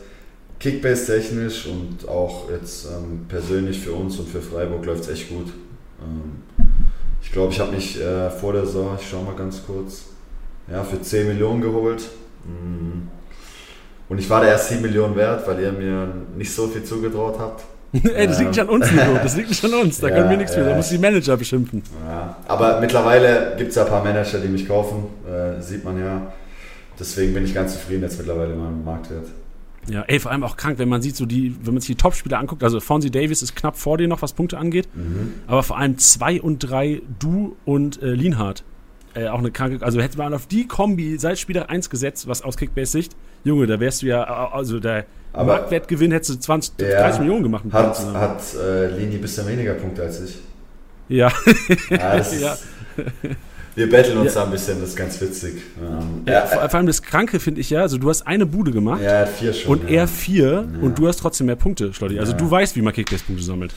[0.58, 5.52] Kickbase-technisch und auch jetzt ähm, persönlich für uns und für Freiburg läuft es echt gut.
[6.02, 6.42] Ähm,
[7.22, 10.04] ich glaube, ich habe mich äh, vor der Saison, ich schaue mal ganz kurz,
[10.70, 12.02] ja, für 10 Millionen geholt.
[12.44, 13.08] Mm.
[14.08, 17.38] Und ich war da erst 7 Millionen wert, weil ihr mir nicht so viel zugetraut
[17.38, 17.64] habt.
[17.92, 19.14] Ey, das liegt nicht an uns, Nico.
[19.22, 20.00] Das liegt nicht an uns.
[20.00, 20.64] Da ja, können wir nichts für.
[20.64, 21.82] Da muss die Manager beschimpfen.
[22.06, 22.36] Ja.
[22.48, 25.04] Aber mittlerweile gibt es ja ein paar Manager, die mich kaufen.
[25.26, 26.32] Äh, sieht man ja.
[26.98, 29.26] Deswegen bin ich ganz zufrieden jetzt mittlerweile in meinem Marktwert.
[29.88, 32.00] Ja, ey, vor allem auch krank, wenn man sieht, so die, wenn man sich die
[32.02, 35.32] Topspieler anguckt, also Fonzie Davis ist knapp vor dir noch, was Punkte angeht, Mhm.
[35.46, 38.64] aber vor allem 2 und 3, du und äh, Lienhardt.
[39.14, 42.42] Äh, auch eine kranke, also hätte man auf die Kombi seit Spieler 1 gesetzt, was
[42.42, 43.12] aus Kickbase-Sicht,
[43.44, 47.00] Junge, da wärst du ja, also der Aber- Marktwertgewinn hättest du 20, Ja.
[47.02, 47.64] 30 Millionen gemacht.
[47.70, 50.38] Hat, hat äh, Lini ein bisschen weniger Punkte als ich.
[51.08, 51.30] Ja,
[51.90, 52.56] Ja, das ist, Ja.
[53.74, 54.40] Wir betteln uns Ja.
[54.40, 55.54] da ein bisschen, das ist ganz witzig.
[55.82, 58.46] Ähm, ja, er, vor, vor allem das Kranke finde ich ja, also du hast eine
[58.46, 59.72] Bude gemacht ja, er hat vier schon.
[59.80, 60.00] und ja.
[60.02, 60.64] er vier Ja.
[60.82, 62.18] und du hast trotzdem mehr Punkte, Schlotti.
[62.20, 62.38] Also Ja.
[62.38, 63.74] du weißt, wie man Kickbase-Punkte sammelt.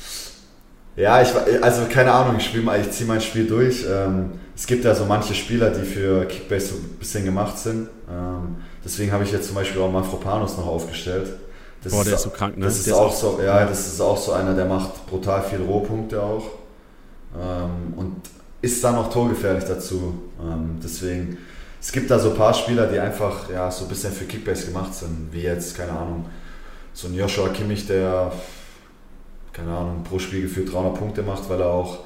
[0.96, 1.30] Ja, ich,
[1.62, 3.86] also keine Ahnung, ich, spiel ich ziehe mein Spiel durch.
[3.88, 7.88] Ähm, es gibt ja so manche Spieler, die für Kickbase so ein bisschen gemacht sind.
[8.10, 11.30] Ähm, deswegen habe ich jetzt zum Beispiel auch Mafropanos noch aufgestellt.
[11.84, 12.66] Das Boah, der ist so krank, ne?
[12.66, 15.06] Das ist Der ist auch auch- so, ja, das ist auch so einer, der macht
[15.08, 16.46] brutal viel Rohpunkte auch.
[17.96, 18.16] Und
[18.62, 20.14] ist dann noch torgefährlich dazu.
[20.42, 21.38] Ähm, deswegen,
[21.80, 24.68] es gibt da so ein paar Spieler, die einfach ja, so ein bisschen für Kickbase
[24.68, 26.26] gemacht sind, wie jetzt, keine Ahnung,
[26.94, 28.32] so ein Joshua Kimmich, der,
[29.54, 32.00] keine Ahnung, pro Spiel gefühlt 300 Punkte macht, weil er auch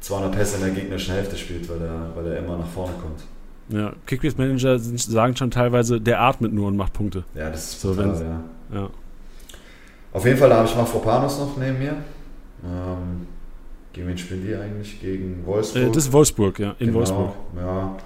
[0.00, 3.22] 200 Pässe in der gegnerischen Hälfte spielt, weil er, weil er immer nach vorne kommt.
[3.68, 7.22] Ja, Kickbase-Manager sagen schon teilweise, der atmet nur und macht Punkte.
[7.34, 8.80] Ja, das ist So, brutal, wenn's- ja.
[8.80, 8.90] Ja.
[10.12, 11.92] Auf jeden Fall habe ich Mafropanos noch neben mir.
[12.64, 13.26] Ähm,
[13.92, 15.00] gegen wen spielen die eigentlich?
[15.00, 15.82] Gegen Wolfsburg?
[15.82, 17.34] Äh, das ist Wolfsburg, ja, in Genau, Wolfsburg.
[17.56, 17.96] Ja.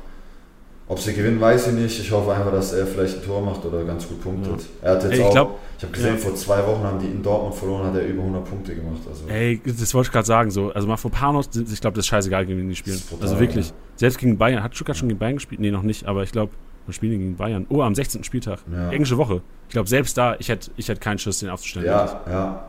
[0.88, 1.98] Ob sie gewinnen, weiß ich nicht.
[1.98, 4.66] Ich hoffe einfach, dass er vielleicht ein Tor macht oder ganz gut punktet.
[4.82, 6.16] Er hat jetzt Ey, ich auch, glaub- ich habe gesehen, ja.
[6.20, 9.00] vor zwei Wochen haben die in Dortmund verloren, hat er über 100 Punkte gemacht.
[9.08, 10.52] Also, Ey, das wollte ich gerade sagen.
[10.52, 10.70] So.
[10.70, 13.00] Also Mafropanos, ich glaube, das ist scheißegal, gegen wen die spielen.
[13.10, 13.66] Brutal, also wirklich.
[13.70, 13.74] ja.
[13.96, 14.62] Selbst gegen Bayern.
[14.62, 15.60] Hat Stuttgart schon gegen Bayern gespielt?
[15.60, 16.06] Nee, noch nicht.
[16.06, 16.52] Aber ich glaube,
[16.86, 17.66] wir spielen gegen Bayern.
[17.68, 18.22] Oh, am 16.
[18.22, 18.60] Spieltag.
[18.72, 18.90] Ja.
[18.92, 19.42] Englische Woche.
[19.66, 21.86] Ich glaube, selbst da, ich hätte ich hätt keinen Schiss, den aufzustellen.
[21.86, 22.66] ja, ja.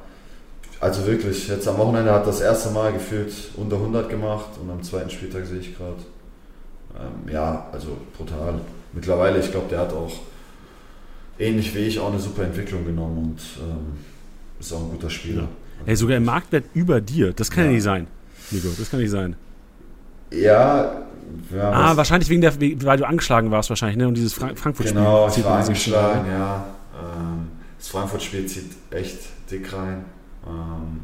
[0.80, 4.84] Also wirklich, jetzt am Wochenende hat das erste Mal gefühlt unter 100 gemacht und am
[4.84, 5.96] zweiten Spieltag sehe ich gerade.
[6.96, 8.62] Ähm, ja, also brutal.
[8.94, 10.12] Mittlerweile, ich glaube, der hat auch
[11.40, 13.98] ähnlich wie ich auch eine super Entwicklung genommen und ähm,
[14.60, 15.48] ist auch ein guter Spieler.
[15.86, 17.34] Ey, sogar im Marktwert über dir.
[17.34, 17.76] Das kann ja, Ja.
[17.76, 18.08] nicht sein.
[18.52, 19.36] Nico, das kann nicht sein.
[20.32, 21.02] Ja,
[21.56, 24.08] ja Ah, wahrscheinlich wegen der, weil du angeschlagen warst wahrscheinlich, ne?
[24.08, 25.00] Und dieses Frank Frankfurt-Spiel.
[25.00, 26.66] Genau, ich war angeschlagen, ja.
[26.96, 27.48] Ähm,
[27.78, 29.18] das Frankfurt-Spiel zieht echt
[29.52, 30.06] dick rein.
[30.48, 31.02] Ähm,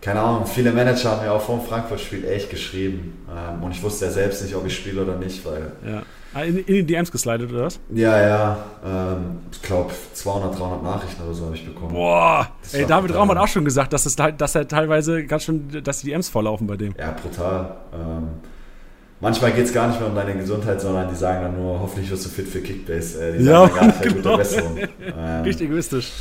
[0.00, 3.24] keine Ahnung, viele Manager haben mir auch vor dem Frankfurt-Spiel echt geschrieben.
[3.28, 6.02] Ähm, und ich wusste ja selbst nicht, ob ich spiele oder nicht, weil, Ja.
[6.36, 7.78] Ah, in, in die DMs geslidet, oder was?
[7.94, 11.92] ja, ja, ähm, ich glaube 200, 300 Nachrichten oder so habe ich bekommen.
[11.94, 12.48] Boah!
[12.60, 13.14] Das Ey, David.
[13.14, 16.28] Raum hat auch schon gesagt, dass, es, dass er teilweise ganz schön, dass die DMs
[16.28, 16.92] volllaufen bei dem.
[16.98, 17.76] Ja, brutal.
[17.94, 18.28] Ähm,
[19.24, 22.10] manchmal geht es gar nicht mehr um deine Gesundheit, sondern die sagen dann nur, hoffentlich
[22.10, 23.20] wirst du fit für Kickbase.
[23.20, 24.22] Äh, die Ja, sagen dann gar nicht, ja, genau.
[24.22, 24.78] gute Besserung.
[25.16, 26.12] Ähm, Richtig egoistisch.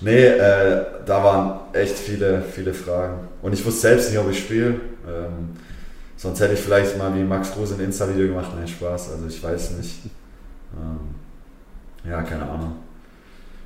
[0.00, 3.28] Nee, äh, da waren echt viele, viele Fragen.
[3.40, 4.80] Und ich wusste selbst nicht, ob ich spiele.
[5.06, 5.50] Ähm,
[6.16, 8.50] sonst hätte ich vielleicht mal wie Max Kruse ein Insta-Video gemacht.
[8.56, 9.12] Nein, Spaß.
[9.12, 9.94] Also ich weiß nicht.
[10.74, 12.72] Ähm, ja, keine Ahnung.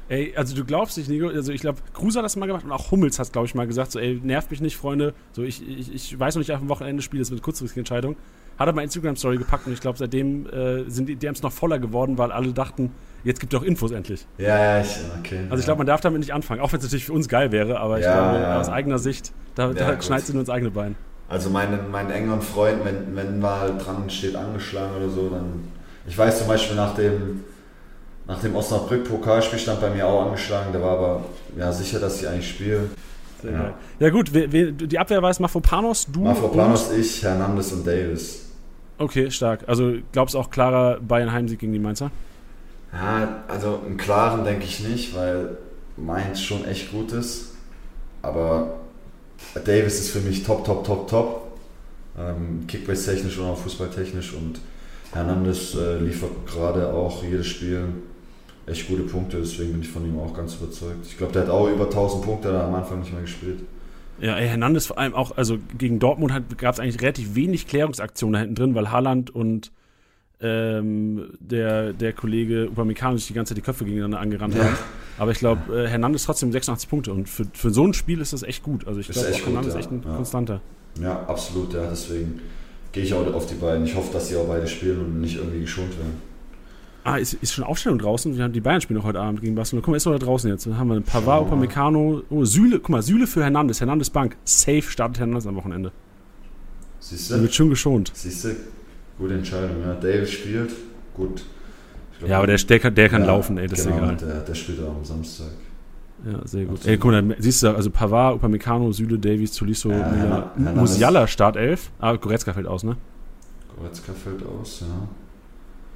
[0.08, 2.70] Ey, also du glaubst nicht, Nico, also ich glaube, Kruse hat das mal gemacht und
[2.70, 5.14] auch Hummels hat glaube ich, mal gesagt, so, ey, nervt mich nicht, Freunde.
[5.32, 7.80] So, ich, ich, ich weiß noch nicht, auf dem Wochenende spiele, das wird eine kurzfristige
[7.80, 8.16] Entscheidung.
[8.58, 11.78] Hat er mal Instagram-Story gepackt und ich glaube, seitdem äh, sind die DMs noch voller
[11.78, 12.92] geworden, weil alle dachten,
[13.24, 14.26] jetzt gibt doch Infos endlich.
[14.38, 15.40] Ja, ja, ich, okay.
[15.50, 17.50] Also ich glaube, man darf damit nicht anfangen, auch wenn es natürlich für uns geil
[17.52, 18.60] wäre, aber ich Ja, glaube, ja.
[18.60, 20.94] aus eigener Sicht, da, Ja, da schneidet sie nur ins eigene Bein.
[21.28, 25.64] Also meinen, meinen engeren Freunden, wenn, wenn mal dran steht, angeschlagen oder so, dann.
[26.06, 27.42] Ich weiß zum Beispiel nach dem,
[28.26, 31.24] nach dem Osnabrück-Pokalspiel stand bei mir auch angeschlagen, der war aber
[31.56, 32.90] ja, sicher, dass ich eigentlich spiele.
[33.42, 33.58] Sehr Ja.
[33.58, 33.74] geil.
[34.00, 38.46] Ja gut, wer, wer, die Abwehr war es Mafropanos, du Mafropanos, ich, Hernandez und Davis.
[38.98, 39.64] Okay, stark.
[39.66, 42.10] Also glaubst auch klarer Bayern-Heimsieg gegen die Mainzer?
[42.92, 45.58] Ja, also einen klaren denke ich nicht, weil
[45.96, 47.52] Mainz schon echt gut ist.
[48.22, 48.78] Aber
[49.54, 51.42] Davis ist für mich top, top, top, top.
[52.18, 54.32] Ähm, Kickbase-technisch und auch fußballtechnisch.
[54.32, 54.60] Und
[55.12, 57.84] Hernandez äh, liefert gerade auch jedes Spiel
[58.66, 59.38] echt gute Punkte.
[59.38, 61.06] Deswegen bin ich von ihm auch ganz überzeugt.
[61.06, 63.60] Ich glaube, der hat auch über 1000 Punkte da am Anfang nicht mehr gespielt.
[64.20, 68.32] Ja, ey, Hernandez vor allem auch, also gegen Dortmund gab es eigentlich relativ wenig Klärungsaktionen
[68.32, 69.70] da hinten drin, weil Haaland und
[70.40, 74.64] ähm, der, der Kollege Upamecano sich die ganze Zeit die Köpfe gegeneinander angerannt Ja.
[74.64, 74.76] haben.
[75.18, 78.32] Aber ich glaube, äh, Hernandez trotzdem 86 Punkte und für, für so ein Spiel ist
[78.34, 78.86] das echt gut.
[78.86, 79.78] Also ich glaube, Hernandez ja.
[79.80, 80.16] ist echt ein Ja.
[80.16, 80.60] konstanter.
[81.00, 81.72] Ja, absolut.
[81.72, 82.40] Ja, deswegen
[82.92, 83.84] gehe ich auch auf die beiden.
[83.86, 86.20] Ich hoffe, dass sie auch beide spielen und nicht irgendwie geschont werden.
[87.06, 88.36] Ah, ist, ist schon Aufstellung draußen?
[88.36, 89.84] Wir haben die Bayern spielen noch heute Abend gegen Barcelona.
[89.84, 90.66] Guck mal, ist noch da draußen jetzt.
[90.66, 91.64] Dann haben wir Pavard, Schauen wir mal.
[91.64, 94.36] Upamecano, oh, Süle, guck mal, Süle für Hernandez, Hernandez Bank.
[94.44, 95.92] Safe startet Hernandez am Wochenende.
[96.98, 97.40] Siehst du?
[97.40, 98.10] wird schön geschont.
[98.12, 98.56] Siehst du?
[99.18, 99.82] Gute Entscheidung.
[99.82, 100.72] Ja, Davis spielt.
[101.14, 101.44] Gut.
[102.18, 104.16] Glaub, Ja, aber der, der kann, der kann ja, laufen, ey, das genau, ist egal.
[104.16, 105.52] Der, der spielt auch am Samstag.
[106.24, 106.78] Ja, sehr gut.
[106.78, 106.86] Absolut.
[106.86, 111.92] Ey, guck mal, siehst du, also Pavard, Upamecano, Süle, Davies, Tolisso, Ja, Müller, Musiala Startelf.
[112.00, 112.96] Ah, Goretzka fällt aus, ne?
[113.76, 115.08] Goretzka fällt aus, ja.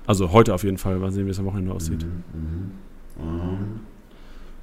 [0.07, 0.97] Also heute auf jeden Fall.
[0.99, 2.05] Mal sehen, wie es am Wochenende aussieht.
[2.05, 2.71] Mhm, mhm.
[3.21, 3.81] Ähm,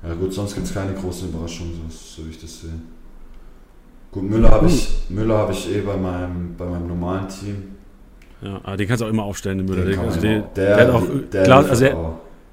[0.08, 2.72] Ja gut, sonst gibt es keine großen Überraschungen, so, wie ich das sehe.
[4.12, 7.64] Gut, Müller habe ich, Müller hab ich eh bei meinem, bei meinem normalen Team.
[8.42, 9.84] Ja, aber den kannst du auch immer aufstellen, den Müller.
[9.86, 11.96] Den also man der, der, hat auch, der klar, also der,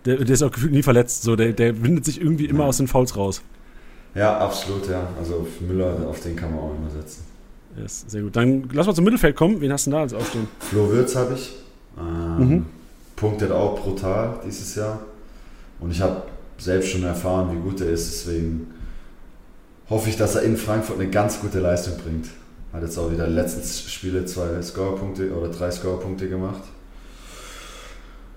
[0.04, 1.22] der, der ist auch gefühlt nie verletzt.
[1.22, 2.68] So, der, der windet sich irgendwie immer Ja.
[2.68, 3.42] aus den Fouls raus.
[4.14, 5.08] Ja, absolut, ja.
[5.18, 7.24] Also auf Müller, auf den kann man auch immer setzen.
[7.76, 8.34] Ja, ist sehr gut.
[8.36, 9.60] Dann lass mal zum Mittelfeld kommen.
[9.60, 10.48] Wen hast du denn da als Aufstehen?
[10.60, 11.52] Flo Würz habe ich.
[11.98, 12.66] Ähm, Mhm.
[13.16, 15.00] Punktet auch brutal dieses Jahr.
[15.80, 16.22] Und ich habe
[16.58, 18.10] selbst schon erfahren, wie gut er ist.
[18.10, 18.68] Deswegen
[19.88, 22.26] hoffe ich, dass er in Frankfurt eine ganz gute Leistung bringt.
[22.72, 26.62] Hat jetzt auch wieder letzten Spiele zwei Scorerpunkte oder drei Scorerpunkte gemacht.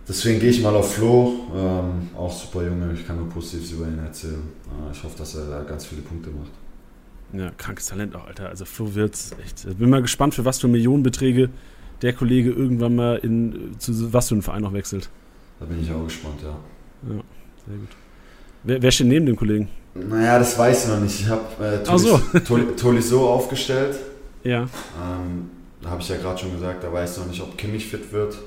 [0.08, 1.47] Deswegen gehe ich mal auf Flo.
[1.55, 4.41] Ähm, auch super Junge, ich kann nur Positives über ihn erzählen.
[4.68, 6.51] Äh, ich hoffe, dass er da ganz viele Punkte macht.
[7.34, 8.47] Ja, krankes Talent auch, Alter.
[8.47, 9.66] Also Flo Wirtz, echt.
[9.66, 11.49] Ich bin mal gespannt, für was für Millionenbeträge
[12.02, 15.10] der Kollege irgendwann mal in zu was für einen Verein noch wechselt.
[15.60, 16.58] Da bin ich auch gespannt, ja.
[17.68, 17.89] Sehr gut.
[18.64, 19.70] Wer, wer steht neben dem Kollegen?
[19.95, 21.22] Naja, das weiß ich noch nicht.
[21.22, 22.18] Ich habe äh, Ach so.
[22.78, 23.98] Tolisso aufgestellt.
[24.43, 24.62] Ja.
[24.62, 25.50] Ähm,
[25.82, 28.12] da habe ich ja gerade schon gesagt, da weiß ich noch nicht, ob Kimmich fit
[28.12, 28.38] wird.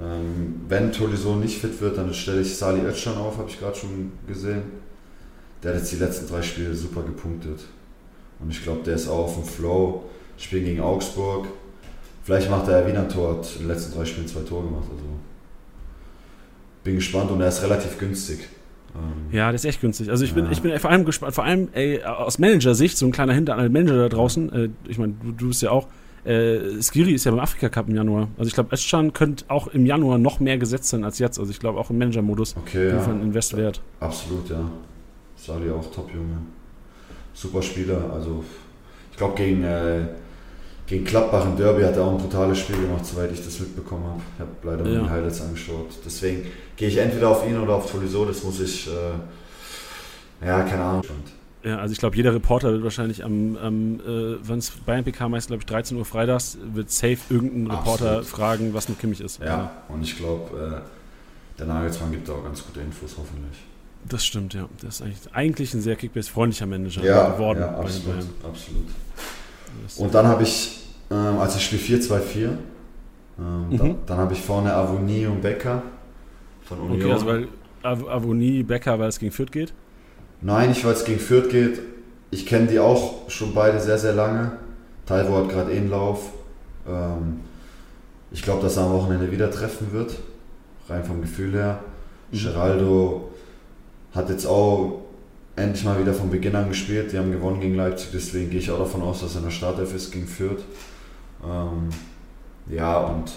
[0.00, 3.76] Ähm, wenn Tolisso nicht fit wird, dann stelle ich Sali Özcan auf, habe ich gerade
[3.76, 4.62] schon gesehen.
[5.62, 7.60] Der hat jetzt die letzten drei Spiele super gepunktet.
[8.38, 10.04] Und ich glaube, der ist auch auf dem Flow.
[10.36, 11.46] Spielen gegen Augsburg.
[12.26, 14.64] Vielleicht macht er ja wieder ein Tor, hat in den letzten drei Spielen zwei Tore
[14.64, 14.82] gemacht.
[14.90, 15.04] Also
[16.82, 18.40] bin gespannt und er ist relativ günstig.
[18.96, 20.10] Ähm, Ja, das ist echt günstig.
[20.10, 20.50] Also ich bin, Ja.
[20.50, 23.62] ich bin vor allem gespannt, vor allem ey, aus Manager-Sicht, so ein kleiner Hinter an
[23.62, 25.86] den Manager da draußen, äh, ich meine, du, du bist ja auch,
[26.24, 28.26] äh, Skiri ist ja beim Afrika Cup im Januar.
[28.38, 31.38] Also ich glaube, Özcan könnte auch im Januar noch mehr gesetzt sein als jetzt.
[31.38, 32.56] Also ich glaube auch im Manager-Modus.
[32.56, 33.04] Okay, ja.
[33.04, 33.80] ein Invest wert.
[34.00, 34.68] Absolut, ja.
[35.36, 36.38] Sali auch Top-Junge.
[37.34, 38.10] Super Spieler.
[38.12, 38.42] Also,
[39.12, 40.06] ich glaube, gegen, äh,
[40.86, 44.04] gegen Gladbach im Derby hat er auch ein brutales Spiel gemacht, soweit ich das mitbekommen
[44.04, 44.20] habe.
[44.34, 45.02] Ich habe leider nur Ja.
[45.02, 45.88] die Highlights angeschaut.
[46.04, 48.24] Deswegen gehe ich entweder auf ihn oder auf Tolisso.
[48.24, 51.02] Das muss ich, äh, ja, keine Ahnung.
[51.64, 55.28] Ja, also ich glaube, jeder Reporter wird wahrscheinlich am, am äh, wenn es Bayern PK
[55.28, 58.26] meist, glaube ich, 13 Uhr freitags, wird safe irgendein Reporter Absolut.
[58.26, 59.40] fragen, was mit Kimmich ist.
[59.42, 63.58] Ja, und ich glaube, äh, der Nagelsmann gibt da auch ganz gute Infos, hoffentlich.
[64.08, 64.68] Das stimmt, ja.
[64.80, 68.06] Das ist eigentlich, eigentlich ein sehr Kickbase-freundlicher Manager Ja, geworden ja bei den absolut.
[68.14, 68.28] Bayern.
[68.44, 68.86] absolut.
[69.98, 72.48] Und dann habe ich, ähm, also ich spiele 4-2-4,
[73.38, 73.76] ähm, Mhm.
[73.78, 75.82] dann, dann habe ich vorne Avonie und Becker
[76.64, 77.00] von Union.
[77.02, 77.48] Okay, also weil
[77.82, 79.72] Av Avonie, Becker, weil es gegen Fürth geht.
[80.40, 81.80] Nein, nicht weil es gegen Fürth geht.
[82.30, 84.52] Ich kenne die auch schon beide sehr, sehr lange.
[85.06, 86.32] Taiwo hat gerade eh einen Lauf.
[86.88, 87.40] Ähm,
[88.32, 90.16] ich glaube, dass er am Wochenende wieder treffen wird.
[90.88, 91.78] Rein vom Gefühl her.
[92.32, 92.38] Mhm.
[92.38, 93.28] Geraldo
[94.14, 95.02] hat jetzt auch
[95.56, 97.12] endlich mal wieder von Beginn an gespielt.
[97.12, 99.50] Die haben gewonnen gegen Leipzig, deswegen gehe ich auch davon aus, dass er in der
[99.50, 100.62] Startelf ist gegen Fürth.
[101.42, 101.88] Ähm,
[102.68, 103.32] ja, und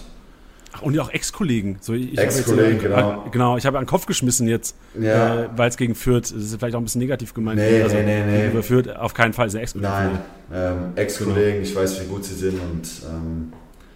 [0.72, 1.78] Ach, und ja auch Ex-Kollegen.
[1.80, 3.24] So, Ex-Kollegen, genau.
[3.32, 6.32] Genau, ich habe an den Kopf geschmissen jetzt, ja, äh, weil es gegen Fürth, das
[6.32, 7.58] ist vielleicht auch ein bisschen negativ gemeint.
[7.58, 8.62] Nee, also, nee, nee, nee.
[8.62, 9.90] Fürth auf keinen Fall ist er Ex-Kollege.
[9.92, 10.18] Nein,
[10.52, 13.52] ähm, Ex-Kollegen, ich weiß, wie gut sie sind und ähm,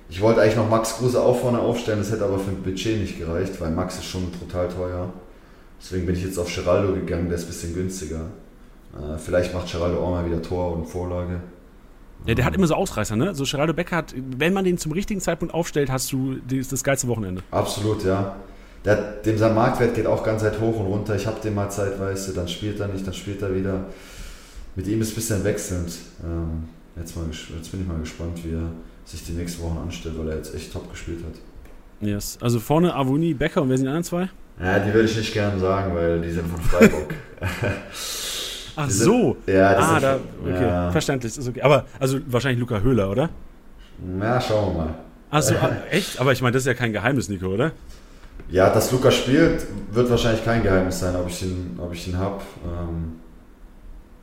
[0.09, 3.01] ich wollte eigentlich noch Max Kruse auch vorne aufstellen, das hätte aber für ein Budget
[3.01, 5.13] nicht gereicht, weil Max ist schon brutal teuer.
[5.85, 8.31] Deswegen bin ich jetzt auf Geraldo gegangen, der ist ein bisschen günstiger.
[8.95, 11.41] Äh, vielleicht macht Geraldo auch mal wieder Tor und Vorlage.
[12.27, 13.35] Ja, der hat immer so Ausreißer, ne?
[13.35, 16.83] So Geraldo Becker hat, wenn man den zum richtigen Zeitpunkt aufstellt, hast du das, das
[16.83, 17.43] geilste Wochenende.
[17.51, 18.35] Absolut, ja.
[18.87, 21.17] Hat- dem sein Marktwert geht auch ganz Zeit hoch und runter.
[21.17, 23.85] Ich habe den mal zeitweise, dann spielt er nicht, dann spielt er wieder.
[24.77, 25.93] Mit ihm ist ein bisschen wechselnd.
[26.25, 26.65] Ähm,
[26.99, 27.27] jetzt, mal,
[27.57, 28.71] jetzt bin ich mal gespannt, wie er
[29.05, 31.35] sich die nächsten Wochen anstellt, weil er jetzt echt top gespielt hat.
[32.07, 32.39] Yes.
[32.41, 34.31] Also vorne Avonie, Becker und wer sind die anderen zwei?
[34.61, 37.15] Ja, die würde ich nicht gerne sagen, weil die sind von Freiburg.
[38.77, 39.37] Ach sind- so.
[39.47, 40.91] ja, die Ah, sind da, okay, ja.
[40.91, 41.63] verständlich, ist okay.
[41.63, 43.31] Aber, also wahrscheinlich Luca Höhler, oder?
[44.21, 44.95] ja, schauen wir mal.
[45.31, 45.55] Achso,
[45.91, 46.21] echt?
[46.21, 47.73] Aber ich meine, das ist ja kein Geheimnis, Nico, oder?
[48.51, 52.19] Ja, dass Luca spielt, wird wahrscheinlich kein Geheimnis sein, ob ich ihn, ob ich ihn
[52.19, 52.41] habe.
[52.65, 53.21] Ähm,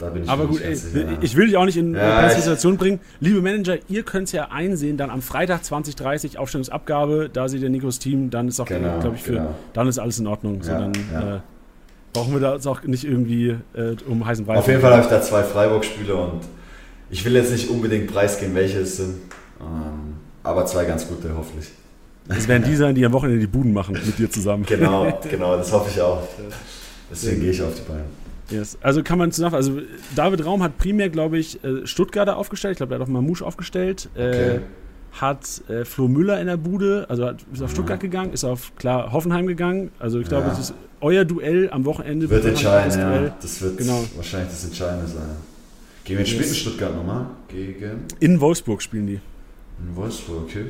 [0.02, 1.18] da bin ich Aber gut, ey, sicher.
[1.22, 3.00] ich will dich auch nicht in Ja, eine Situation bringen.
[3.20, 7.70] Liebe Manager, ihr könnt es ja einsehen, dann am Freitag 2030 Aufstellungsabgabe, da seht ihr
[7.70, 9.56] Nikos Team, dann ist auch, Genau, glaube ich, für, genau.
[9.74, 10.64] dann ist alles in Ordnung.
[10.64, 11.36] So, Ja, dann ja.
[11.36, 11.40] Äh,
[12.14, 14.58] brauchen wir da uns auch nicht irgendwie äh, um heißen Brei.
[14.58, 16.42] Auf jeden Fall habe ich da zwei Freiburg-Spiele und
[17.10, 19.16] ich will jetzt nicht unbedingt preisgeben, welche es sind.
[19.62, 21.70] Ähm, aber zwei ganz gute, hoffentlich.
[22.30, 24.66] Es werden die sein, die am Wochenende die Buden machen mit dir zusammen.
[24.66, 26.22] Genau, genau, das hoffe ich auch.
[27.12, 28.21] Deswegen gehe ich auf die beiden.
[28.52, 28.78] Yes.
[28.82, 29.80] Also kann man zusammen, also
[30.16, 32.74] David Raum hat primär, glaube ich, äh, Stuttgarter aufgestellt.
[32.74, 34.10] Ich glaube, der hat auch Mamouche aufgestellt.
[34.16, 34.60] Äh, Okay.
[35.14, 37.74] hat äh, Flo Müller in der Bude, also hat, ist auf Mhm.
[37.74, 39.92] Stuttgart gegangen, ist auf klar Hoffenheim gegangen.
[40.00, 40.50] Also ich glaube, Ja.
[40.52, 42.30] das ist euer Duell am Wochenende.
[42.30, 43.24] Wird entscheiden, Duell.
[43.26, 43.36] ja.
[43.42, 44.04] Das wird Genau.
[44.16, 45.22] wahrscheinlich das Entscheidende sein.
[46.04, 47.26] Gegen wen spielt Stuttgart nochmal?
[47.48, 49.20] Gegen In Wolfsburg spielen die.
[49.80, 50.66] in Wolfsburg, okay.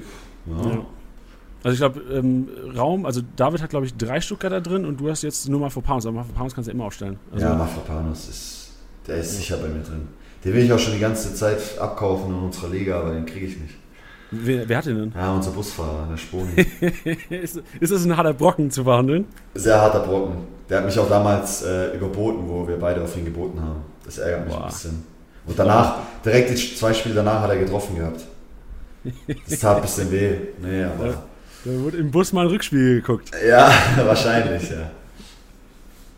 [0.48, 0.70] Ja.
[0.72, 0.86] Ja.
[1.64, 5.10] Also ich glaube, ähm, Raum, also David hat, glaube ich, drei Stuttgarter drin und du
[5.10, 7.20] hast jetzt nur Mafropanus, aber Mafropanus kannst du immer aufstellen.
[7.32, 8.70] Also ja, Mafropanus ist,
[9.08, 10.08] der ist sicher bei mir drin.
[10.44, 13.46] Den will ich auch schon die ganze Zeit abkaufen in unserer Liga, aber den kriege
[13.46, 13.76] ich nicht.
[14.32, 15.14] Wer, wer, hat den denn?
[15.14, 16.54] Ja, unser Busfahrer, der Sponi.
[17.30, 19.26] ist, ist das ein harter Brocken zu verhandeln?
[19.54, 20.38] Sehr harter Brocken.
[20.70, 23.82] Der hat mich auch damals äh, überboten, wo wir beide auf ihn geboten haben.
[24.06, 24.64] Das ärgert mich Boah.
[24.64, 25.06] ein bisschen.
[25.46, 28.22] Und danach, direkt die zwei Spiele danach hat er getroffen gehabt.
[29.50, 30.36] Das tat ein bisschen weh.
[30.62, 31.24] Nee, aber.
[31.66, 33.32] Da wurde im Bus mal ein Rückspiel geguckt.
[33.48, 33.72] Ja,
[34.06, 34.92] wahrscheinlich, ja.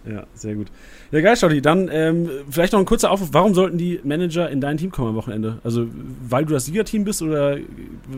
[0.05, 0.67] Ja, sehr gut.
[1.11, 1.61] Ja, geil, Schotti.
[1.61, 3.29] Dann ähm, vielleicht noch ein kurzer Aufruf.
[3.31, 5.59] Warum sollten die Manager in dein Team kommen am Wochenende?
[5.63, 5.87] Also,
[6.27, 7.57] weil du das Siegerteam bist oder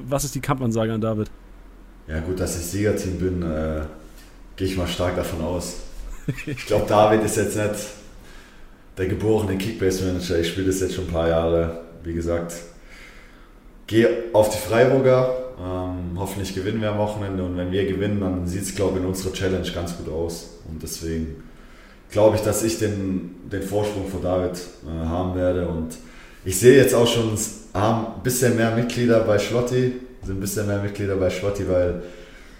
[0.07, 1.29] was ist die Kampfansage an David?
[2.07, 3.81] Ja, gut, dass ich Siegerteam bin, äh,
[4.55, 5.77] gehe ich mal stark davon aus.
[6.47, 7.87] Ich glaube, David ist jetzt nicht
[8.97, 10.39] der geborene Kickbase-Manager.
[10.39, 11.81] Ich spiele das jetzt schon ein paar Jahre.
[12.03, 12.53] Wie gesagt,
[13.87, 15.44] gehe auf die Freiburger.
[15.57, 19.03] Ähm, hoffentlich gewinnen wir am Wochenende und wenn wir gewinnen, dann sieht es, glaube ich,
[19.03, 20.49] in unserer Challenge ganz gut aus.
[20.69, 21.43] Und deswegen
[22.11, 25.67] glaube ich, dass ich den, den Vorsprung von David äh, haben werde.
[25.67, 25.97] Und
[26.43, 27.37] ich sehe jetzt auch schon
[27.73, 32.01] haben ein bisschen mehr Mitglieder bei Schlotti, sind ein bisschen mehr Mitglieder bei Schlotti, weil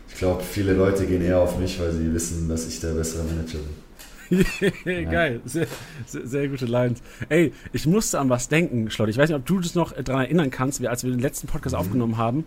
[0.10, 3.24] ich glaube, viele Leute gehen eher auf mich, weil sie wissen, dass ich der bessere
[3.24, 3.86] Manager bin.
[5.12, 5.68] Geil, sehr,
[6.08, 7.00] sehr, sehr, gute Lines.
[7.30, 9.12] Ey, ich musste an was denken, Schlotti.
[9.12, 11.48] Ich weiß nicht, ob du das noch daran erinnern kannst, wie als wir den letzten
[11.48, 11.82] Podcast mhm.
[11.82, 12.46] aufgenommen haben.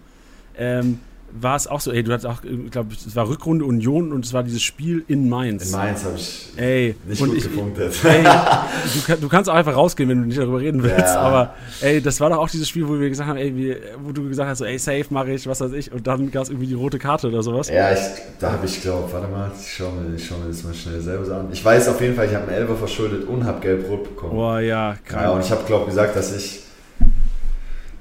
[0.59, 4.13] Ähm, war es auch so, ey, du hattest auch, ich glaube, es war Rückrunde Union
[4.13, 5.67] und es war dieses Spiel in Mainz.
[5.67, 7.93] In Mainz habe ich ey, nicht gut ich, gepunktet.
[8.05, 11.21] Ey, du, du, kannst auch einfach rausgehen, wenn du nicht darüber reden willst, ja.
[11.21, 14.13] aber ey, das war doch auch dieses Spiel, wo wir gesagt haben, ey, wie, wo
[14.13, 16.49] du gesagt hast, so, ey, safe mache ich, was weiß ich, und dann gab es
[16.49, 17.69] irgendwie die rote Karte oder sowas.
[17.69, 17.99] Ja, ich,
[18.39, 21.37] da habe ich, glaube warte mal, ich schaue mir, schau mir das mal schnell selber
[21.37, 21.49] an.
[21.53, 24.35] Ich weiß auf jeden Fall, ich habe einen Elfer verschuldet und habe gelb-rot bekommen.
[24.35, 25.23] Boah, ja, krass.
[25.23, 26.61] Ja, und ich habe, glaube gesagt, dass ich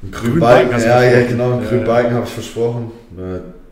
[0.01, 2.91] einen grünen Balken, Balken ja, ja, genau, einen grünen Balken habe ich versprochen.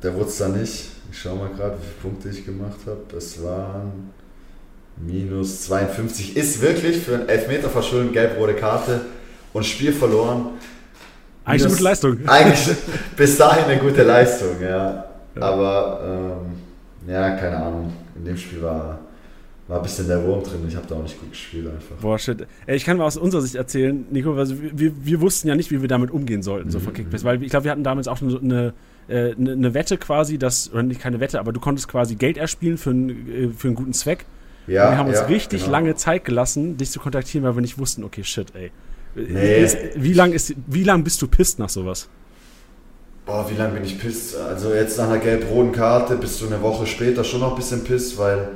[0.03, 0.91] Der wurde es dann nicht.
[1.11, 3.17] Ich schaue mal gerade, wie viele Punkte ich gemacht habe.
[3.17, 4.11] Es waren
[4.97, 6.35] minus 52.
[6.35, 9.01] Ist wirklich für einen Elfmeter verschulden, gelb-rote Karte
[9.53, 10.49] und Spiel verloren.
[11.45, 12.19] Eigentlich eine gute Leistung.
[12.27, 12.75] Eigentlich
[13.15, 15.05] bis dahin eine gute Leistung, ja.
[15.35, 15.41] ja.
[15.41, 17.93] Aber ähm, ja, keine Ahnung.
[18.15, 18.99] In dem Spiel war
[19.67, 20.63] war ein bisschen der Wurm drin.
[20.67, 21.95] Ich habe da auch nicht gut gespielt einfach.
[22.01, 22.45] Boah, shit.
[22.67, 25.71] Ey, ich kann mal aus unserer Sicht erzählen, Nico, also wir, wir wussten ja nicht,
[25.71, 26.71] wie wir damit umgehen sollten, mhm.
[26.71, 28.73] so von Kickbase, weil ich glaube, wir hatten damals auch eine, eine,
[29.07, 32.77] äh, eine, Wette quasi, dass, oder nicht keine Wette, aber du konntest quasi Geld erspielen
[32.77, 34.25] für, ein, äh, für einen guten Zweck.
[34.67, 35.71] Ja, und wir haben uns ja, richtig genau.
[35.71, 38.71] lange Zeit gelassen, dich zu kontaktieren, weil wir nicht wussten, okay, shit, ey.
[39.15, 39.63] Nee.
[39.63, 40.37] Ist, wie lange
[40.83, 42.09] lang bist du pisst nach sowas?
[43.25, 44.35] Boah, wie lange bin ich pisst?
[44.37, 47.83] Also jetzt nach einer gelb-roten Karte bist du eine Woche später schon noch ein bisschen
[47.83, 48.49] pisst, weil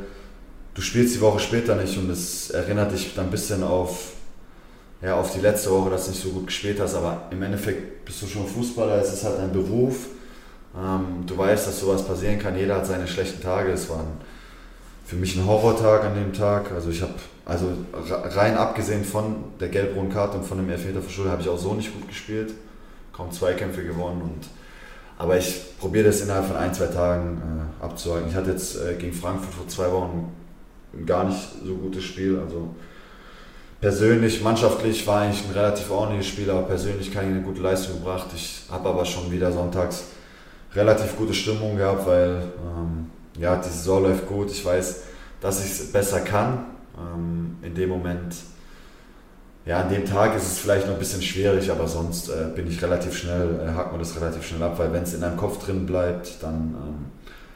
[0.79, 4.13] du spielst die Woche später nicht und es erinnert dich dann ein bisschen auf,
[5.01, 8.05] ja, auf die letzte Woche, dass du nicht so gut gespielt hast, aber im Endeffekt
[8.05, 10.07] bist du schon Fußballer, es ist halt ein Beruf.
[10.77, 13.73] Ähm, du weißt, dass sowas passieren kann, jeder hat seine schlechten Tage.
[13.73, 14.21] Es war ein,
[15.05, 16.71] für mich ein Horrortag an dem Tag.
[16.71, 21.33] Also ich habe, also rein abgesehen von der gelb-roten Karte und von dem Elfmeter verschuldet,
[21.33, 22.53] habe ich auch so nicht gut gespielt.
[23.11, 24.47] Kaum Zweikämpfe gewonnen und
[25.17, 27.41] aber ich probiere das innerhalb von ein, zwei Tagen
[27.81, 28.29] äh, abzuhalten.
[28.29, 30.31] Ich hatte jetzt äh, gegen Frankfurt vor zwei Wochen
[31.05, 32.39] gar nicht so gutes Spiel.
[32.39, 32.73] Also
[33.81, 38.27] persönlich, mannschaftlich war eigentlich ein relativ ordentliches Spiel, aber persönlich keine eine gute Leistung gebracht.
[38.35, 40.05] Ich habe aber schon wieder sonntags
[40.73, 43.09] relativ gute Stimmung gehabt, weil ähm,
[43.39, 44.51] ja, die Saison läuft gut.
[44.51, 45.01] Ich weiß,
[45.41, 46.65] dass ich es besser kann.
[46.97, 48.35] Ähm, in dem Moment,
[49.65, 52.67] ja, an dem Tag ist es vielleicht noch ein bisschen schwierig, aber sonst äh, bin
[52.67, 55.37] ich relativ schnell, äh, hakt man das relativ schnell ab, weil wenn es in deinem
[55.37, 57.05] Kopf drin bleibt, dann ähm,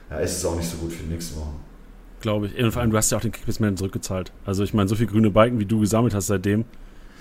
[0.10, 1.73] ja, ist es auch nicht so gut für die nächsten Wochen
[2.24, 2.58] glaube ich.
[2.58, 4.32] Und vor allem, du hast ja auch den Kickbase-Man zurückgezahlt.
[4.46, 6.66] Also ich meine, so viele grüne Balken, wie du gesammelt hast seitdem,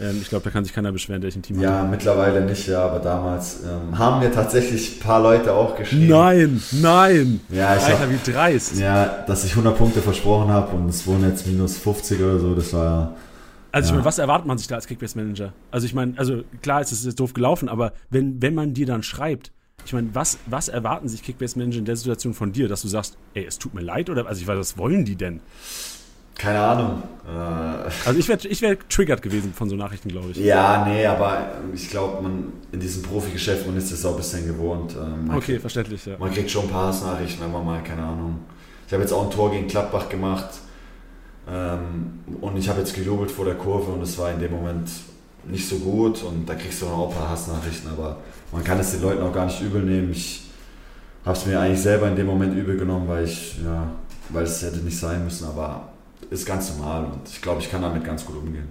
[0.01, 1.65] ähm, ich glaube, da kann sich keiner beschweren, der ich ein Team hat.
[1.65, 6.09] Ja, mittlerweile nicht, ja, aber damals ähm, haben mir tatsächlich ein paar Leute auch geschrieben.
[6.09, 7.41] Nein, nein!
[7.51, 8.79] Ja, ich Alter, hab, wie dreist.
[8.79, 12.55] Ja, dass ich 100 Punkte versprochen habe und es wurden jetzt minus 50 oder so,
[12.55, 13.17] das war...
[13.71, 15.53] Also ich meine, was erwartet man sich da als Kickbase-Manager?
[15.71, 18.85] Also ich meine, also klar ist es jetzt doof gelaufen, aber wenn, wenn man dir
[18.85, 19.51] dann schreibt,
[19.85, 23.17] ich meine, was, was erwarten sich Kickbase-Manager in der Situation von dir, dass du sagst,
[23.35, 25.41] ey, es tut mir leid oder also ich weiß, was wollen die denn?
[26.35, 27.03] Keine Ahnung.
[27.27, 27.31] Äh,
[28.07, 30.39] also ich wäre ich wär triggert gewesen von so Nachrichten, glaube ich.
[30.39, 34.47] Ja, nee, aber ich glaube, man in diesem Profigeschäft, man ist das auch ein bisschen
[34.47, 34.95] gewohnt.
[34.95, 36.17] Ähm, okay, kriegt, verständlich, ja.
[36.19, 38.41] Man kriegt schon ein paar Hassnachrichten, wenn man mal, keine Ahnung.
[38.87, 40.51] Ich habe jetzt auch ein Tor gegen Klappbach gemacht
[41.49, 44.89] ähm, und ich habe jetzt gejubelt vor der Kurve und es war in dem Moment
[45.45, 48.19] nicht so gut und da kriegst du auch ein paar Hassnachrichten, aber
[48.53, 50.11] man kann es den Leuten auch gar nicht übel nehmen.
[50.13, 50.43] Ich
[51.25, 53.89] habe es mir eigentlich selber in dem Moment übel genommen, weil ich, ja,
[54.29, 55.89] weil es hätte nicht sein müssen, aber
[56.31, 58.69] ist ganz normal und ich glaube, ich kann damit ganz gut umgehen.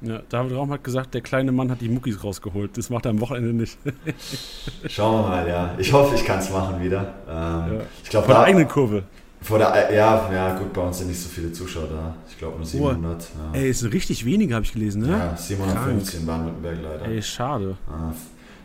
[0.00, 2.76] Ja, David Raum hat gesagt, der kleine Mann hat die Muckis rausgeholt.
[2.78, 3.76] Das macht er am Wochenende nicht.
[4.88, 5.74] Schauen wir mal, ja.
[5.76, 7.14] Ich hoffe, ich kann es machen wieder.
[7.28, 7.34] Ähm,
[7.78, 7.80] Ja.
[8.04, 9.02] Ich glaube, Von der da, eigenen Kurve.
[9.40, 12.14] vor der, ja, ja, gut, bei uns sind nicht so viele Zuschauer da.
[12.30, 13.22] Ich glaube nur 700.
[13.52, 15.08] Ja, Ey, es sind richtig wenige, habe ich gelesen, ne?
[15.08, 17.04] ja 750 in Baden-Württemberg leider.
[17.06, 17.76] Ey, schade.
[17.88, 18.12] Ah,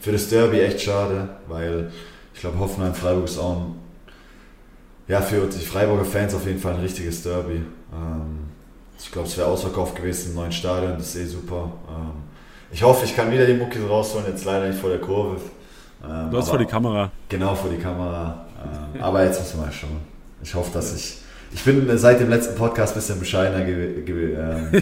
[0.03, 1.89] Für das Derby echt schade, weil
[2.33, 3.75] ich glaube, Hoffenheim-Freiburg ist auch ein,
[5.07, 7.63] ja, für die Freiburger Fans auf jeden Fall ein richtiges Derby.
[7.93, 8.49] Ähm,
[8.99, 11.71] ich glaube, es wäre ausverkauft gewesen im neuen Stadion, das ist eh super.
[11.87, 12.11] Ähm,
[12.69, 15.37] ich hoffe, ich kann wieder die Muckis rausholen, jetzt leider nicht vor der Kurve.
[16.03, 17.09] Ähm, Du hast vor die Kamera.
[17.29, 18.45] Genau, vor die Kamera.
[18.93, 20.01] Ähm, aber jetzt müssen wir mal schauen.
[20.43, 21.19] Ich hoffe, dass ich.
[21.55, 24.71] Ich bin seit dem letzten Podcast ein bisschen bescheidener, ge ge ähm,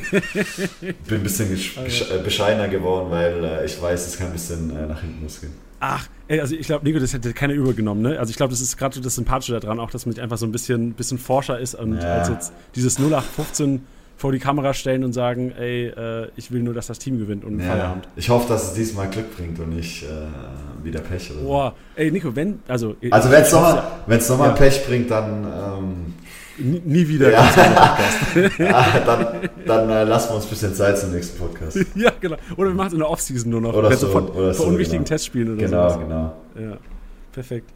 [1.07, 4.69] bin ein bisschen besch- äh, bescheidener geworden, weil äh, ich weiß, es kann ein bisschen
[4.75, 5.51] äh, nach hinten losgehen.
[5.81, 8.19] Ach, ey, also ich glaube, Nico, das hätte keiner übergenommen, ne?
[8.19, 10.45] Also ich glaube, das ist gerade so das Sympathische daran, auch, dass man einfach so
[10.45, 12.19] ein bisschen, bisschen Forscher ist und Ja.
[12.19, 13.81] als jetzt dieses 0815
[14.15, 17.43] vor die Kamera stellen und sagen, ey, äh, ich will nur, dass das Team gewinnt
[17.43, 18.07] und Ja, Feierabend.
[18.15, 20.07] ich hoffe, dass es diesmal Glück bringt und nicht äh,
[20.85, 21.47] wieder Pech oder so.
[21.47, 22.95] Boah, ey, Nico, wenn, also.
[23.09, 24.53] Also wenn es nochmal wenn's noch mal Ja.
[24.53, 26.20] Pech bringt, dann, ähm, ja
[26.57, 27.31] Nie, wieder.
[27.31, 27.41] Ja.
[27.41, 28.59] Podcast.
[28.73, 29.27] ah, dann,
[29.65, 31.77] dann äh, lassen wir uns ein bisschen Zeit zum nächsten Podcast.
[31.95, 32.35] ja, genau.
[32.57, 33.73] Oder wir machen es in der Offseason nur noch.
[33.73, 35.15] Oder so, von, oder vor so, unwichtigen genau.
[35.15, 35.99] Testspielen oder Genau, so.
[35.99, 36.35] genau.
[36.59, 36.77] Ja,
[37.31, 37.69] perfekt.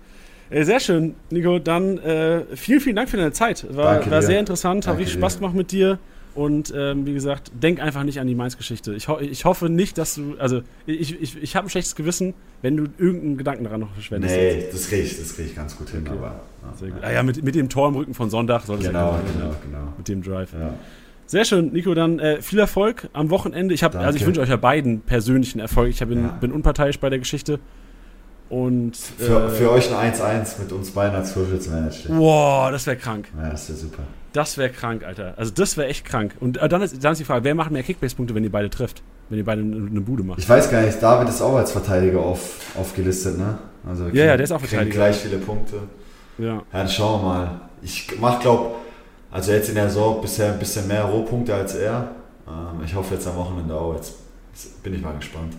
[0.49, 1.60] Äh, sehr schön, Nico.
[1.60, 3.65] Dann äh, vielen, vielen Dank für deine Zeit.
[3.76, 5.19] War, war sehr interessant, richtig dir.
[5.19, 5.97] Spaß gemacht mit dir.
[6.36, 8.94] Und ähm, wie gesagt, denk einfach nicht an die Mainz-Geschichte.
[8.94, 10.36] Ich, ho ich hoffe nicht, dass du.
[10.38, 14.36] Also, ich, ich, ich habe ein schlechtes Gewissen, wenn du irgendeinen Gedanken daran noch verschwendest.
[14.36, 16.03] Nee, das kriege ich, das krieg ich ganz gut hin.
[16.06, 16.18] Okay.
[16.18, 16.41] Aber,
[16.78, 17.03] Sehr gut.
[17.03, 19.62] Ah ja, mit, mit dem Tor im Rücken von Sonntag soll Genau, ja genau, sein.
[19.66, 19.94] genau.
[19.98, 20.52] Mit dem Drive.
[20.52, 20.74] Ja.
[21.26, 21.94] Sehr schön, Nico.
[21.94, 23.74] Dann äh, viel Erfolg am Wochenende.
[23.74, 24.06] Ich, hab, Danke.
[24.06, 25.90] also ich wünsche euch ja beiden persönlichen Erfolg.
[25.90, 26.28] Ich bin, Ja.
[26.41, 27.60] bin unparteiisch bei der Geschichte.
[28.49, 28.95] Und.
[28.98, 32.10] Für, äh, für euch ein 1-1 mit uns beiden als Torschützenmanager.
[32.14, 33.30] Boah, das wäre krank.
[33.41, 34.03] Ja, das wäre super.
[34.36, 35.34] Das wäre krank, Alter.
[35.38, 36.36] Also das wäre echt krank.
[36.40, 38.70] Und äh, dann, ist, dann ist die Frage, wer macht mehr Kickbase-Punkte, wenn ihr beide
[38.70, 39.02] trifft?
[39.30, 40.40] Wenn ihr beide eine, Bude macht?
[40.40, 43.57] Ich weiß gar nicht, David ist auch als Verteidiger auf, aufgelistet, ne?
[43.88, 44.95] Also Ja, kriegen- ja, der ist auch Verteidiger.
[44.95, 45.78] gleich viele Punkte.
[46.38, 46.45] Ja.
[46.56, 47.62] Ja, dann schauen wir mal.
[47.82, 48.76] Ich mach, glaub,
[49.32, 52.10] also jetzt in der Saison bisher ein bisschen mehr Rohpunkte als er.
[52.48, 53.95] Ähm, ich hoffe jetzt am Wochenende auch.
[53.95, 54.16] Jetzt
[54.84, 55.53] bin ich mal gespannt.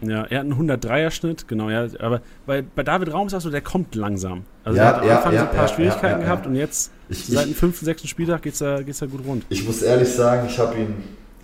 [0.00, 1.86] Ja, er hat einen 103er-Schnitt, genau, ja.
[1.98, 4.42] Aber bei, bei David Raum auch so, der kommt langsam.
[4.64, 6.54] Also Ja, er hat am ja, Anfang ja, so ein paar ja, Schwierigkeiten gehabt und
[6.54, 9.44] jetzt, Ich, seit dem ich, fünften, sechsten Spieltag geht's da, geht's da gut rund.
[9.48, 10.94] ich muss ehrlich sagen, ich habe ihn,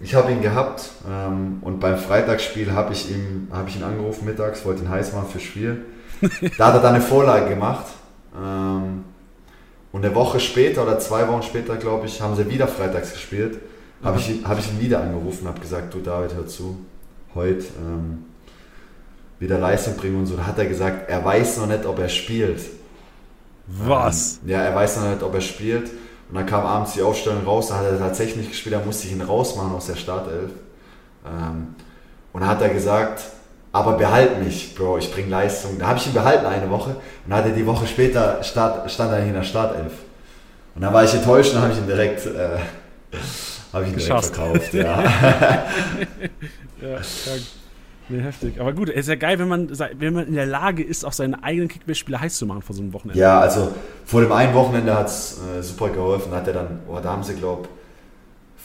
[0.03, 4.25] ich hab ihn gehabt ähm, und beim Freitagsspiel habe ich, ihm- hab ich ihn angerufen
[4.25, 5.85] mittags, wollte ihn heiß machen fürs Spiel.
[6.59, 7.87] Da hat er dann eine Vorlage gemacht.
[8.37, 9.05] Ähm,
[9.93, 13.59] und eine Woche später oder zwei Wochen später, glaube ich, haben sie wieder freitags gespielt.
[14.03, 16.79] Habe ich, ihn- hab ich ihn wieder angerufen und habe gesagt, du David, hör zu,
[17.35, 18.25] heute ähm,
[19.45, 20.37] wieder Leistung bringen und so.
[20.37, 22.61] Da hat er gesagt, er weiß noch nicht, ob er spielt.
[23.67, 24.41] Was?
[24.43, 25.91] Ähm, ja, er weiß noch nicht, ob er spielt.
[26.29, 29.07] Und dann kam abends die Aufstellung raus, da hat er tatsächlich nicht gespielt, da musste
[29.07, 30.51] ich ihn rausmachen aus der Startelf.
[31.25, 31.75] Ähm,
[32.33, 33.23] und dann hat er gesagt,
[33.73, 35.79] aber behalt mich, Bro, ich bringe Leistung.
[35.79, 38.91] Da habe ich ihn behalten eine Woche und dann hat er die Woche später Start,
[38.91, 39.93] stand er in der Startelf.
[40.75, 42.57] Und dann war ich enttäuscht und habe ich ihn direkt, äh,
[43.83, 44.75] ich ihn direkt verkauft.
[44.75, 45.05] Ja.
[46.85, 47.43] Ja, krank.
[48.09, 48.61] Nee, heftig.
[48.61, 51.13] Aber gut, es ist ja geil, wenn man, wenn man in der Lage ist, auch
[51.13, 53.19] seine eigenen Kickbase-Spiele heiß zu machen vor so einem Wochenende.
[53.19, 53.73] ja, also
[54.05, 56.33] vor dem einen Wochenende hat es äh, super geholfen.
[56.33, 57.69] Hat er dann, oh, da haben sie, glaube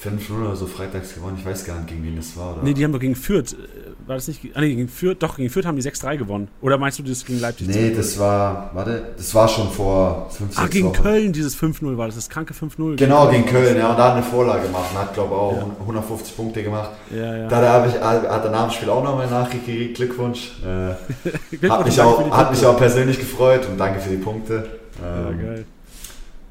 [0.04, 1.36] 5-0 oder so freitags gewonnen.
[1.40, 2.54] Ich weiß gar nicht, gegen wen das war.
[2.54, 2.64] Oder?
[2.64, 5.36] Nee, die haben doch gegen Fürth, äh, war das nicht, ah, nee, gegen Fürth, doch,
[5.36, 6.48] gegen Fürth haben die 6-3 gewonnen.
[6.62, 7.68] Oder meinst du das gegen Leipzig?
[7.68, 7.96] Nee, 2-0?
[7.96, 11.04] das war, warte, das war schon vor 5, 6 Ach, gegen Wochen.
[11.04, 12.96] Köln dieses 5-0 war das, das kranke 5-0.
[12.96, 15.80] Genau, gegen Köln, ja, und da hat eine Vorlage gemacht und hat, glaube ich, auch
[15.82, 16.92] 150 Punkte gemacht.
[17.14, 17.48] Ja, ja.
[17.50, 20.54] Da habe ich, hat er nach dem Spiel auch nochmal Nachgekriegt, Glückwunsch.
[20.64, 20.94] Äh,
[21.50, 24.70] Glückwunsch, hat, mich auch, hat mich auch persönlich gefreut und danke für die Punkte.
[25.02, 25.66] Ja, Ähm, geil.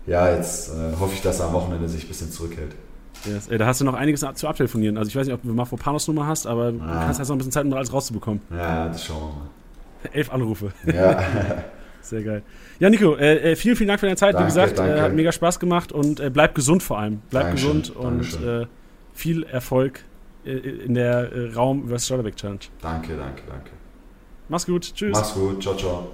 [0.06, 2.72] ja, jetzt äh, hoffe ich, dass er am Wochenende sich ein bisschen zurückhält.
[3.24, 3.49] Yes.
[3.49, 4.97] Ey, da hast du noch einiges zu abtelefonieren.
[4.97, 7.05] Also ich weiß nicht, ob du Mafropanos Nummer hast, aber du Ah.
[7.05, 8.40] kannst jetzt noch ein bisschen Zeit, um alles rauszubekommen.
[8.51, 9.32] Ja, das schauen
[10.12, 10.73] Elf Anrufe.
[10.85, 11.03] wir mal.
[11.03, 11.65] Ja,
[12.01, 12.43] Sehr geil.
[12.78, 14.31] Ja, Nico, äh, äh, vielen, vielen Dank für deine Zeit.
[14.35, 14.95] Wie Danke, gesagt, danke.
[14.97, 17.20] äh, hat mega Spaß gemacht und äh, bleib gesund vor allem.
[17.28, 18.62] Bleib Dankeschön, gesund und Dankeschön.
[18.62, 18.66] äh,
[19.12, 20.01] viel Erfolg
[20.47, 22.07] äh, in der Raum vs.
[22.07, 22.61] Stollerbeck Challenge.
[22.81, 23.70] danke, danke, danke.
[24.49, 24.95] Mach's gut.
[24.95, 25.12] Tschüss.
[25.12, 26.09] Mach's gut, ciao, ciao.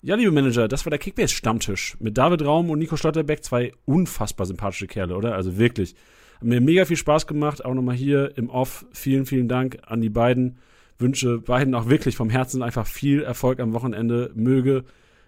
[0.00, 4.46] Ja, liebe Manager, das war der Kickbase-Stammtisch mit David Raum und Nico Stotterbeck, zwei unfassbar
[4.46, 5.34] sympathische Kerle, oder?
[5.34, 5.96] Also wirklich.
[6.38, 8.86] Hat mir mega viel Spaß gemacht, auch nochmal hier im Off.
[8.92, 10.58] Vielen, vielen Dank an die beiden.
[10.98, 14.30] Wünsche beiden auch wirklich vom Herzen einfach viel Erfolg am Wochenende.
[14.34, 14.84] Möge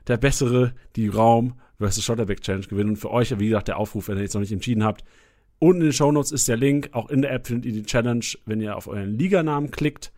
[0.07, 2.03] der Bessere die Raum vs.
[2.03, 2.91] Stotterbeck Challenge gewinnen.
[2.91, 5.05] Und für euch, wie gesagt, der Aufruf, wenn ihr jetzt noch nicht entschieden habt.
[5.59, 6.91] Unten in den Shownotes ist der Link.
[6.93, 8.24] Auch in der App findet ihr die Challenge.
[8.47, 10.12] Wenn ihr auf euren Liganamen klickt,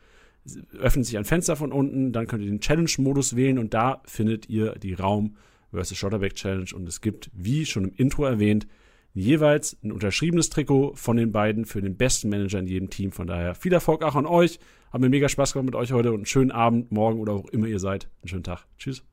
[0.78, 4.48] öffnet sich ein Fenster von unten, dann könnt ihr den Challenge-Modus wählen und da findet
[4.48, 5.36] ihr die Raum
[5.72, 5.96] vs.
[5.96, 8.66] Schotterbeck Challenge und es gibt, wie schon im Intro erwähnt,
[9.14, 13.12] jeweils ein unterschriebenes Trikot von den beiden für den besten Manager in jedem Team.
[13.12, 14.58] Von daher viel Erfolg auch an euch.
[14.92, 17.48] Hat mir mega Spaß gemacht mit euch heute und einen schönen Abend, morgen oder wo
[17.48, 18.08] immer ihr seid.
[18.22, 18.66] Einen schönen Tag.
[18.78, 19.04] Tschüss.